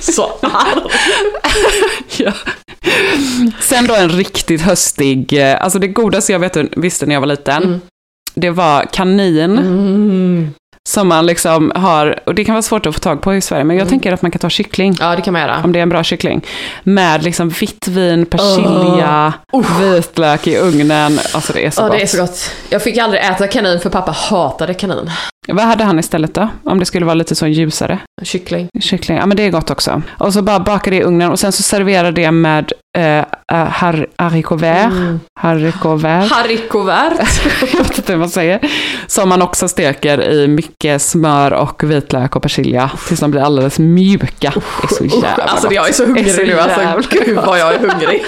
Så 0.00 0.30
arg. 0.42 0.82
Ja. 2.16 2.32
Sen 3.60 3.86
då 3.86 3.94
en 3.94 4.08
riktigt 4.08 4.60
höstig, 4.62 5.32
eh, 5.32 5.62
alltså 5.64 5.78
det 5.78 5.88
godaste 5.88 6.32
jag 6.32 6.38
vet, 6.38 6.56
visste 6.76 7.06
när 7.06 7.14
jag 7.14 7.20
var 7.20 7.26
liten, 7.28 7.62
Mm. 7.64 7.80
det 8.34 8.50
var 8.50 8.84
kanin. 8.92 10.54
Som 10.88 11.08
man 11.08 11.26
liksom 11.26 11.72
har, 11.74 12.20
och 12.26 12.34
det 12.34 12.44
kan 12.44 12.54
vara 12.54 12.62
svårt 12.62 12.86
att 12.86 12.94
få 12.94 13.00
tag 13.00 13.20
på 13.22 13.34
i 13.34 13.40
Sverige, 13.40 13.64
men 13.64 13.76
jag 13.76 13.88
tänker 13.88 14.12
att 14.12 14.22
man 14.22 14.30
kan 14.30 14.38
ta 14.38 14.48
kyckling. 14.48 14.96
Ja, 15.00 15.16
det 15.16 15.22
kan 15.22 15.32
man 15.32 15.42
göra. 15.42 15.60
Om 15.64 15.72
det 15.72 15.78
är 15.78 15.82
en 15.82 15.88
bra 15.88 16.02
kyckling. 16.04 16.46
Med 16.82 17.22
liksom 17.22 17.48
vitt 17.48 17.88
vin, 17.88 18.26
persilja, 18.26 19.32
vitlök 19.80 20.46
i 20.46 20.56
ugnen. 20.58 21.18
Alltså 21.34 21.52
det 21.52 21.66
är 21.66 21.70
så 21.70 21.82
Ja, 21.82 21.86
gott. 21.88 21.96
det 21.96 22.02
är 22.02 22.06
så 22.06 22.16
gott. 22.18 22.50
Jag 22.68 22.82
fick 22.82 22.98
aldrig 22.98 23.22
äta 23.22 23.46
kanin 23.46 23.80
för 23.80 23.90
pappa 23.90 24.10
hatade 24.12 24.74
kanin. 24.74 25.10
Vad 25.48 25.64
hade 25.64 25.84
han 25.84 25.98
istället 25.98 26.34
då? 26.34 26.48
Om 26.64 26.78
det 26.78 26.84
skulle 26.84 27.06
vara 27.06 27.14
lite 27.14 27.34
så 27.34 27.46
ljusare? 27.46 27.98
Kyckling. 28.22 28.68
Kyckling, 28.80 29.18
ja 29.18 29.26
men 29.26 29.36
det 29.36 29.42
är 29.42 29.50
gott 29.50 29.70
också. 29.70 30.02
Och 30.18 30.32
så 30.32 30.42
bara 30.42 30.60
baka 30.60 30.90
det 30.90 30.96
i 30.96 31.02
ugnen 31.02 31.30
och 31.30 31.38
sen 31.40 31.52
så 31.52 31.62
servera 31.62 32.10
det 32.10 32.30
med 32.30 32.72
eh, 32.98 33.18
äh, 33.18 33.24
har, 33.52 34.06
haricots 34.16 34.62
verts. 34.62 34.92
Mm. 34.94 35.20
Haricots 35.40 36.04
verts. 36.04 37.40
Jag 37.72 37.78
vet 37.84 37.98
inte 37.98 38.12
vad 38.12 38.18
man 38.18 38.28
säger. 38.30 38.60
Som 39.06 39.28
man 39.28 39.42
också 39.42 39.68
steker 39.68 40.22
i 40.30 40.48
mycket 40.48 41.02
smör 41.02 41.52
och 41.52 41.84
vitlök 41.84 42.36
och 42.36 42.42
persilja. 42.42 42.90
Tills 43.08 43.20
de 43.20 43.30
blir 43.30 43.40
alldeles 43.42 43.78
mjuka. 43.78 44.52
Det 44.80 44.84
är 44.84 44.94
så 44.94 45.04
jävla 45.22 45.44
Alltså 45.44 45.66
gott. 45.66 45.74
jag 45.74 45.88
är 45.88 45.92
så 45.92 46.04
hungrig 46.04 46.24
Det 46.24 46.30
är 46.30 46.34
så 46.34 46.42
nu 46.42 46.60
alltså. 46.60 47.08
Gud 47.24 47.36
vad 47.36 47.58
jag 47.58 47.74
är 47.74 47.78
hungrig. 47.78 48.24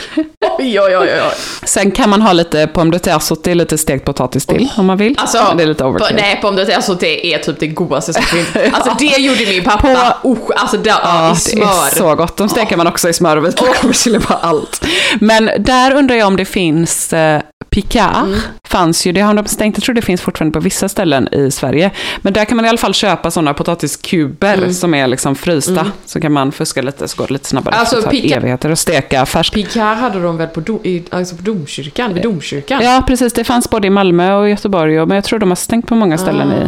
Oj, 0.59 0.81
oj, 0.81 0.97
oj, 0.97 1.09
oj. 1.13 1.33
Sen 1.65 1.91
kan 1.91 2.11
man 2.11 2.23
ha 2.23 2.33
lite 2.33 2.67
pommes 2.67 2.93
de 2.93 2.99
terre 2.99 3.21
sauté, 3.21 3.55
lite 3.55 3.79
stekt 3.79 4.05
potatis 4.05 4.47
till 4.47 4.69
om 4.77 4.87
man 4.87 4.97
vill. 4.97 5.15
Alltså, 5.19 5.55
det 5.57 5.63
är 5.63 5.67
lite 5.67 5.85
overkill. 5.85 6.17
Nej, 6.17 6.41
om 6.43 6.57
det, 6.57 6.75
alltså, 6.75 6.95
det 7.05 7.35
är 7.35 7.39
typ 7.39 7.61
det 7.61 7.67
godaste 7.67 8.13
som 8.13 8.23
finns. 8.23 8.49
Alltså 8.73 8.95
det 8.99 9.05
gjorde 9.23 9.47
min 9.47 9.65
pappa. 9.65 10.17
Oh, 10.23 10.39
alltså 10.57 10.77
det, 10.77 10.91
ja, 10.91 11.27
i 11.31 11.35
det 11.35 11.37
smör. 11.41 11.65
är 11.65 11.95
så 11.97 12.15
gott. 12.15 12.37
De 12.37 12.49
steker 12.49 12.77
man 12.77 12.87
också 12.87 13.09
i 13.09 13.13
smör 13.13 13.37
och 13.37 13.45
vitlök 13.45 13.85
och 13.85 14.23
på 14.29 14.35
allt. 14.35 14.85
Men 15.21 15.51
där 15.59 15.95
undrar 15.95 16.17
jag 16.17 16.27
om 16.27 16.37
det 16.37 16.45
finns 16.45 17.13
eh, 17.13 17.41
Picard. 17.71 18.17
Mm. 18.27 18.39
Fanns 18.69 19.07
ju, 19.07 19.13
det 19.13 19.21
har 19.21 19.35
de 19.35 19.47
stängt, 19.47 19.77
jag 19.77 19.85
tror 19.85 19.95
det 19.95 20.03
finns 20.03 20.21
fortfarande 20.21 20.53
på 20.53 20.61
vissa 20.61 20.89
ställen 20.89 21.29
i 21.35 21.51
Sverige. 21.51 21.91
Men 22.19 22.33
där 22.33 22.45
kan 22.45 22.57
man 22.57 22.67
i 22.67 22.69
alla 22.69 22.79
fall 22.79 22.95
köpa 22.95 23.31
sådana 23.31 23.55
potatiskuber 23.55 24.71
som 24.73 24.95
är 24.95 25.07
liksom 25.07 25.35
frysta. 25.37 25.87
Så 26.07 26.21
kan 26.21 26.33
man 26.33 26.53
fuska 26.53 26.83
lite 26.83 27.09
så 27.09 27.17
går 27.17 27.27
det 27.27 27.33
lite 27.33 27.49
snabbare. 27.49 27.75
Mm. 27.75 27.81
Alltså, 27.81 28.01
det 28.01 28.17
Picard- 28.17 28.37
evigheter 28.37 28.71
att 28.71 28.79
steka 28.79 29.27
färsk. 29.27 29.53
Picard 29.55 29.97
hade 29.97 30.23
de 30.23 30.37
väl 30.37 30.49
på, 30.49 30.61
dom, 30.61 30.81
i, 30.85 31.03
alltså 31.11 31.37
på 31.37 31.43
domkyrkan, 31.43 32.15
vid 32.15 32.23
domkyrkan? 32.23 32.81
Ja, 32.83 33.03
precis. 33.07 33.33
Det 33.33 33.45
fanns 33.45 33.71
både 33.71 33.87
i 33.87 33.91
Malmö 33.91 34.35
och 34.35 34.49
Göteborg. 34.49 35.01
och- 35.01 35.09
Men 35.09 35.15
jag 35.15 35.25
tror 35.25 35.39
de 35.39 35.49
har 35.51 35.57
stängt 35.57 35.87
på 35.87 35.95
många 35.95 36.19
ställen 36.19 36.53
i, 36.53 36.61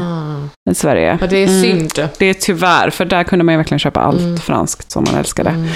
i 0.71 0.75
Sverige. 0.75 1.19
Ja, 1.21 1.27
det 1.27 1.37
är 1.37 1.47
Mm. 1.49 1.63
synd. 1.63 2.09
Det 2.19 2.27
är 2.27 2.35
tyvärr, 2.35 2.91
för 2.91 3.05
där 3.05 3.25
kunde 3.25 3.45
man 3.45 3.53
ju 3.53 3.57
verkligen 3.57 3.79
köpa 3.79 4.01
allt 4.01 4.21
Mm. 4.21 4.39
franskt 4.39 4.91
som 4.91 5.05
man 5.05 5.15
älskade. 5.15 5.69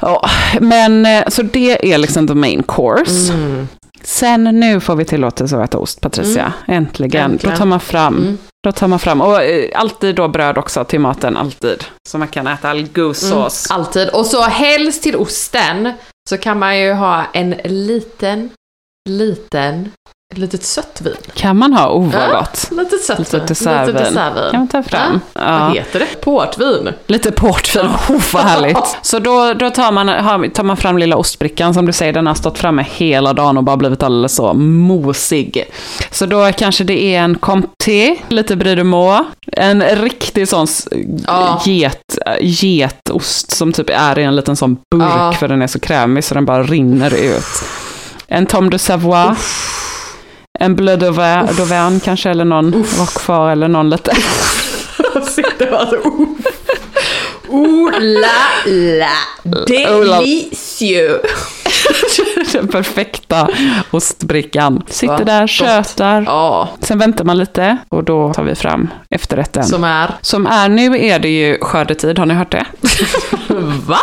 Ja, 0.00 0.28
men 0.60 1.06
eh, 1.06 1.24
så 1.28 1.42
det 1.42 1.92
är 1.92 1.98
liksom 1.98 2.26
the 2.28 2.34
main 2.34 2.62
course. 2.68 3.32
Mm. 3.32 3.68
Sen 4.04 4.44
nu 4.44 4.80
får 4.80 4.96
vi 4.96 5.04
tillåtelse 5.04 5.56
att 5.56 5.64
äta 5.64 5.78
ost, 5.78 6.00
Patricia. 6.00 6.52
Äntligen. 6.66 7.30
Äntligen. 7.30 7.54
Då 7.54 7.58
tar 7.58 7.66
man 7.66 7.80
fram. 7.80 8.16
Mm. 8.18 8.38
Då 8.64 8.72
tar 8.72 8.88
man 8.88 8.98
fram. 8.98 9.20
Och 9.20 9.42
eh, 9.42 9.70
alltid 9.74 10.14
då 10.14 10.28
bröd 10.28 10.58
också 10.58 10.84
till 10.84 11.00
maten, 11.00 11.36
alltid. 11.36 11.84
Så 12.08 12.18
man 12.18 12.28
kan 12.28 12.46
äta 12.46 12.70
all 12.70 12.88
god 12.94 13.16
sås. 13.16 13.70
Mm, 13.70 13.80
alltid. 13.80 14.08
Och 14.08 14.26
så 14.26 14.42
helst 14.42 15.02
till 15.02 15.16
osten 15.16 15.92
så 16.30 16.38
kan 16.38 16.58
man 16.58 16.78
ju 16.78 16.92
ha 16.92 17.24
en 17.32 17.50
liten, 17.64 18.50
liten, 19.08 19.90
ett 20.32 20.38
litet 20.38 20.62
sött 20.64 21.00
vin. 21.04 21.14
Kan 21.34 21.56
man 21.58 21.72
ha? 21.72 21.88
Oh, 21.88 22.12
vad 22.12 22.22
Ja. 22.22 22.38
gott. 22.38 22.68
Lite 22.70 22.96
sött 22.98 23.18
Lite 23.18 23.36
vin. 23.38 23.46
dessertvin. 23.46 23.86
Lite 23.94 23.98
dessertvin. 24.08 24.50
Kan 24.50 24.60
man 24.60 24.68
ta 24.68 24.82
fram. 24.82 25.20
Vad 25.32 25.44
Ja. 25.44 25.68
heter 25.68 25.98
det? 25.98 26.20
Portvin. 26.20 26.88
Lite 27.06 27.32
portvin, 27.32 27.86
oh, 27.86 28.22
vad 28.32 28.42
härligt. 28.42 28.76
Så 29.02 29.18
då, 29.18 29.54
då 29.54 29.70
tar, 29.70 29.92
man, 29.92 30.06
tar 30.50 30.62
man 30.62 30.76
fram 30.76 30.98
lilla 30.98 31.16
ostbrickan, 31.16 31.74
som 31.74 31.86
du 31.86 31.92
säger, 31.92 32.12
den 32.12 32.26
har 32.26 32.34
stått 32.34 32.58
framme 32.58 32.86
hela 32.90 33.32
dagen 33.32 33.56
och 33.58 33.64
bara 33.64 33.76
blivit 33.76 34.02
alldeles 34.02 34.34
så 34.34 34.54
mosig. 34.54 35.64
Så 36.10 36.26
då 36.26 36.52
kanske 36.52 36.84
det 36.84 37.02
är 37.14 37.20
en 37.22 37.34
comté, 37.38 38.16
lite 38.28 38.56
brie 38.56 38.74
de 38.74 38.84
meaux, 38.84 39.28
en 39.52 39.82
riktig 39.82 40.48
sån 40.48 40.66
Ja. 41.26 41.62
get, 41.64 42.18
getost 42.40 43.50
som 43.56 43.72
typ 43.72 43.90
är 43.90 44.18
i 44.18 44.22
en 44.22 44.36
liten 44.36 44.56
sån 44.56 44.74
burk, 44.90 45.02
Ja. 45.16 45.32
för 45.32 45.48
den 45.48 45.62
är 45.62 45.66
så 45.66 45.80
krämig 45.80 46.24
så 46.24 46.34
den 46.34 46.44
bara 46.44 46.62
rinner 46.62 47.14
ut. 47.14 47.62
En 48.28 48.46
tom 48.46 48.70
de 48.70 48.78
savoie. 48.78 49.34
En 50.60 50.76
bleu 50.76 50.96
d'Auvergne 50.96 52.00
kanske, 52.00 52.30
eller 52.30 52.44
någon 52.44 52.72
roquefort 52.72 53.52
eller 53.52 53.68
någon 53.68 53.90
lite. 53.90 54.10
det 55.58 55.70
var 55.70 55.86
så 55.86 55.96
uff. 55.96 56.46
Oh 57.48 57.90
la 58.00 58.72
la. 58.72 59.16
Delicieux. 59.66 61.20
Den 62.52 62.68
perfekta 62.68 63.48
ostbrickan. 63.90 64.82
Sitter 64.86 65.16
Vad 65.16 65.26
där, 65.26 65.46
tjötar. 65.46 66.22
Ja, 66.26 66.68
Sen 66.80 66.98
väntar 66.98 67.24
man 67.24 67.38
lite 67.38 67.76
och 67.88 68.04
då 68.04 68.32
tar 68.34 68.42
vi 68.42 68.54
fram 68.54 68.88
efterrätten. 69.10 69.64
Som 69.64 69.84
är... 69.84 70.10
som 70.20 70.46
är, 70.46 70.68
nu 70.68 71.04
är 71.06 71.18
det 71.18 71.28
ju 71.28 71.58
skördetid, 71.60 72.18
har 72.18 72.26
ni 72.26 72.34
hört 72.34 72.52
det? 72.52 72.66
Va? 73.86 73.98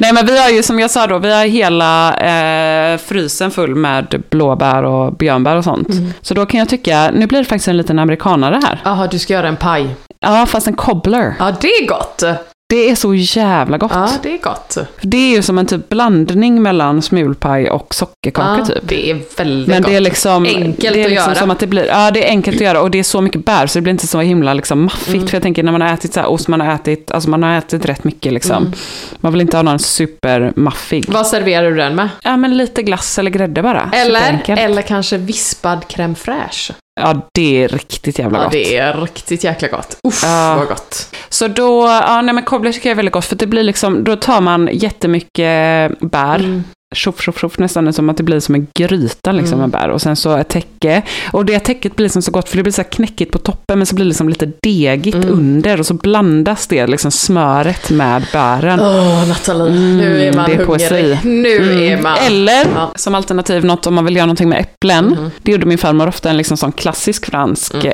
Nej 0.00 0.12
men 0.12 0.26
vi 0.26 0.42
har 0.42 0.48
ju, 0.48 0.62
som 0.62 0.78
jag 0.78 0.90
sa 0.90 1.06
då, 1.06 1.18
vi 1.18 1.34
har 1.34 1.44
hela 1.44 2.14
eh, 2.16 2.98
frysen 2.98 3.50
full 3.50 3.74
med 3.74 4.22
blåbär 4.30 4.82
och 4.82 5.12
björnbär 5.12 5.56
och 5.56 5.64
sånt. 5.64 5.88
Mm. 5.88 6.12
Så 6.20 6.34
då 6.34 6.46
kan 6.46 6.58
jag 6.60 6.68
tycka, 6.68 7.10
nu 7.14 7.26
blir 7.26 7.38
det 7.38 7.44
faktiskt 7.44 7.68
en 7.68 7.76
liten 7.76 7.98
amerikanare 7.98 8.60
här. 8.64 8.80
Jaha, 8.84 9.06
du 9.06 9.18
ska 9.18 9.32
göra 9.32 9.48
en 9.48 9.56
paj. 9.56 9.96
Ja, 10.20 10.46
fast 10.46 10.66
en 10.66 10.76
cobbler. 10.76 11.34
Ja, 11.38 11.52
det 11.60 11.68
är 11.68 11.86
gott. 11.86 12.22
Det 12.68 12.90
är 12.90 12.94
så 12.94 13.14
jävla 13.14 13.78
gott. 13.78 13.90
Ja, 13.94 14.10
det 14.22 14.34
är 14.34 14.38
gott. 14.38 14.76
Det 15.00 15.16
är 15.16 15.36
ju 15.36 15.42
som 15.42 15.58
en 15.58 15.66
typ 15.66 15.88
blandning 15.88 16.62
mellan 16.62 17.02
smulpaj 17.02 17.70
och 17.70 17.94
sockerkaka 17.94 18.56
Ja, 18.58 18.66
typ. 18.66 18.78
det 18.82 19.10
är 19.10 19.20
väldigt 19.36 19.68
Men 19.68 19.82
gott. 19.82 19.90
det 19.90 19.96
är 19.96 20.00
liksom... 20.00 20.44
Enkelt 20.46 20.80
det 20.80 20.86
är 20.86 21.04
att 21.04 21.10
liksom 21.10 21.30
göra. 21.30 21.34
Som 21.34 21.50
att 21.50 21.58
det 21.58 21.66
blir, 21.66 21.84
ja, 21.86 22.10
det 22.10 22.24
är 22.26 22.28
enkelt 22.28 22.56
att 22.56 22.62
göra 22.62 22.80
och 22.80 22.90
det 22.90 22.98
är 22.98 23.02
så 23.02 23.20
mycket 23.20 23.44
bär 23.44 23.66
så 23.66 23.78
det 23.78 23.82
blir 23.82 23.90
inte 23.90 24.06
så 24.06 24.20
himla 24.20 24.54
liksom 24.54 24.82
maffigt. 24.84 25.14
Mm. 25.14 25.26
För 25.26 25.36
jag 25.36 25.42
tänker 25.42 25.62
när 25.62 25.72
man 25.72 25.80
har 25.80 25.94
ätit 25.94 26.14
så 26.14 26.20
här 26.20 26.28
ost, 26.30 26.48
man 26.48 26.60
har 26.60 26.74
ätit, 26.74 27.10
alltså 27.10 27.30
man 27.30 27.42
har 27.42 27.58
ätit 27.58 27.84
rätt 27.86 28.04
mycket 28.04 28.32
liksom. 28.32 28.56
Mm. 28.56 28.72
Man 29.16 29.32
vill 29.32 29.40
inte 29.40 29.56
ha 29.56 29.62
någon 29.62 29.78
supermaffig. 29.78 31.04
Vad 31.08 31.26
serverar 31.26 31.70
du 31.70 31.76
den 31.76 31.94
med? 31.94 32.08
Ja, 32.22 32.36
men 32.36 32.56
lite 32.56 32.82
glass 32.82 33.18
eller 33.18 33.30
grädde 33.30 33.62
bara. 33.62 33.90
Eller, 33.94 34.42
eller 34.48 34.82
kanske 34.82 35.16
vispad 35.16 35.84
crème 35.88 36.14
fraîche. 36.14 36.72
Ja, 37.00 37.14
det 37.34 37.64
är 37.64 37.68
riktigt 37.68 38.18
jävla 38.18 38.38
Ja, 38.38 38.44
gott. 38.44 38.52
det 38.52 38.76
är 38.76 38.94
riktigt 39.00 39.44
jäkla 39.44 39.68
gott. 39.68 39.98
Uff, 40.08 40.20
Ja. 40.22 40.54
vad 40.58 40.68
gott. 40.68 41.14
Så 41.28 41.48
då, 41.48 41.86
ja 41.86 42.22
nej 42.22 42.34
men 42.34 42.44
cobbler 42.44 42.72
tycker 42.72 42.88
jag 42.88 42.92
är 42.92 42.96
väldigt 42.96 43.12
gott 43.12 43.24
för 43.24 43.36
det 43.36 43.46
blir 43.46 43.62
liksom, 43.62 44.04
då 44.04 44.16
tar 44.16 44.40
man 44.40 44.68
jättemycket 44.72 45.90
bär, 46.00 46.34
Mm. 46.38 46.64
Tjoff, 46.94 47.20
tjoff, 47.20 47.40
tjoff, 47.40 47.58
nästan 47.58 47.92
som 47.92 48.08
att 48.10 48.16
det 48.16 48.22
blir 48.22 48.40
som 48.40 48.54
en 48.54 48.66
gryta 48.78 49.32
liksom 49.32 49.58
Mm. 49.58 49.70
med 49.70 49.80
bär. 49.80 49.88
Och 49.88 50.02
sen 50.02 50.16
så 50.16 50.36
ett 50.36 50.48
täcke. 50.48 51.02
Och 51.32 51.44
det 51.44 51.58
täcket 51.60 51.96
blir 51.96 52.04
liksom 52.04 52.22
så 52.22 52.30
gott 52.30 52.48
för 52.48 52.56
det 52.56 52.62
blir 52.62 52.72
så 52.72 52.82
här 52.82 52.88
knäckigt 52.90 53.32
på 53.32 53.38
toppen 53.38 53.78
men 53.78 53.86
så 53.86 53.94
blir 53.94 54.04
det 54.04 54.08
liksom 54.08 54.28
lite 54.28 54.52
degigt 54.62 55.14
Mm. 55.16 55.30
under 55.30 55.80
och 55.80 55.86
så 55.86 55.94
blandas 55.94 56.66
det 56.66 56.86
liksom 56.86 57.10
smöret 57.10 57.90
med 57.90 58.26
bären. 58.32 58.80
Åh, 58.80 59.28
Nathalie. 59.28 59.68
Mm, 59.76 59.96
nu 59.96 60.22
är 60.24 60.32
man 60.32 60.44
det 60.50 60.54
är 60.54 60.56
hungrig. 60.64 60.66
poesi. 60.66 61.18
Nu 61.24 61.48
är 61.86 61.90
Mm. 61.92 62.02
man... 62.02 62.16
Eller 62.26 62.66
Ja. 62.74 62.92
som 62.96 63.14
alternativ 63.14 63.64
något 63.64 63.86
om 63.86 63.94
man 63.94 64.04
vill 64.04 64.16
göra 64.16 64.26
någonting 64.26 64.48
med 64.48 64.60
äpplen. 64.60 65.04
Mhm. 65.06 65.30
Det 65.42 65.52
gjorde 65.52 65.66
min 65.66 65.78
farmor 65.78 66.06
ofta, 66.08 66.30
en 66.30 66.36
liksom 66.36 66.56
sån 66.56 66.72
klassisk 66.72 67.26
fransk 67.26 67.74
Mm. 67.74 67.86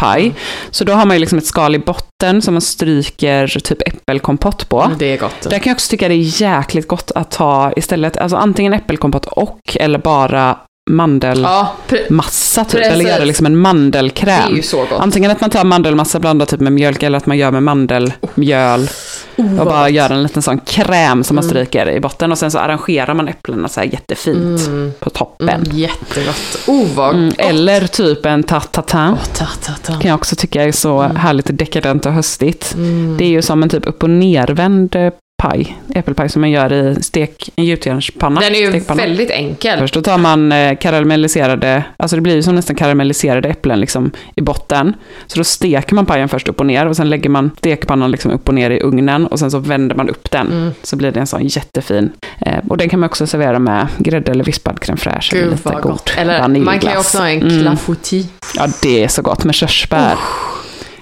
Eh, 0.00 0.04
äppelpaj. 0.08 0.34
Så 0.70 0.84
då 0.84 0.92
har 0.92 1.06
man 1.06 1.16
ju 1.16 1.20
liksom 1.20 1.38
ett 1.38 1.46
skal 1.46 1.74
i 1.74 1.78
botten 1.78 2.42
som 2.42 2.54
man 2.54 2.60
stryker 2.60 3.46
typ 3.46 3.82
äppelkompott 3.88 4.68
på. 4.68 4.82
Mm, 4.82 4.98
Det 4.98 5.06
är 5.06 5.18
gott. 5.18 5.42
Där 5.42 5.58
kan 5.58 5.70
jag 5.70 5.74
också 5.74 5.90
tycka 5.90 6.08
det 6.08 6.14
är 6.14 6.42
jäkligt 6.42 6.88
gott 6.88 7.10
att 7.14 7.30
ta 7.30 7.72
istället, 7.76 8.16
alltså 8.16 8.36
antingen 8.36 8.72
äppelkompott 8.72 9.26
och 9.26 9.60
eller 9.80 9.98
bara 9.98 10.58
mandelmassa 10.90 12.60
Ja, 12.60 12.64
typ, 12.68 12.80
eller 12.86 13.04
göra 13.04 13.24
liksom 13.24 13.46
en 13.46 13.52
det 13.52 13.58
är 13.58 13.62
mandelkräm. 13.62 14.56
ju 14.56 14.62
så 14.62 14.76
gott. 14.80 14.92
Antingen 15.00 15.30
att 15.30 15.40
man 15.40 15.50
tar 15.50 15.64
mandelmassa 15.64 16.18
blandat 16.20 16.48
typ 16.48 16.60
med 16.60 16.72
mjölk 16.72 17.02
eller 17.02 17.18
att 17.18 17.26
man 17.26 17.38
gör 17.38 17.50
med 17.50 17.62
mandelmjöl 17.62 18.88
Oh, 19.36 19.50
och 19.50 19.56
vad 19.56 19.66
bara 19.66 19.88
gör 19.88 20.10
en 20.10 20.22
liten 20.22 20.42
sån 20.42 20.58
kräm 20.58 21.24
som 21.24 21.34
man 21.34 21.44
Mm. 21.44 21.50
stryker 21.50 21.90
i 21.90 22.00
botten 22.00 22.32
och 22.32 22.38
sen 22.38 22.50
så 22.50 22.58
arrangerar 22.58 23.14
man 23.14 23.28
äpplena 23.28 23.68
så 23.68 23.80
här 23.80 23.86
jättefint 23.86 24.66
Mm. 24.66 24.92
på 25.00 25.10
toppen. 25.10 25.48
Mm, 25.48 25.62
jättegott. 25.78 26.58
Oh, 26.66 26.86
vad 26.94 27.14
Mm, 27.14 27.28
gott. 27.28 27.38
eller 27.38 27.86
typ 27.86 28.26
en 28.26 28.42
tarte 28.42 28.68
tatin. 28.70 29.00
Åh, 29.12 29.24
ta, 29.34 29.46
ta, 29.66 29.72
ta. 29.82 29.92
kan 30.00 30.08
jag 30.08 30.14
också 30.14 30.36
tycka 30.36 30.62
är 30.64 30.72
så 30.72 31.00
Mm. 31.00 31.16
härligt 31.16 31.58
dekadent 31.58 32.06
och 32.06 32.12
höstigt. 32.12 32.74
Mm. 32.74 33.14
Det 33.18 33.24
är 33.24 33.28
ju 33.28 33.42
som 33.42 33.62
en 33.62 33.68
typ 33.68 33.86
upp 33.86 34.02
och 34.02 34.10
nervänd 34.10 34.96
eh, 35.44 35.50
paj, 35.50 35.76
äppelpaj 35.94 36.28
som 36.28 36.40
man 36.40 36.50
gör 36.50 36.72
i 36.72 37.02
stek, 37.02 37.50
en 37.56 37.64
gjutjärnspanna. 37.64 38.40
Den 38.40 38.54
är 38.54 38.58
ju 38.58 38.70
stekpanna. 38.70 39.02
väldigt 39.02 39.30
enkel. 39.30 39.78
Först 39.78 39.94
då 39.94 40.02
tar 40.02 40.18
man 40.18 40.52
eh, 40.52 40.76
karamelliserade, 40.78 41.84
alltså 41.96 42.16
det 42.16 42.22
blir 42.22 42.34
ju 42.34 42.42
som 42.42 42.54
nästan 42.54 42.76
karamelliserade 42.76 43.48
äpplen 43.48 43.80
liksom 43.80 44.10
i 44.36 44.40
botten. 44.40 44.94
Så 45.26 45.38
då 45.38 45.44
steker 45.44 45.94
man 45.94 46.06
pajen 46.06 46.28
först 46.28 46.48
upp 46.48 46.60
och 46.60 46.66
ner 46.66 46.86
och 46.86 46.96
sen 46.96 47.10
lägger 47.10 47.30
man 47.30 47.50
stekpannan 47.58 48.10
liksom 48.10 48.30
upp 48.30 48.48
och 48.48 48.54
ner 48.54 48.70
i 48.70 48.80
ugnen 48.80 49.26
och 49.26 49.38
sen 49.38 49.50
så 49.50 49.58
vänder 49.58 49.96
man 49.96 50.08
upp 50.08 50.30
den. 50.30 50.46
Mm. 50.52 50.70
Så 50.82 50.96
blir 50.96 51.10
det 51.12 51.20
en 51.20 51.26
sån 51.26 51.46
jättefin. 51.46 52.12
Eh, 52.40 52.58
och 52.68 52.76
den 52.76 52.88
kan 52.88 53.00
man 53.00 53.06
också 53.08 53.26
servera 53.26 53.58
med 53.58 53.86
grädde 53.98 54.32
eller 54.32 54.44
vispad 54.44 54.78
crème 54.78 54.96
fraîche. 54.96 55.32
eller 55.32 55.42
Gud 55.44 55.52
lite 55.52 55.68
vad 55.68 55.82
gott. 55.82 56.10
Eller 56.18 56.40
vaniljglass. 56.40 56.74
man 56.74 56.80
kan 56.80 56.92
ju 56.92 56.98
också 56.98 57.18
ha 57.18 57.28
en 57.28 57.42
Mm. 57.42 57.60
clafoutis. 57.62 58.26
Ja, 58.56 58.66
det 58.82 59.04
är 59.04 59.08
så 59.08 59.22
gott 59.22 59.44
med 59.44 59.54
körsbär. 59.54 60.14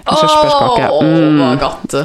En 0.05 0.15
körsbärskaka. 0.17 0.91
Åh, 0.91 1.05
Mm. 1.05 1.39
vad 1.49 1.59
gott. 1.61 1.95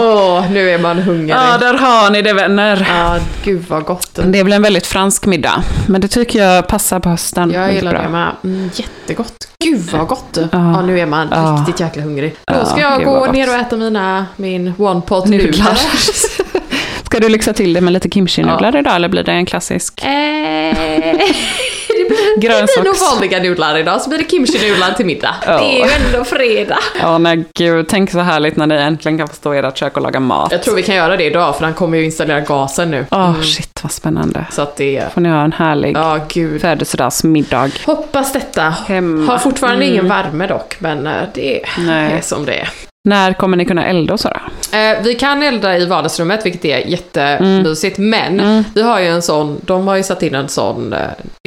Åh, 0.00 0.50
nu 0.50 0.70
är 0.70 0.78
man 0.78 0.98
hungrig. 0.98 1.30
Ja, 1.30 1.58
där 1.58 1.74
har 1.74 2.10
ni 2.10 2.22
det 2.22 2.32
vänner. 2.32 2.86
Ja, 2.98 3.18
gud 3.44 3.64
vad 3.68 3.84
gott. 3.84 4.18
Det 4.24 4.42
väl 4.42 4.52
en 4.52 4.62
väldigt 4.62 4.86
fransk 4.86 5.26
middag, 5.26 5.62
men 5.88 6.00
det 6.00 6.08
tycker 6.08 6.38
jag 6.44 6.66
passar 6.68 7.00
på 7.00 7.08
hösten. 7.08 7.50
Jag 7.50 7.72
gillar 7.74 7.92
bra. 7.92 8.02
det 8.02 8.08
med. 8.08 8.30
Mm, 8.44 8.70
jättegott. 8.74 9.48
Gud 9.64 9.80
vad 9.92 10.06
gott. 10.06 10.38
Ja, 10.52 10.82
nu 10.82 11.00
är 11.00 11.06
man 11.06 11.28
Ja. 11.30 11.56
riktigt 11.60 11.80
jäkla 11.80 12.02
hungrig. 12.02 12.34
Då 12.46 12.54
Ja, 12.54 12.64
ska 12.64 12.80
jag 12.80 13.04
gå 13.04 13.26
ner 13.32 13.48
och 13.48 13.54
äta 13.54 13.76
mina, 13.76 14.26
min 14.36 14.72
one 14.78 15.00
pot 15.00 15.26
Nudlar. 15.26 15.78
Ska 17.04 17.18
du 17.20 17.28
lyxa 17.28 17.52
till 17.52 17.72
det 17.72 17.80
med 17.80 17.92
lite 17.92 18.08
kimchi-nudlar 18.08 18.76
idag, 18.76 18.96
eller 18.96 19.08
blir 19.08 19.22
det 19.24 19.32
en 19.32 19.46
klassisk 19.46 20.04
Eh, 20.04 20.10
det 22.36 22.38
blir, 22.40 22.48
det 22.50 22.64
blir 22.66 22.76
nog 22.76 22.84
grönsaks... 22.84 23.12
vanliga 23.14 23.38
nudlar 23.42 23.78
idag, 23.78 24.00
så 24.02 24.08
blir 24.08 24.18
det 24.18 24.24
kimchi-nudlar 24.30 24.92
till 24.96 25.06
middag. 25.06 25.34
Ja. 25.46 25.58
Det 25.58 25.64
är 25.80 25.86
ju 25.86 25.90
ändå 26.06 26.24
fredag. 26.24 26.78
Ja, 27.00 27.18
nej 27.18 27.44
gud, 27.54 27.88
tänk 27.88 28.10
så 28.10 28.18
härligt 28.18 28.56
när 28.56 28.66
ni 28.66 28.74
äntligen 28.74 29.18
kan 29.18 29.28
få 29.28 29.34
stå 29.34 29.54
i 29.54 29.58
ert 29.58 29.76
kök 29.78 29.96
och 29.96 30.02
laga 30.02 30.20
mat. 30.20 30.52
Jag 30.52 30.62
tror 30.62 30.74
vi 30.74 30.82
kan 30.82 30.94
göra 30.94 31.16
det 31.16 31.24
idag, 31.24 31.56
för 31.56 31.64
han 31.64 31.74
kommer 31.74 31.98
ju 31.98 32.04
installera 32.04 32.40
gasen 32.40 32.90
nu. 32.90 33.06
Åh, 33.10 33.40
shit 33.42 33.80
vad 33.82 33.92
spännande. 33.92 34.44
Så 34.50 34.62
att 34.62 34.76
det... 34.76 35.04
Får 35.14 35.20
ni 35.20 35.28
ha 35.28 35.44
en 35.44 35.52
härlig 35.52 35.96
Ja, 35.96 36.18
gud. 36.28 36.60
födelsedagsmiddag. 36.60 37.70
Hoppas 37.86 38.32
detta. 38.32 38.62
Hemma. 38.88 39.32
Har 39.32 39.38
fortfarande 39.38 39.84
Mm. 39.84 39.92
ingen 39.94 40.08
värme 40.08 40.46
dock, 40.46 40.76
men 40.78 41.06
eh, 41.06 41.12
det 41.34 41.60
Nej. 41.78 42.12
är 42.12 42.20
som 42.20 42.44
det 42.44 42.54
är. 42.54 42.68
När 43.04 43.32
kommer 43.32 43.56
ni 43.56 43.64
kunna 43.64 43.86
elda 43.86 44.12
och 44.12 44.20
så 44.20 44.28
då? 44.28 44.76
Eh, 44.78 45.02
vi 45.02 45.14
kan 45.14 45.42
elda 45.42 45.78
i 45.78 45.86
vardagsrummet, 45.86 46.46
vilket 46.46 46.64
är 46.64 46.78
jättemysigt, 46.86 47.98
men 47.98 48.40
Mm. 48.40 48.64
vi 48.74 48.82
har 48.82 49.00
ju 49.00 49.06
en 49.06 49.22
sån, 49.22 49.60
de 49.64 49.86
har 49.88 49.96
ju 49.96 50.02
satt 50.02 50.22
in 50.22 50.34
en 50.34 50.48
sån, 50.48 50.92
eh, 50.92 50.98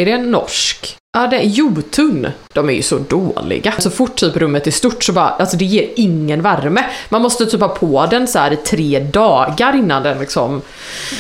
är 0.01 0.05
det 0.05 0.11
en 0.11 0.31
norsk? 0.31 0.97
Ja, 1.17 1.27
det 1.27 1.37
är 1.37 1.43
Jotun. 1.43 2.27
De 2.53 2.69
är 2.69 2.73
ju 2.73 2.81
så 2.81 2.97
dåliga. 2.97 3.73
Så 3.77 3.89
fort 3.89 4.15
typ 4.15 4.37
rummet 4.37 4.67
är 4.67 4.71
stort 4.71 5.03
så 5.03 5.13
bara, 5.13 5.29
alltså 5.29 5.57
det 5.57 5.65
ger 5.65 5.89
ingen 5.95 6.41
värme. 6.41 6.83
Man 7.09 7.21
måste 7.21 7.45
typ 7.45 7.61
ha 7.61 7.67
på 7.67 8.07
den 8.11 8.27
så 8.27 8.39
här 8.39 8.51
i 8.53 8.55
tre 8.55 8.99
dagar 8.99 9.75
innan 9.75 10.03
den 10.03 10.19
liksom... 10.19 10.61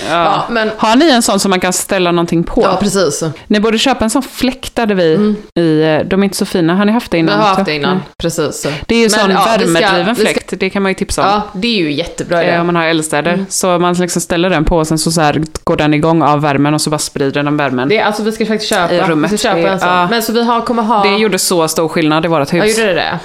Ja, 0.09 0.43
men... 0.49 0.71
Har 0.77 0.95
ni 0.95 1.09
en 1.09 1.21
sån 1.21 1.39
som 1.39 1.49
man 1.49 1.59
kan 1.59 1.73
ställa 1.73 2.11
någonting 2.11 2.43
på? 2.43 2.61
Ja, 2.61 2.77
precis. 2.81 3.23
Ni 3.47 3.59
borde 3.59 3.77
köpa 3.77 4.03
en 4.03 4.09
sån 4.09 4.23
fläktade 4.23 4.93
vi 4.95 5.35
i, 5.55 5.81
eh, 5.81 6.07
de 6.07 6.19
är 6.19 6.23
inte 6.23 6.37
så 6.37 6.45
fina. 6.45 6.75
Har 6.75 6.85
ni 6.85 6.91
haft 6.91 7.11
det 7.11 7.17
innan? 7.17 7.35
har 7.39 7.43
också? 7.45 7.55
haft 7.55 7.65
det 7.65 7.75
innan, 7.75 7.95
Nej. 7.95 8.03
precis. 8.17 8.67
Det 8.85 8.95
är 8.95 8.99
ju 8.99 9.03
Men, 9.03 9.19
sån 9.19 9.29
ja, 9.31 9.45
värmedriven 9.45 10.15
ska- 10.15 10.23
fläkt, 10.25 10.53
det 10.59 10.69
kan 10.69 10.81
man 10.83 10.89
ju 10.91 10.95
tipsa 10.95 11.21
om. 11.21 11.27
Ja, 11.27 11.41
det 11.53 11.67
är 11.67 11.77
ju 11.81 11.91
jättebra 11.91 12.43
Eh, 12.43 12.49
idé. 12.49 12.59
Om 12.59 12.65
man 12.65 12.75
har 12.75 12.83
eldstäder. 12.83 13.45
Så 13.49 13.79
man 13.79 13.93
liksom 13.93 14.21
ställer 14.21 14.49
den 14.49 14.65
på 14.65 14.77
och 14.77 14.87
sen 14.87 14.97
så, 14.97 15.11
så 15.11 15.21
här 15.21 15.41
går 15.63 15.75
den 15.75 15.93
igång 15.93 16.21
av 16.21 16.41
värmen 16.41 16.73
och 16.73 16.81
så 16.81 16.89
bara 16.89 16.97
sprider 16.99 17.43
den 17.43 17.57
värmen. 17.57 17.89
Det 17.89 17.97
är, 17.97 18.05
alltså 18.05 18.23
vi 18.23 18.31
ska 18.31 18.45
faktiskt 18.45 18.69
köpa, 18.69 18.93
I 18.93 19.01
rummet. 19.01 19.31
vi 19.31 19.37
ska 19.37 19.47
köpa 19.55 19.80
Det- 19.81 19.85
en 19.85 19.89
sån. 19.91 19.97
ja. 20.01 20.07
Men 20.09 20.23
så 20.23 20.33
vi 20.33 20.43
har, 20.43 20.61
kommer 20.61 20.83
ha... 20.83 21.03
Det 21.03 21.17
gjorde 21.17 21.39
så 21.39 21.67
stor 21.67 21.87
skillnad 21.87 22.25
i 22.25 22.27
vårt 22.27 22.53
hus. 22.53 22.77
Ja, 22.77 22.83
gjorde 22.83 22.93
det 22.93 22.93
det? 22.93 23.19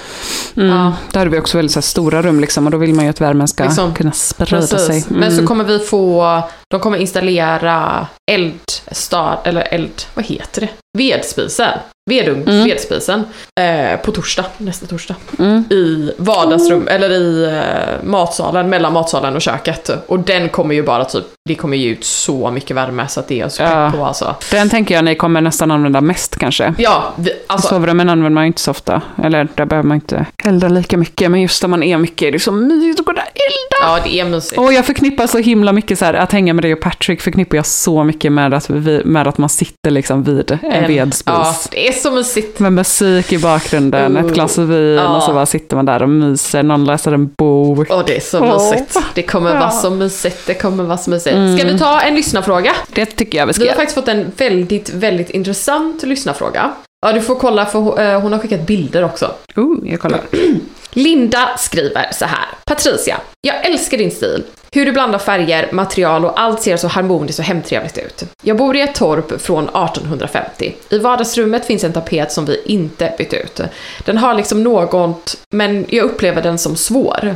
Mm. 0.61 0.77
Ja. 0.77 0.93
Då 1.11 1.19
hade 1.19 1.31
vi 1.31 1.39
också 1.39 1.57
väldigt 1.57 1.71
så 1.71 1.77
här, 1.77 1.81
stora 1.81 2.21
rum 2.21 2.39
liksom, 2.39 2.65
och 2.65 2.71
då 2.71 2.77
vill 2.77 2.93
man 2.93 3.05
ju 3.05 3.09
att 3.09 3.21
värmen 3.21 3.47
ska 3.47 3.63
Liksom. 3.63 3.93
kunna 3.93 4.11
sprida 4.11 4.61
sig. 4.61 4.77
Precis. 4.77 5.07
Mm. 5.09 5.19
Men 5.19 5.35
så 5.37 5.47
kommer 5.47 5.63
vi 5.63 5.79
få, 5.79 6.41
de 6.71 6.79
kommer 6.79 6.97
installera 6.97 8.07
eldstad, 8.31 9.37
eller 9.43 9.61
eld, 9.71 10.01
vad 10.13 10.25
heter 10.25 10.61
det? 10.61 10.69
Vedspisen. 10.97 11.69
Vedugn, 12.09 12.43
Mm. 12.47 12.63
vedspisen. 12.65 13.23
Eh, 13.59 13.99
på 13.99 14.11
torsdag, 14.11 14.45
nästa 14.57 14.85
torsdag. 14.85 15.15
Mm. 15.39 15.63
I 15.69 16.11
vardagsrum, 16.17 16.87
eller 16.87 17.09
i 17.09 17.43
eh, 17.43 18.05
matsalen, 18.07 18.69
mellan 18.69 18.93
matsalen 18.93 19.35
och 19.35 19.41
köket. 19.41 19.89
Och 20.07 20.19
den 20.19 20.49
kommer 20.49 20.75
ju 20.75 20.83
bara 20.83 21.05
typ, 21.05 21.25
det 21.47 21.55
kommer 21.55 21.77
ge 21.77 21.89
ut 21.89 22.03
så 22.03 22.51
mycket 22.51 22.75
värme 22.75 23.07
så 23.07 23.19
att 23.19 23.27
det 23.27 23.41
är 23.41 23.49
så 23.49 23.63
Ja. 23.63 23.91
på 23.95 24.05
alltså. 24.05 24.35
Den 24.51 24.69
tänker 24.69 24.95
jag 24.95 25.03
ni 25.05 25.15
kommer 25.15 25.41
nästan 25.41 25.71
använda 25.71 26.01
mest 26.01 26.35
kanske. 26.39 26.73
Ja, 26.77 27.13
vi, 27.17 27.29
alltså. 27.47 27.67
Sovrummen 27.67 28.09
använder 28.09 28.29
man 28.35 28.43
ju 28.43 28.47
inte 28.47 28.61
så 28.61 28.71
ofta. 28.71 29.01
Eller 29.23 29.47
där 29.55 29.65
behöver 29.65 29.87
man 29.87 29.95
inte 29.95 30.25
elda 30.43 30.67
lika 30.67 30.97
mycket. 30.97 31.31
Men 31.31 31.41
just 31.41 31.61
när 31.63 31.67
man 31.69 31.83
är 31.83 31.97
mycket 31.97 32.27
är 32.27 32.31
det 32.31 32.39
så 32.39 32.51
mysigt 32.51 32.99
att 32.99 33.05
gå 33.05 33.11
där 33.11 33.21
och 33.21 33.27
elda. 33.27 33.97
Ja, 33.97 33.99
det 34.03 34.19
är 34.19 34.25
mysigt. 34.25 34.59
Och 34.59 34.73
jag 34.73 34.85
förknippar 34.85 35.27
så 35.27 35.37
himla 35.37 35.73
mycket 35.73 35.99
så 35.99 36.05
här, 36.05 36.13
att 36.13 36.31
hänga 36.31 36.53
med 36.53 36.63
dig 36.63 36.73
och 36.73 36.79
Patrick 36.79 37.21
förknippar 37.21 37.55
jag 37.57 37.65
så 37.65 38.03
mycket 38.03 38.31
med 38.31 38.53
att, 38.53 38.69
vi, 38.69 39.01
med 39.05 39.27
att 39.27 39.37
man 39.37 39.49
sitter 39.49 39.91
liksom 39.91 40.23
vid 40.23 40.59
en 40.61 40.87
vedspis. 40.87 41.23
Ja, 41.25 41.55
det 41.71 41.87
är 41.87 41.91
så 41.91 42.11
mysigt. 42.11 42.59
Med 42.59 42.73
musik 42.73 43.33
i 43.33 43.37
bakgrunden, 43.39 44.17
Oh. 44.17 44.25
ett 44.25 44.33
glas 44.33 44.57
vin 44.57 44.93
Ja. 44.95 45.15
och 45.17 45.23
så 45.23 45.33
bara 45.33 45.45
sitter 45.45 45.75
man 45.75 45.85
där 45.85 46.03
och 46.03 46.09
myser, 46.09 46.63
någon 46.63 46.85
läser 46.85 47.11
en 47.11 47.29
bok. 47.37 47.87
Åh, 47.89 48.01
det 48.07 48.15
är 48.15 48.19
så 48.21 48.39
Åh. 48.39 48.53
mysigt. 48.71 48.97
Det 49.13 49.21
kommer 49.23 49.53
vara 49.53 49.71
så 49.71 49.89
mysigt. 49.89 50.37
Det 50.47 50.53
kommer 50.53 50.83
vara 50.83 50.97
så 50.97 51.09
mysigt. 51.09 51.35
Mm. 51.37 51.57
Ska 51.57 51.67
vi 51.67 51.79
ta 51.79 52.01
en 52.01 52.15
lyssnarfråga? 52.15 52.75
Det 52.93 53.05
tycker 53.05 53.37
jag 53.37 53.47
vi 53.47 53.53
ska 53.53 53.63
Vi 53.63 53.69
har 53.69 53.75
faktiskt 53.75 53.95
fått 53.95 54.07
en 54.07 54.31
väldigt, 54.37 54.89
väldigt 54.89 55.29
intressant 55.29 56.03
lyssnarfråga. 56.03 56.71
Ja, 57.01 57.13
du 57.13 57.21
får 57.21 57.35
kolla 57.35 57.65
för 57.65 58.01
eh, 58.01 58.21
hon 58.21 58.31
har 58.31 58.39
skickat 58.39 58.61
bilder 58.61 59.03
också. 59.03 59.35
Oh, 59.55 59.89
jag 59.89 59.99
kollar. 59.99 60.21
Linda 60.91 61.57
skriver 61.57 62.11
så 62.11 62.25
här. 62.25 62.45
Patricia, 62.65 63.17
jag 63.41 63.65
älskar 63.65 63.97
din 63.97 64.11
stil. 64.11 64.43
Hur 64.71 64.85
du 64.85 64.91
blandar 64.91 65.19
färger, 65.19 65.69
material 65.71 66.25
och 66.25 66.39
allt 66.39 66.61
ser 66.61 66.77
så 66.77 66.87
harmoniskt 66.87 67.39
och 67.39 67.45
hemtrevligt 67.45 67.97
ut. 67.97 68.23
Jag 68.43 68.57
bor 68.57 68.75
i 68.75 68.81
ett 68.81 68.95
torp 68.95 69.41
från 69.41 69.63
1850. 69.63 70.75
I 70.89 70.97
vardagsrummet 70.99 71.65
finns 71.65 71.83
en 71.83 71.93
tapet 71.93 72.31
som 72.31 72.45
vi 72.45 72.61
inte 72.65 73.13
bytt 73.17 73.33
ut. 73.33 73.61
Den 74.05 74.17
har 74.17 74.33
liksom 74.33 74.63
något, 74.63 75.37
men 75.49 75.85
jag 75.89 76.05
upplever 76.05 76.41
den 76.41 76.57
som 76.57 76.75
svår. 76.75 77.35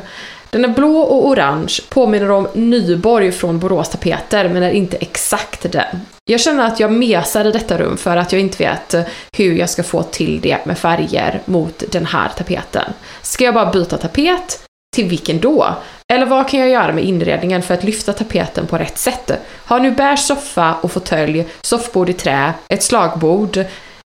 Den 0.52 0.66
är 0.66 0.70
blå 0.70 0.98
och 0.98 1.28
orange, 1.28 1.80
påminner 1.90 2.32
om 2.32 2.48
Nyborg 2.54 3.32
från 3.32 3.60
Borås 3.60 3.90
tapeter, 3.90 4.50
men 4.50 4.64
är 4.64 4.72
inte 4.72 4.98
exakt 4.98 5.72
den. 5.72 6.02
Jag 6.26 6.40
känner 6.40 6.66
att 6.66 6.80
jag 6.80 6.92
mesar 6.92 7.46
i 7.46 7.52
detta 7.52 7.78
rum 7.78 7.98
för 7.98 8.18
att 8.18 8.32
jag 8.32 8.42
inte 8.42 8.64
vet 8.64 8.96
hur 9.38 9.56
jag 9.56 9.70
ska 9.70 9.84
få 9.84 10.04
till 10.04 10.42
det 10.42 10.66
med 10.66 10.78
färger 10.78 11.42
mot 11.46 11.84
den 11.92 12.06
här 12.06 12.30
tapeten. 12.38 12.94
Ska 13.22 13.44
jag 13.44 13.54
bara 13.54 13.72
byta 13.72 13.98
tapet? 13.98 14.64
Till 14.96 15.10
vilken 15.10 15.40
då? 15.40 15.76
Eller 16.14 16.26
vad 16.26 16.50
kan 16.50 16.60
jag 16.60 16.70
göra 16.70 16.94
med 16.94 17.04
inredningen 17.04 17.62
för 17.62 17.74
att 17.74 17.84
lyfta 17.84 18.14
tapeten 18.14 18.68
på 18.68 18.78
rätt 18.78 18.98
sätt? 18.98 19.32
Har 19.66 19.80
nu 19.80 19.92
beige 19.92 20.20
soffa 20.20 20.76
och 20.82 20.92
fåtölj, 20.92 21.46
soffbord 21.62 22.10
i 22.10 22.14
trä, 22.14 22.54
ett 22.70 22.84
slagbord, 22.84 23.58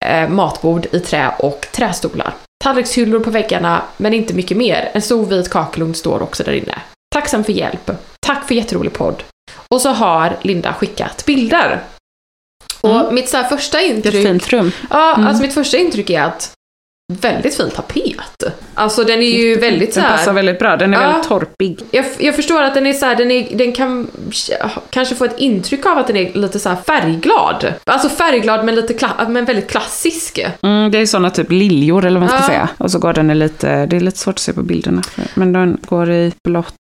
eh, 0.05 0.29
matbord 0.29 0.85
i 0.91 0.99
trä 0.99 1.31
och 1.39 1.67
trästolar. 1.71 2.33
Tallrikshyllor 2.64 3.20
på 3.20 3.30
väggarna, 3.30 3.82
men 3.97 4.14
inte 4.14 4.34
mycket 4.34 4.58
mer. 4.58 4.89
En 4.93 5.01
stor 5.01 5.26
vit 5.26 5.49
kakelugn 5.49 5.95
står 5.95 6.22
också 6.22 6.43
där 6.43 6.51
inne. 6.53 6.82
Tacksam 7.16 7.43
för 7.43 7.53
hjälp. 7.53 7.91
Tack 8.26 8.47
för 8.47 8.55
jätterolig 8.55 8.93
podd. 8.93 9.24
Och 9.70 9.82
så 9.82 9.89
har 9.89 10.38
Linda 10.41 10.74
skickat 10.74 11.26
bilder. 11.26 11.84
Och 12.82 12.89
Mm. 12.99 13.16
mitt 13.16 13.30
så 13.30 13.43
första 13.43 13.80
Ett 13.82 13.89
intryck... 13.95 14.26
fint 14.28 14.49
rum. 14.49 14.72
Ja, 14.89 15.14
Mm. 15.16 15.28
alltså 15.28 15.43
mitt 15.43 15.53
första 15.53 15.78
intryck 15.78 16.10
är 16.10 16.22
att 16.24 16.51
väldigt 17.14 17.55
fin 17.58 17.70
tapet. 17.70 18.43
Alltså 18.74 19.03
den 19.03 19.20
är 19.20 19.38
ju 19.39 19.55
väldigt 19.60 19.93
så 19.93 19.99
Den 19.99 20.10
passar 20.10 20.34
väldigt 20.34 20.60
bra, 20.60 20.78
den 20.78 20.93
är 20.93 21.01
Ja. 21.01 21.08
väldigt 21.08 21.28
torpig. 21.28 21.80
Jag, 21.91 22.05
jag 22.20 22.36
förstår 22.36 22.62
att 22.64 22.74
den 22.74 22.86
är 22.86 22.93
så 22.93 23.05
här, 23.05 23.16
den, 23.16 23.32
är, 23.32 23.58
den 23.58 23.74
kan 23.74 24.08
kanske 24.89 25.16
få 25.16 25.26
ett 25.26 25.39
intryck 25.39 25.86
av 25.86 25.97
att 25.97 26.08
den 26.08 26.16
är 26.18 26.34
lite 26.34 26.60
så 26.60 26.70
här 26.70 26.76
färgglad. 26.76 27.74
Alltså 27.84 28.10
färgglad 28.10 28.66
men, 28.66 28.76
lite 28.76 28.93
kla- 28.93 29.30
men 29.30 29.45
väldigt 29.45 29.70
klassisk. 29.70 30.39
Mm, 30.62 30.91
det 30.91 30.97
är 30.97 31.05
sådana 31.05 31.30
typ 31.30 31.51
liljor 31.51 32.05
eller 32.05 32.20
vad 32.20 32.30
man 32.30 32.41
ska 32.41 32.51
Ja. 32.51 32.53
säga. 32.53 32.70
Och 32.78 32.91
så 32.91 32.99
går 32.99 33.14
den 33.14 33.32
i 33.32 33.36
lite, 33.36 33.86
det 33.86 33.95
är 33.95 33.99
lite 33.99 34.18
svårt 34.20 34.36
att 34.36 34.39
se 34.39 34.53
på 34.53 34.62
bilderna. 34.64 35.01
Men 35.34 35.53
den 35.53 35.78
går 35.89 36.12
i 36.12 36.32
blått. 36.47 36.74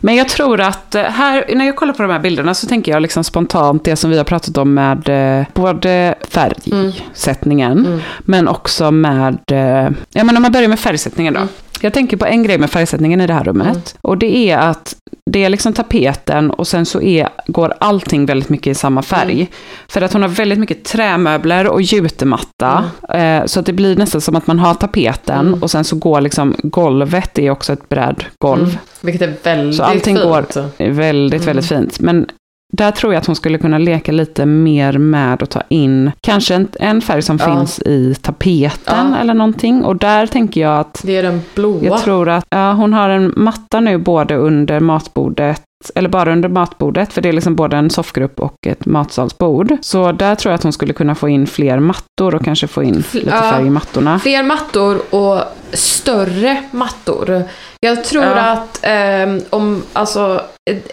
Men 0.00 0.16
jag 0.16 0.28
tror 0.28 0.60
att 0.60 0.94
eh, 0.94 1.02
här, 1.02 1.44
när 1.54 1.66
jag 1.66 1.76
kollar 1.76 1.92
på 1.92 2.02
de 2.02 2.12
här 2.12 2.18
bilderna 2.18 2.54
så 2.54 2.66
tänker 2.66 2.92
jag 2.92 3.02
liksom 3.02 3.24
spontant 3.24 3.84
det 3.84 3.96
som 3.96 4.10
vi 4.10 4.16
har 4.16 4.24
pratat 4.24 4.56
om 4.58 4.74
med 4.74 5.08
eh, 5.40 5.46
både 5.54 6.14
färgsättningen, 6.30 7.86
Mm. 7.86 8.00
men 8.20 8.48
också 8.48 8.90
med, 8.90 9.38
eh, 9.52 9.90
ja 10.12 10.24
men 10.24 10.36
om 10.36 10.42
man 10.42 10.52
börjar 10.52 10.68
med 10.68 10.80
färgsättningen 10.80 11.34
då. 11.34 11.40
Mm. 11.40 11.52
Jag 11.80 11.92
tänker 11.92 12.16
på 12.16 12.26
en 12.26 12.42
grej 12.42 12.58
med 12.58 12.70
färgsättningen 12.70 13.20
i 13.20 13.26
det 13.26 13.32
här 13.34 13.44
rummet. 13.44 13.96
Och 14.00 14.18
det 14.18 14.50
är 14.50 14.58
att 14.58 14.96
det 15.30 15.44
är 15.44 15.48
liksom 15.48 15.72
tapeten 15.72 16.50
och 16.50 16.66
sen 16.66 16.86
så 16.86 17.00
är, 17.02 17.28
går 17.46 17.74
allting 17.80 18.26
väldigt 18.26 18.48
mycket 18.48 18.66
i 18.66 18.74
samma 18.74 19.02
färg. 19.02 19.32
Mm. 19.34 19.46
För 19.88 20.02
att 20.02 20.12
hon 20.12 20.22
har 20.22 20.28
väldigt 20.28 20.58
mycket 20.58 20.84
trämöbler 20.84 21.66
och 21.66 21.82
jutematta. 21.82 22.84
Eh, 23.14 23.44
så 23.44 23.60
att 23.60 23.66
det 23.66 23.72
blir 23.72 23.96
nästan 23.96 24.20
som 24.20 24.36
att 24.36 24.46
man 24.46 24.58
har 24.58 24.74
tapeten 24.74 25.46
Mm. 25.48 25.62
och 25.62 25.70
sen 25.70 25.84
så 25.84 25.96
går 25.96 26.20
liksom 26.20 26.54
golvet, 26.62 27.30
det 27.34 27.46
är 27.46 27.50
också 27.50 27.72
ett 27.72 27.88
brädgolv. 27.88 28.62
Mm. 28.64 28.76
Vilket 29.00 29.22
är 29.22 29.34
väldigt 29.42 29.76
Så 29.76 29.82
allting 29.82 30.16
fint. 30.16 30.26
går 30.28 30.44
är 30.78 30.90
väldigt, 30.90 31.40
Mm. 31.42 31.46
väldigt 31.46 31.66
fint. 31.66 32.00
Men 32.00 32.26
där 32.72 32.90
tror 32.90 33.12
jag 33.12 33.20
att 33.20 33.26
hon 33.26 33.36
skulle 33.36 33.58
kunna 33.58 33.78
leka 33.78 34.12
lite 34.12 34.46
mer 34.46 34.98
med 34.98 35.42
att 35.42 35.50
ta 35.50 35.62
in 35.68 36.10
kanske 36.20 36.54
en, 36.54 36.68
en 36.80 37.00
färg 37.00 37.22
som 37.22 37.38
Ja. 37.40 37.46
finns 37.46 37.78
i 37.78 38.14
tapeten 38.14 39.10
Ja. 39.12 39.18
eller 39.20 39.34
någonting. 39.34 39.84
Och 39.84 39.96
där 39.96 40.26
tänker 40.26 40.60
jag 40.60 40.78
att 40.80 41.00
Det 41.04 41.16
är 41.16 41.22
den 41.22 41.40
blåa. 41.54 41.84
jag 41.84 41.98
tror 42.02 42.28
att 42.28 42.44
ja, 42.50 42.72
hon 42.72 42.92
har 42.92 43.08
en 43.10 43.32
matta 43.36 43.80
nu 43.80 43.98
både 43.98 44.36
under 44.36 44.80
matbordet 44.80 45.62
eller 45.94 46.08
bara 46.08 46.32
under 46.32 46.48
matbordet, 46.48 47.12
för 47.12 47.20
det 47.20 47.28
är 47.28 47.32
liksom 47.32 47.56
både 47.56 47.76
en 47.76 47.90
soffgrupp 47.90 48.40
och 48.40 48.54
ett 48.66 48.86
matsalsbord. 48.86 49.72
Så 49.80 50.12
där 50.12 50.34
tror 50.34 50.50
jag 50.50 50.54
att 50.58 50.62
hon 50.62 50.72
skulle 50.72 50.92
kunna 50.92 51.14
få 51.14 51.28
in 51.28 51.46
fler 51.46 51.78
mattor 51.78 52.34
och 52.34 52.44
kanske 52.44 52.66
få 52.66 52.82
in 52.82 53.04
lite 53.12 53.30
Ja. 53.30 53.50
färg 53.50 53.66
i 53.66 53.70
mattorna. 53.70 54.18
Fler 54.18 54.42
mattor 54.42 55.14
och 55.14 55.40
större 55.72 56.62
mattor. 56.70 57.42
Jag 57.80 58.04
tror 58.04 58.24
Ja. 58.24 58.30
att 58.34 58.78
ehm, 58.82 59.40
om, 59.50 59.82
alltså, 59.92 60.40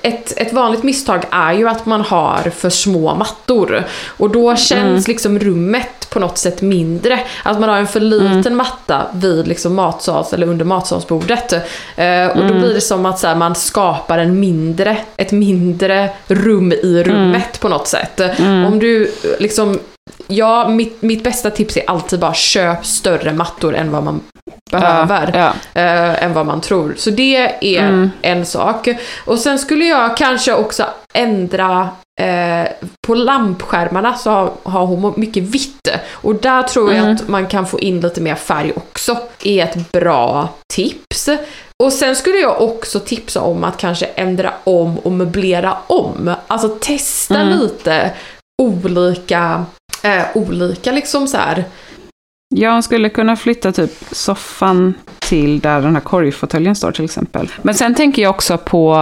ett, 0.01 0.33
ett 0.41 0.53
vanligt 0.53 0.83
misstag 0.83 1.23
är 1.31 1.53
ju 1.53 1.67
att 1.69 1.85
man 1.85 2.01
har 2.01 2.49
för 2.55 2.69
små 2.69 3.15
mattor. 3.15 3.83
Och 4.17 4.29
då 4.29 4.55
känns 4.55 5.07
liksom 5.07 5.39
rummet 5.39 6.09
på 6.09 6.19
något 6.19 6.37
sätt 6.37 6.61
mindre. 6.61 7.19
Att 7.43 7.59
man 7.59 7.69
har 7.69 7.77
en 7.77 7.87
för 7.87 7.99
liten 7.99 8.55
matta 8.55 9.01
vid 9.13 9.47
liksom 9.47 9.75
matsals 9.75 10.33
eller 10.33 10.47
under 10.47 10.65
matsalsbordet. 10.65 11.53
Eh, 11.95 12.27
och 12.27 12.47
då 12.47 12.53
blir 12.53 12.73
det 12.73 12.81
som 12.81 13.05
att 13.05 13.19
så 13.19 13.27
här, 13.27 13.35
man 13.35 13.55
skapar 13.55 14.17
en 14.17 14.39
mindre, 14.39 14.74
ett 15.17 15.31
mindre 15.31 16.09
rum 16.27 16.71
i 16.71 17.03
rummet 17.03 17.59
på 17.59 17.69
något 17.69 17.87
sätt. 17.87 18.21
Om 18.39 18.79
du 18.79 19.11
liksom 19.39 19.79
Ja, 20.27 20.67
mitt, 20.69 21.01
mitt 21.01 21.23
bästa 21.23 21.49
tips 21.51 21.77
är 21.77 21.83
alltid 21.87 22.19
bara 22.19 22.33
köp 22.33 22.85
större 22.85 23.33
mattor 23.33 23.75
än 23.75 23.91
vad 23.91 24.03
man 24.03 24.21
behöver. 24.71 25.31
Ja, 25.33 25.81
eh, 25.81 26.23
än 26.23 26.33
vad 26.33 26.45
man 26.45 26.61
tror. 26.61 26.93
Så 26.97 27.09
det 27.09 27.35
är 27.75 27.83
Mm. 27.83 28.11
en 28.21 28.45
sak. 28.45 28.87
Och 29.25 29.39
sen 29.39 29.59
skulle 29.59 29.85
jag 29.85 30.17
kanske 30.17 30.53
också 30.53 30.85
ändra 31.13 31.89
eh, 32.21 32.67
på 33.07 33.15
lampskärmarna 33.15 34.13
så 34.13 34.29
har, 34.29 34.51
har 34.63 34.85
hon 34.85 35.13
mycket 35.17 35.43
vitt. 35.43 35.87
Och 36.11 36.35
där 36.35 36.63
tror 36.63 36.93
jag 36.93 37.03
Mm. 37.03 37.15
att 37.15 37.27
man 37.27 37.47
kan 37.47 37.67
få 37.67 37.79
in 37.79 38.01
lite 38.01 38.21
mer 38.21 38.35
färg 38.35 38.71
också. 38.75 39.17
är 39.43 39.63
ett 39.63 39.91
bra 39.91 40.49
tips. 40.73 41.29
Och 41.83 41.93
sen 41.93 42.15
skulle 42.15 42.37
jag 42.37 42.61
också 42.61 42.99
tipsa 42.99 43.41
om 43.41 43.63
att 43.63 43.77
kanske 43.77 44.05
ändra 44.05 44.53
om 44.63 44.97
och 44.99 45.11
möblera 45.11 45.77
om. 45.87 46.33
Alltså 46.47 46.69
testa 46.69 47.39
Mm. 47.41 47.59
lite 47.59 48.11
olika, 48.61 49.65
eh, 50.03 50.23
olika 50.33 50.91
liksom 50.91 51.27
så 51.27 51.37
här. 51.37 51.63
Jag 52.55 52.83
skulle 52.83 53.09
kunna 53.09 53.35
flytta 53.35 53.71
typ 53.71 53.91
soffan 54.11 54.93
till 55.19 55.59
där 55.59 55.81
den 55.81 55.93
här 55.95 56.01
korgfåtöljen 56.01 56.75
står 56.75 56.91
till 56.91 57.05
exempel. 57.05 57.51
Men 57.61 57.75
sen 57.75 57.95
tänker 57.95 58.21
jag 58.21 58.29
också 58.29 58.57
på, 58.57 58.95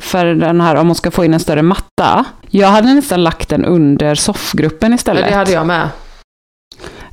för 0.00 0.24
den 0.26 0.60
här, 0.60 0.74
om 0.76 0.86
man 0.86 0.96
ska 0.96 1.10
få 1.10 1.24
in 1.24 1.34
en 1.34 1.40
större 1.40 1.62
matta. 1.62 2.24
Jag 2.50 2.68
hade 2.68 2.94
nästan 2.94 3.24
lagt 3.24 3.48
den 3.48 3.64
under 3.64 4.14
soffgruppen 4.14 4.90
Ja, 4.90 4.94
istället. 4.96 5.28
det 5.28 5.34
hade 5.34 5.52
jag 5.52 5.66
med. 5.66 5.88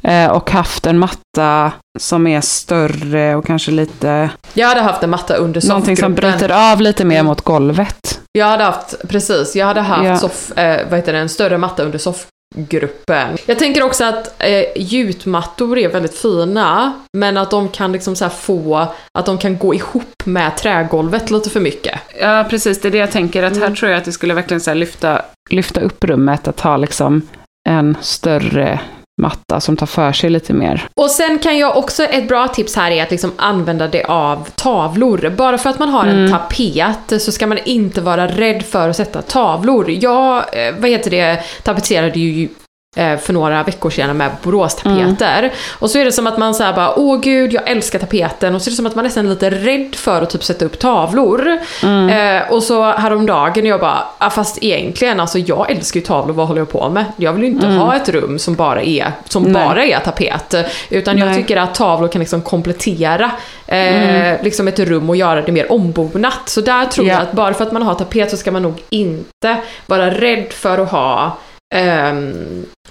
Eh, 0.07 0.31
och 0.31 0.51
haft 0.51 0.85
en 0.85 0.99
matta 0.99 1.71
som 1.99 2.27
är 2.27 2.41
större 2.41 3.35
och 3.35 3.45
kanske 3.45 3.71
lite, 3.71 4.29
Jag 4.53 4.67
hade 4.67 4.81
haft 4.81 5.03
en 5.03 5.09
matta 5.09 5.35
under 5.35 5.67
någonting 5.67 5.97
som 5.97 6.11
soffgruppen. 6.15 6.31
bryter 6.39 6.71
av 6.73 6.81
lite 6.81 7.05
mer 7.05 7.23
mot 7.23 7.41
golvet. 7.41 8.19
Jag 8.31 8.45
hade 8.45 8.63
haft, 8.63 8.95
precis, 9.07 9.55
jag 9.55 9.65
hade 9.65 9.81
haft 9.81 10.03
Ja. 10.05 10.17
soff, 10.17 10.57
eh, 10.57 10.81
vad 10.89 10.99
heter 10.99 11.13
det, 11.13 11.19
en 11.19 11.29
större 11.29 11.57
matta 11.57 11.83
under 11.83 11.99
soffgruppen. 11.99 13.37
Jag 13.45 13.59
tänker 13.59 13.83
också 13.83 14.03
att 14.05 14.35
eh, 14.41 14.63
gjutmattor 14.75 15.77
är 15.77 15.89
väldigt 15.89 16.17
fina, 16.17 16.93
men 17.17 17.37
att 17.37 17.51
de 17.51 17.69
kan 17.69 17.91
liksom 17.91 18.15
så 18.15 18.29
få, 18.29 18.87
att 19.17 19.25
de 19.25 19.37
kan 19.37 19.57
gå 19.57 19.73
ihop 19.73 20.25
med 20.25 20.57
trägolvet 20.57 21.31
lite 21.31 21.49
för 21.49 21.59
mycket. 21.59 21.99
Ja, 22.21 22.45
precis. 22.49 22.81
Det 22.81 22.87
är 22.87 22.91
det 22.91 22.97
jag 22.97 23.11
tänker. 23.11 23.43
Att 23.43 23.53
här 23.53 23.61
Mm. 23.61 23.75
tror 23.75 23.91
jag 23.91 23.97
att 23.97 24.05
det 24.05 24.11
skulle 24.11 24.33
verkligen 24.33 24.61
så 24.61 24.73
lyfta, 24.73 25.21
lyfta 25.49 25.81
upp 25.81 26.03
rummet. 26.03 26.47
Att 26.47 26.59
ha 26.59 26.77
liksom 26.77 27.21
en 27.69 27.97
större 28.01 28.79
matta 29.21 29.59
som 29.59 29.77
tar 29.77 29.85
för 29.85 30.11
sig 30.11 30.29
lite 30.29 30.53
mer. 30.53 30.87
Och 30.95 31.09
sen 31.09 31.39
kan 31.39 31.57
jag 31.57 31.77
också, 31.77 32.03
ett 32.03 32.27
bra 32.27 32.47
tips 32.47 32.75
här 32.75 32.91
är 32.91 33.03
att 33.03 33.11
liksom 33.11 33.31
använda 33.35 33.87
det 33.87 34.03
av 34.03 34.49
tavlor. 34.55 35.33
Bara 35.37 35.57
för 35.57 35.69
att 35.69 35.79
man 35.79 35.89
har 35.89 36.05
en 36.05 36.31
tapet 36.31 37.21
så 37.21 37.31
ska 37.31 37.47
man 37.47 37.57
inte 37.57 38.01
vara 38.01 38.27
rädd 38.27 38.63
för 38.63 38.89
att 38.89 38.95
sätta 38.95 39.21
tavlor. 39.21 39.89
Jag, 39.89 40.37
eh, 40.37 40.75
vad 40.79 40.89
heter 40.89 41.11
det, 41.11 41.43
tapetserade 41.63 42.19
ju 42.19 42.49
för 42.95 43.33
några 43.33 43.63
veckor 43.63 43.89
sedan 43.89 44.17
med 44.17 44.31
Boråstapeter. 44.43 45.53
Och 45.79 45.89
så 45.89 45.99
är 45.99 46.05
det 46.05 46.11
som 46.11 46.27
att 46.27 46.37
man 46.37 46.55
säger 46.55 46.73
bara, 46.73 46.99
åh 46.99 47.19
gud, 47.19 47.53
jag 47.53 47.69
älskar 47.69 47.99
tapeten. 47.99 48.55
Och 48.55 48.61
så 48.61 48.69
är 48.69 48.71
det 48.71 48.75
som 48.75 48.85
att 48.85 48.95
man 48.95 49.05
nästan 49.05 49.25
är 49.25 49.29
lite 49.29 49.49
rädd 49.49 49.95
för 49.95 50.21
att 50.21 50.29
typ 50.29 50.43
sätta 50.43 50.65
upp 50.65 50.79
tavlor. 50.79 51.47
Eh, 51.83 52.51
och 52.51 52.63
så 52.63 52.83
häromdagen, 52.91 53.65
jag 53.65 53.79
bara, 53.79 54.03
ah, 54.17 54.29
fast 54.29 54.63
egentligen, 54.63 55.19
alltså 55.19 55.39
jag 55.39 55.71
älskar 55.71 55.99
ju 55.99 56.05
tavlor, 56.05 56.33
vad 56.33 56.47
håller 56.47 56.61
jag 56.61 56.69
på 56.69 56.89
med? 56.89 57.05
Jag 57.17 57.33
vill 57.33 57.43
ju 57.43 57.49
inte 57.49 57.67
ha 57.67 57.95
ett 57.95 58.09
rum 58.09 58.39
som 58.39 58.55
bara 58.55 58.81
är, 58.81 59.11
som 59.29 59.43
Nej. 59.43 59.53
bara 59.53 59.85
är 59.85 59.99
tapet. 59.99 60.55
Utan 60.89 61.17
jag 61.17 61.25
Nej. 61.25 61.35
tycker 61.35 61.57
att 61.57 61.75
tavlor 61.75 62.07
kan 62.07 62.19
liksom 62.19 62.41
komplettera 62.41 63.31
eh, 63.67 64.43
liksom 64.43 64.67
ett 64.67 64.79
rum 64.79 65.09
och 65.09 65.15
göra 65.15 65.41
det 65.41 65.51
mer 65.51 65.71
ombonat. 65.71 66.41
Så 66.49 66.61
där 66.61 66.85
tror 66.85 67.07
Ja. 67.07 67.13
jag 67.13 67.21
att 67.21 67.31
bara 67.31 67.53
för 67.53 67.65
att 67.65 67.71
man 67.71 67.83
har 67.83 67.95
tapet 67.95 68.31
så 68.31 68.37
ska 68.37 68.51
man 68.51 68.61
nog 68.61 68.81
inte 68.89 69.57
vara 69.85 70.11
rädd 70.11 70.53
för 70.53 70.77
att 70.77 70.91
ha 70.91 71.37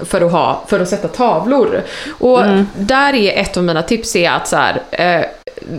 för 0.05 0.20
att, 0.20 0.33
ha, 0.33 0.64
för 0.68 0.80
att 0.80 0.89
sätta 0.89 1.09
tavlor. 1.09 1.83
Och 2.18 2.41
där 2.76 3.12
är 3.14 3.41
ett 3.41 3.57
av 3.57 3.64
mina 3.64 3.83
tips 3.83 4.16
är 4.16 4.30
att 4.30 4.49
så 4.49 4.57
här, 4.57 4.83
eh, 4.91 5.24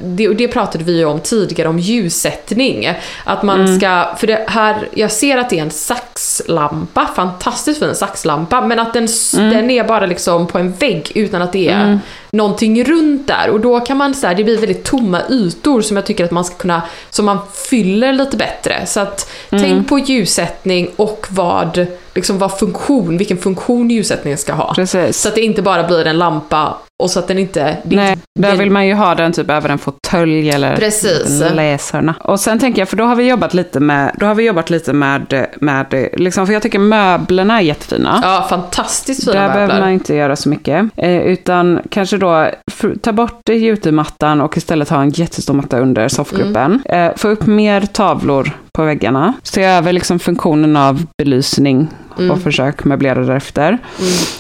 det, 0.04 0.28
det 0.28 0.48
pratade 0.48 0.84
vi 0.84 0.98
ju 0.98 1.06
om 1.06 1.20
tidigare 1.20 1.70
om 1.70 1.80
ljussättning. 1.80 2.92
Att 3.24 3.44
man 3.44 3.80
ska, 3.80 4.06
för 4.18 4.28
det 4.28 4.46
här, 4.48 4.88
jag 4.94 5.12
ser 5.12 5.38
att 5.38 5.50
det 5.50 5.58
är 5.60 5.64
en 5.64 5.72
saxlampa, 5.72 7.08
fantastiskt 7.16 7.80
fin 7.80 7.96
saxlampa, 7.96 8.62
men 8.62 8.80
att 8.80 8.94
den, 8.94 9.06
s- 9.06 9.32
den 9.32 9.70
är 9.70 9.84
bara 9.84 10.06
liksom 10.06 10.48
på 10.48 10.58
en 10.60 10.72
vägg 10.74 11.12
utan 11.16 11.42
att 11.42 11.52
det 11.54 11.70
är 11.70 12.00
någonting 12.34 12.84
runt 12.84 13.28
där. 13.28 13.50
Och 13.50 13.60
då 13.60 13.80
kan 13.80 13.98
man 13.98 14.14
så 14.14 14.28
här, 14.28 14.36
det 14.36 14.44
blir 14.44 14.58
väldigt 14.58 14.84
tomma 14.84 15.22
ytor 15.30 15.82
som 15.82 15.98
jag 15.98 16.06
tycker 16.06 16.26
att 16.26 16.32
man 16.32 16.46
ska 16.46 16.56
kunna, 16.56 16.82
som 17.10 17.26
man 17.26 17.38
fyller 17.70 18.14
lite 18.14 18.38
bättre. 18.38 18.86
Så 18.86 19.00
att 19.00 19.32
tänk 19.50 19.90
på 19.90 20.00
ljussättning 20.00 20.88
och 20.96 21.26
vad, 21.30 21.86
liksom 22.16 22.38
vad 22.38 22.60
funktion, 22.60 23.18
vilken 23.18 23.38
funktion 23.38 23.90
ljussättningen 23.90 24.38
ska 24.38 24.54
ha. 24.54 24.74
Precis. 24.74 25.18
Så 25.18 25.30
att 25.30 25.36
det 25.36 25.42
inte 25.42 25.62
bara 25.62 25.84
blir 25.84 26.08
en 26.08 26.18
lampa 26.18 26.78
och 27.04 27.10
så 27.12 27.20
att 27.20 27.28
den 27.28 27.40
inte... 27.40 27.78
Nej, 27.84 28.18
där 28.40 28.50
den- 28.50 28.60
vill 28.60 28.72
man 28.72 28.88
ju 28.88 28.94
ha 28.94 29.16
den 29.16 29.32
typ 29.34 29.50
över 29.50 29.70
en 29.70 29.78
fåtölj 29.80 30.50
eller 30.50 30.76
Precis. 30.76 31.44
läshörna. 31.54 32.16
Och 32.24 32.40
sen 32.40 32.60
tänker 32.60 32.82
jag, 32.82 32.90
för 32.90 32.98
då 32.98 33.04
har 33.04 33.16
vi 33.16 33.24
jobbat 33.30 33.54
lite 33.54 33.80
med, 33.80 34.16
då 34.20 34.26
har 34.26 34.36
vi 34.36 34.44
jobbat 34.44 34.70
lite 34.70 34.94
med, 34.94 35.48
med 35.60 36.10
liksom, 36.14 36.46
för 36.48 36.54
jag 36.54 36.62
tycker 36.62 36.80
möblerna 36.80 37.58
är 37.58 37.62
jättefina. 37.62 38.20
Ja, 38.24 38.46
fantastiskt 38.50 39.24
fina 39.24 39.34
Där 39.34 39.48
möbler. 39.48 39.54
behöver 39.68 39.80
man 39.86 39.90
inte 39.94 40.16
göra 40.16 40.36
så 40.36 40.50
mycket. 40.50 40.86
Eh, 40.96 41.22
utan 41.22 41.80
kanske 41.90 42.18
då 42.18 42.23
f- 42.72 42.86
ta 43.02 43.12
bort 43.14 43.50
gjutemattan 43.50 44.42
och 44.42 44.58
istället 44.58 44.90
ha 44.90 45.02
en 45.02 45.10
jättestor 45.10 45.54
matta 45.54 45.80
under 45.80 46.08
soffgruppen. 46.08 46.82
Mm. 46.86 47.10
Eh, 47.10 47.16
få 47.18 47.28
upp 47.28 47.46
mer 47.46 47.82
tavlor 47.82 48.52
på 48.78 48.84
väggarna. 48.84 49.34
Se 49.44 49.64
över 49.64 49.94
liksom 49.94 50.20
funktionen 50.20 50.78
av 50.78 51.06
belysning 51.18 51.88
Mm. 52.18 52.32
och 52.32 52.42
försök 52.42 52.84
möblera 52.84 53.20
därefter. 53.22 53.78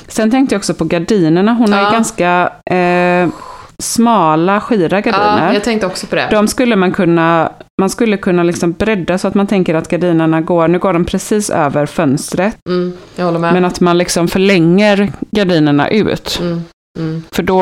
Sen 0.07 0.31
tänkte 0.31 0.55
jag 0.55 0.59
också 0.59 0.73
på 0.73 0.83
gardinerna. 0.85 1.53
Hon 1.53 1.73
har 1.73 1.79
Ja. 1.81 1.87
ju 1.87 1.93
ganska 1.93 2.49
eh, 2.75 3.29
smala, 3.79 4.61
skira 4.61 5.01
gardiner. 5.01 5.47
Ja, 5.47 5.53
jag 5.53 5.63
tänkte 5.63 5.87
också 5.87 6.07
på 6.07 6.15
det. 6.15 6.27
De 6.31 6.47
skulle 6.47 6.75
man 6.75 6.91
kunna, 6.91 7.51
man 7.81 7.89
skulle 7.89 8.17
kunna 8.17 8.43
liksom 8.43 8.71
bredda 8.71 9.17
så 9.17 9.27
att 9.27 9.33
man 9.33 9.47
tänker 9.47 9.75
att 9.75 9.89
gardinerna 9.89 10.41
går, 10.41 10.67
nu 10.67 10.79
går 10.79 10.93
de 10.93 11.05
precis 11.05 11.49
över 11.49 11.85
fönstret, 11.85 12.57
Mm, 12.69 12.93
jag 13.15 13.25
håller 13.25 13.39
med. 13.39 13.53
men 13.53 13.65
att 13.65 13.79
man 13.79 13.97
liksom 13.97 14.27
förlänger 14.27 15.11
gardinerna 15.31 15.89
ut. 15.89 16.39
Mm, 16.41 16.61
mm. 16.99 17.23
För 17.31 17.43
då 17.43 17.61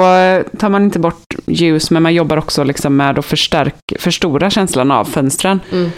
tar 0.57 0.69
man 0.69 0.83
inte 0.83 0.99
bort 0.99 1.35
ljus, 1.47 1.91
men 1.91 2.03
man 2.03 2.13
jobbar 2.13 2.37
också 2.37 2.63
liksom 2.63 2.95
med 2.97 3.19
att 3.19 3.25
förstärka, 3.25 3.95
förstora 3.99 4.49
känslan 4.49 4.91
av 4.91 5.05
fönstren. 5.05 5.59
Mm. 5.71 5.91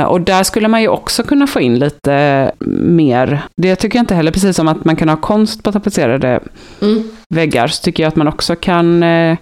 Eh, 0.00 0.04
och 0.06 0.20
där 0.20 0.42
skulle 0.42 0.68
man 0.68 0.82
ju 0.82 0.88
också 0.88 1.22
kunna 1.22 1.46
få 1.46 1.60
in 1.60 1.78
lite 1.78 2.52
mer. 2.84 3.42
Det 3.56 3.76
tycker 3.76 3.98
jag 3.98 4.02
inte 4.02 4.14
heller, 4.14 4.32
precis 4.32 4.56
som 4.56 4.68
att 4.68 4.84
man 4.84 4.96
kan 4.96 5.08
ha 5.08 5.16
konst 5.16 5.62
på 5.62 5.72
tapetserade 5.72 6.40
Mm, 6.82 7.10
väggar, 7.34 7.66
så 7.68 7.82
tycker 7.82 8.02
jag 8.02 8.08
att 8.08 8.16
man 8.16 8.28
också 8.28 8.56
kan 8.56 9.02
eh, 9.02 9.36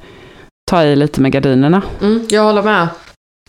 ta 0.71 0.83
i 0.85 0.97
lite 0.97 1.21
med 1.21 1.33
gardinerna. 1.33 1.83
mm, 2.03 2.27
jag 2.29 2.43
håller 2.43 2.63
med. 2.63 2.89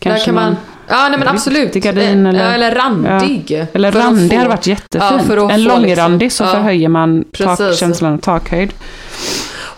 Kanske 0.02 0.20
Där 0.22 0.26
kan 0.26 0.36
man... 0.36 0.46
någon- 0.46 0.56
Ja, 0.92 1.08
nej 1.10 1.20
men 1.20 1.28
absolut. 1.28 1.74
Gardin 1.74 2.26
Eh, 2.26 2.30
eller- 2.30 2.46
ja, 2.46 2.52
eller 2.52 2.76
randig. 2.76 3.66
Eller 3.74 3.92
För 3.92 4.00
att 4.00 4.06
randig 4.06 4.30
få- 4.32 4.38
hade 4.38 4.50
varit 4.50 4.68
jättefint. 4.68 5.24
Ja, 5.30 5.52
en 5.52 5.64
långrandig 5.64 6.26
liksom- 6.26 6.48
så 6.48 6.52
ja, 6.52 6.56
förhöjer 6.58 6.90
man 6.90 7.24
precis. 7.32 7.58
takkänslan 7.58 8.14
och 8.14 8.22
takhöjd. 8.22 8.74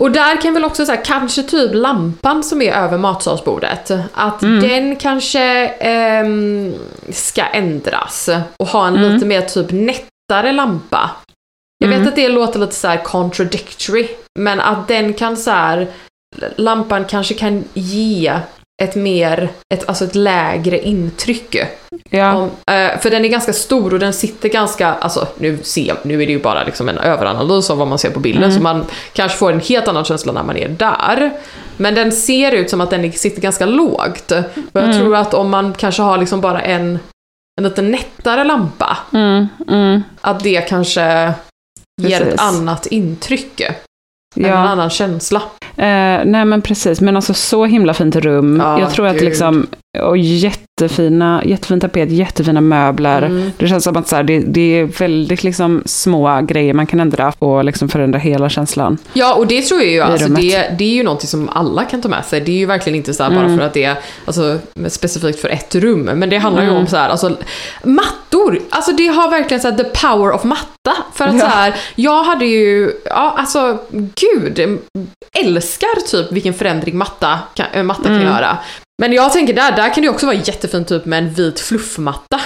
Och 0.02 0.12
där 0.12 0.42
kan 0.42 0.54
väl 0.54 0.66
också 0.66 0.86
så 0.86 0.92
här, 0.92 1.06
kanske 1.06 1.44
typ 1.44 1.72
lampan 1.74 2.44
som 2.44 2.62
är 2.62 2.74
över 2.74 2.98
matsalsbordet, 2.98 3.92
att 4.14 4.42
Mm. 4.44 4.70
den 4.70 4.96
kanske 4.96 5.42
ehm, 5.68 6.74
ska 7.10 7.44
ändras 7.44 8.30
och 8.60 8.68
ha 8.68 8.88
en 8.88 8.96
Mm. 8.98 9.14
lite 9.14 9.26
mer 9.26 9.42
typ 9.42 9.72
nättare 9.72 10.52
lampa. 10.52 11.10
Jag 11.78 11.88
vet 11.88 11.98
Mm. 11.98 12.08
att 12.08 12.16
det 12.16 12.30
låter 12.30 12.60
lite 12.60 12.76
så 12.76 12.88
här 12.88 13.04
contradictory, 13.04 14.08
men 14.40 14.60
att 14.60 14.88
den 14.88 15.14
kan 15.14 15.38
så 15.38 15.52
här, 15.52 15.88
lampan 16.56 17.06
kanske 17.06 17.34
kan 17.34 17.64
ge 17.74 18.40
ett 18.84 18.96
mer, 18.96 19.50
ett, 19.74 19.90
alltså 19.90 20.06
ett 20.06 20.16
lägre 20.16 20.80
intryck. 20.80 21.56
Ja, 22.10 22.34
Om, 22.36 22.44
eh, 22.44 23.00
för 23.00 23.10
den 23.10 23.26
är 23.26 23.30
ganska 23.30 23.54
stor 23.54 23.94
och 23.94 24.00
den 24.00 24.14
sitter 24.14 24.50
ganska, 24.50 24.88
alltså 24.94 25.28
nu, 25.38 25.58
ser, 25.64 25.96
nu 26.04 26.22
är 26.24 26.26
det 26.28 26.32
ju 26.34 26.40
bara 26.42 26.64
liksom 26.64 26.90
en 26.90 26.98
överanalys 26.98 27.70
av 27.70 27.78
vad 27.78 27.88
man 27.88 28.00
ser 28.00 28.10
på 28.10 28.20
bilden, 28.20 28.44
Mm. 28.44 28.56
så 28.56 28.62
man 28.64 28.86
kanske 29.14 29.38
får 29.38 29.52
en 29.54 29.60
helt 29.60 29.88
annan 29.88 30.06
känsla 30.06 30.32
när 30.34 30.44
man 30.44 30.58
är 30.58 30.70
där. 30.70 31.32
Men 31.78 31.96
den 31.96 32.12
ser 32.12 32.52
ut 32.52 32.70
som 32.70 32.82
att 32.82 32.90
den 32.90 33.12
sitter 33.12 33.42
ganska 33.42 33.66
lågt. 33.66 34.32
Och 34.32 34.44
jag 34.74 34.84
Mm. 34.84 34.98
tror 35.00 35.16
att 35.16 35.34
om 35.34 35.50
man 35.50 35.74
kanske 35.74 36.02
har 36.02 36.18
liksom 36.18 36.42
bara 36.42 36.62
en 36.62 37.00
en 37.58 37.64
lite 37.64 37.82
nättare 37.82 38.44
lampa, 38.44 38.98
Mm, 39.14 39.48
mm, 39.68 40.04
att 40.22 40.44
det 40.44 40.62
kanske 40.62 41.02
ger 42.02 42.20
Precis. 42.20 42.34
ett 42.34 42.42
annat 42.42 42.86
intryck. 42.86 43.62
En 44.36 44.46
ja. 44.46 44.54
annan 44.54 44.90
känsla. 44.90 45.42
Eh, 45.78 46.26
nej 46.26 46.46
men 46.46 46.62
precis, 46.62 47.02
men 47.02 47.16
alltså 47.16 47.34
så 47.34 47.66
himla 47.66 47.94
fint 47.94 48.16
rum. 48.16 48.58
Ja, 48.60 48.80
jag 48.80 48.92
tror 48.92 49.08
att 49.08 49.14
gud. 49.14 49.24
liksom, 49.24 49.68
och 50.00 50.18
jättefina, 50.18 51.42
jättefin 51.46 51.80
tapet, 51.80 52.12
jättefina 52.12 52.62
möbler. 52.62 53.22
Mm. 53.22 53.52
Det 53.58 53.68
känns 53.68 53.84
som 53.84 53.98
att 53.98 54.08
så 54.08 54.16
här, 54.16 54.24
det, 54.24 54.40
det 54.40 54.80
är 54.80 54.84
väldigt 54.84 55.44
liksom 55.44 55.84
små 55.86 56.42
grejer 56.42 56.74
man 56.74 56.88
kan 56.88 57.00
ändra 57.00 57.34
och 57.40 57.66
liksom 57.66 57.90
förändra 57.90 58.20
hela 58.20 58.50
känslan. 58.50 58.98
Ja, 59.14 59.34
och 59.34 59.48
det 59.48 59.62
tror 59.62 59.82
jag 59.82 59.90
ju, 59.90 60.02
alltså, 60.02 60.28
det, 60.28 60.76
det 60.78 60.84
är 60.84 60.94
ju 60.96 61.04
någonting 61.04 61.28
som 61.28 61.50
alla 61.50 61.86
kan 61.86 62.02
ta 62.02 62.10
med 62.10 62.26
sig. 62.26 62.42
Det 62.42 62.52
är 62.52 62.58
ju 62.58 62.66
verkligen 62.66 62.96
inte 62.98 63.14
så 63.14 63.24
här 63.24 63.30
bara 63.30 63.46
Mm. 63.46 63.58
för 63.58 63.66
att 63.66 63.74
det 63.74 63.84
är 63.84 63.96
alltså, 64.26 64.60
specifikt 64.88 65.40
för 65.40 65.50
ett 65.50 65.76
rum. 65.76 66.02
Men 66.02 66.30
det 66.30 66.38
handlar 66.38 66.62
ju 66.64 66.68
Mm. 66.70 66.82
om 66.82 66.88
så 66.88 66.96
här, 66.98 67.10
alltså, 67.10 67.38
mattor. 67.84 68.60
Alltså 68.70 68.92
det 68.92 69.08
har 69.08 69.30
verkligen 69.32 69.62
så 69.62 69.70
här, 69.70 69.78
the 69.78 69.84
power 69.84 70.32
of 70.32 70.44
matta. 70.44 70.68
För 71.14 71.26
att 71.28 71.34
Ja. 71.34 71.40
så 71.40 71.46
här, 71.46 71.76
jag 71.96 72.24
hade 72.24 72.46
ju, 72.46 72.92
ja 73.06 73.36
alltså 73.38 73.78
gud, 74.16 74.80
älskar 75.40 76.08
typ 76.08 76.32
vilken 76.32 76.54
förändring 76.54 76.98
matta 76.98 77.40
kan, 77.54 77.86
matta 77.86 78.04
kan 78.04 78.16
Mm. 78.16 78.28
göra. 78.28 78.58
Men 79.02 79.14
jag 79.14 79.34
tänker 79.34 79.54
där, 79.54 79.72
där 79.76 79.94
kan 79.94 80.04
det 80.04 80.10
också 80.10 80.26
vara 80.26 80.36
jättefint 80.36 80.88
typ 80.88 81.06
med 81.06 81.20
en 81.24 81.30
vit 81.30 81.60
fluffmatta 81.60 82.42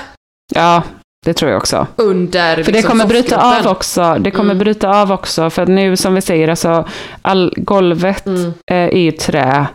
Ja, 0.56 0.84
det 1.26 1.34
tror 1.34 1.52
jag 1.52 1.58
också. 1.58 1.88
under 1.96 2.56
För 2.56 2.64
det 2.64 2.72
liksom, 2.72 2.90
kommer 2.92 3.06
bryta 3.06 3.58
av 3.60 3.68
också. 3.68 4.18
Det 4.20 4.32
kommer 4.32 4.52
Mm. 4.52 4.64
bryta 4.64 4.90
av 5.02 5.12
också. 5.12 5.50
För 5.50 5.66
nu 5.66 5.98
som 5.98 6.16
vi 6.16 6.22
säger, 6.22 6.48
alltså, 6.48 6.88
all, 7.22 7.54
golvet 7.58 8.26
Mm. 8.26 8.54
är 8.72 8.98
ju 8.98 9.12
trä. 9.12 9.68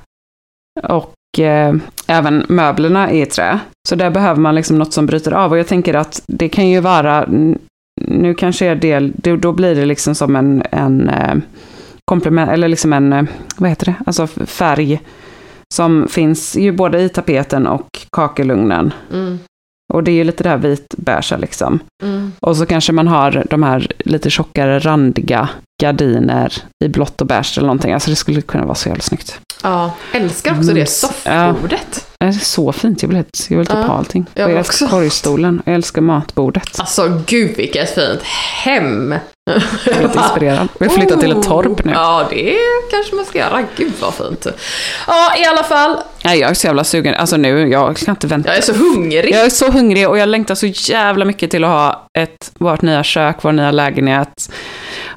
Och 0.83 1.39
eh, 1.41 1.75
även 2.07 2.45
möblerna 2.49 3.11
är 3.11 3.23
i 3.23 3.27
trä. 3.27 3.59
Så 3.89 3.95
där 3.95 4.11
behöver 4.11 4.41
man 4.41 4.55
liksom 4.55 4.79
något 4.79 4.93
som 4.93 5.07
bryter 5.07 5.33
av. 5.33 5.51
Och 5.53 5.59
jag 5.59 5.67
tänker 5.67 5.95
att 5.95 6.23
det 6.27 6.49
kan 6.49 6.69
ju 6.69 6.81
vara, 6.81 7.27
nu 8.09 8.35
kanske 8.35 8.67
är 8.67 8.75
det, 8.75 8.99
det 9.01 9.37
då 9.37 9.53
blir 9.53 9.75
det 9.75 9.85
liksom 9.85 10.15
som 10.15 10.37
en, 10.37 10.63
en 10.71 11.09
eh, 11.09 11.35
komplement, 12.05 12.51
eller 12.51 12.69
liksom 12.69 12.93
en, 12.93 13.13
eh, 13.13 13.25
vad 13.57 13.71
heter 13.71 13.87
det, 13.87 13.95
alltså 14.07 14.27
färg. 14.27 15.01
Som 15.75 16.09
finns 16.09 16.57
ju 16.57 16.73
både 16.73 17.01
i 17.01 17.09
tapeten 17.09 17.67
och 17.67 17.89
kakelugnen. 18.13 18.93
Mm. 19.13 19.39
Och 19.93 20.05
det 20.05 20.11
är 20.11 20.15
ju 20.15 20.25
lite 20.25 20.43
det 20.43 20.49
här 20.49 20.57
vitbeiga 20.57 21.37
liksom. 21.37 21.79
Mm. 22.03 22.33
Och 22.41 22.57
så 22.57 22.67
kanske 22.67 22.93
man 22.93 23.09
har 23.09 23.45
de 23.51 23.63
här 23.63 23.93
lite 23.99 24.31
tjockare 24.31 24.79
randiga 24.79 25.49
gardiner 25.83 26.53
i 26.85 26.89
blått 26.89 27.21
och 27.21 27.27
beige 27.27 27.55
eller 27.59 27.67
någonting. 27.67 27.93
Alltså 27.93 28.11
det 28.11 28.17
skulle 28.17 28.41
kunna 28.41 28.65
vara 28.65 28.75
så 28.75 28.89
jävla 28.89 29.03
snyggt. 29.03 29.41
Ja, 29.63 29.95
älskar 30.13 30.51
också 30.53 30.69
det 30.69 30.75
Mums. 30.75 30.99
soffbordet. 31.01 32.07
Det 32.21 32.27
är 32.27 32.33
så 32.33 32.73
fint, 32.73 33.03
jag 33.03 33.09
vill 33.09 33.17
jag 33.51 33.59
vill 33.59 33.67
ta 33.67 33.81
Ja, 33.81 33.87
på 33.87 33.93
allting. 33.93 34.27
jag 34.35 34.45
och 34.45 34.51
jag 34.51 34.59
älskar 34.59 34.87
också. 34.87 34.97
korgstolen, 34.97 35.63
jag 35.67 35.75
älskar 35.75 36.03
matbordet. 36.03 36.81
Alltså 36.81 37.23
gud 37.27 37.57
vilket 37.57 37.91
fint 37.95 38.23
hem! 38.65 39.15
Jag 39.87 39.97
är 39.97 40.03
lite 40.03 40.19
inspirerad. 40.25 40.69
Vi 40.79 40.87
har 40.87 40.95
flyttat 40.95 41.21
till 41.21 41.31
ett 41.33 41.43
torp 41.43 41.85
nu. 41.85 41.93
Oh. 41.93 41.97
Ja, 41.99 42.27
det 42.31 42.57
kanske 42.91 43.15
man 43.15 43.25
ska 43.25 43.39
göra. 43.39 43.63
Gud 43.77 43.93
vad 44.01 44.15
fint. 44.15 44.47
Ja, 45.07 45.33
i 45.39 45.45
alla 45.45 45.63
fall. 45.63 45.97
Nej, 46.25 46.39
jag 46.39 46.51
är 46.51 46.55
så 46.55 46.67
jävla 46.67 46.85
sugen. 46.85 47.15
Alltså 47.15 47.37
nu, 47.37 47.69
jag 47.69 47.97
kan 47.97 48.13
inte 48.13 48.27
vänta. 48.27 48.49
Jag 48.49 48.59
är 48.59 48.63
så 48.63 48.73
hungrig. 48.73 49.35
Jag 49.35 49.45
är 49.45 49.51
så 49.51 49.71
hungrig 49.71 50.09
och 50.09 50.19
jag 50.19 50.29
längtar 50.29 50.55
så 50.55 50.67
jävla 50.67 51.25
mycket 51.25 51.51
till 51.51 51.65
att 51.65 51.71
ha 51.71 52.07
ett, 52.19 52.53
vårt 52.59 52.83
nya 52.83 53.03
kök, 53.03 53.37
vår 53.43 53.53
nya 53.53 53.71
lägenhet. 53.71 54.51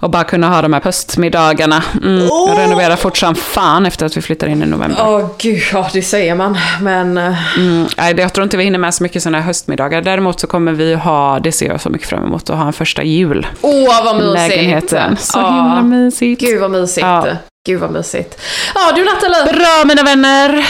Och 0.03 0.09
bara 0.09 0.23
kunna 0.23 0.49
ha 0.49 0.61
de 0.61 0.73
här 0.73 0.81
höstmiddagarna. 0.81 1.83
Mm, 2.03 2.27
Åh! 2.31 2.55
Renovera 2.57 2.97
fort 2.97 3.17
som 3.17 3.35
fan 3.35 3.85
efter 3.85 4.05
att 4.05 4.17
vi 4.17 4.21
flyttar 4.21 4.47
in 4.47 4.63
i 4.63 4.65
november. 4.65 5.03
Åh 5.07 5.25
gud, 5.37 5.61
ja 5.73 5.89
det 5.93 6.01
säger 6.01 6.35
man. 6.35 6.57
Men 6.81 7.17
eh, 7.17 7.33
Mm, 7.57 7.87
jag 8.17 8.33
tror 8.33 8.43
inte 8.43 8.57
vi 8.57 8.63
hinner 8.63 8.79
med 8.79 8.93
så 8.93 9.03
mycket 9.03 9.23
sådana 9.23 9.37
här 9.37 9.45
höstmiddagar. 9.45 10.01
Däremot 10.01 10.39
så 10.39 10.47
kommer 10.47 10.71
vi 10.71 10.93
ha, 10.95 11.39
det 11.39 11.51
ser 11.51 11.65
jag 11.67 11.81
så 11.81 11.89
mycket 11.89 12.07
fram 12.09 12.23
emot, 12.23 12.49
att 12.49 12.57
ha 12.57 12.67
en 12.67 12.73
första 12.73 13.03
jul. 13.03 13.47
åh 13.61 14.03
vad 14.05 14.15
i 14.15 14.19
mysigt. 14.25 14.49
lägenheten. 14.49 15.17
Så 15.17 15.39
Ja. 15.39 15.49
himla 15.49 15.81
mysigt. 15.81 16.41
Gud 16.41 16.61
vad 16.61 16.71
mysigt. 16.71 17.05
Ja. 17.07 17.27
Gud 17.65 17.79
vad 17.79 17.91
mysigt. 17.91 18.41
Ja 18.75 18.91
du 18.95 19.05
Nathalie. 19.05 19.53
Bra 19.53 19.83
mina 19.85 20.03
vänner! 20.03 20.67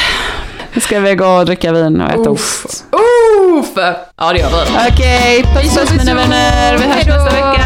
Nu 0.73 0.81
ska 0.81 0.99
vi 0.99 1.15
gå 1.15 1.27
och 1.27 1.45
dricka 1.45 1.71
vin 1.73 2.01
och 2.01 2.09
äta 2.09 2.29
Uff. 2.29 2.65
ost. 2.65 2.85
Uff. 3.59 3.67
Ja 4.17 4.33
det 4.33 4.39
gör 4.39 4.49
vi. 4.49 4.91
Okej, 4.93 5.43
puss 5.43 5.75
puss 5.77 5.91
mina 5.97 6.13
vänner. 6.15 6.77
Vi 6.77 6.83
hörs 6.83 7.05
nästa 7.05 7.23
vecka. 7.29 7.65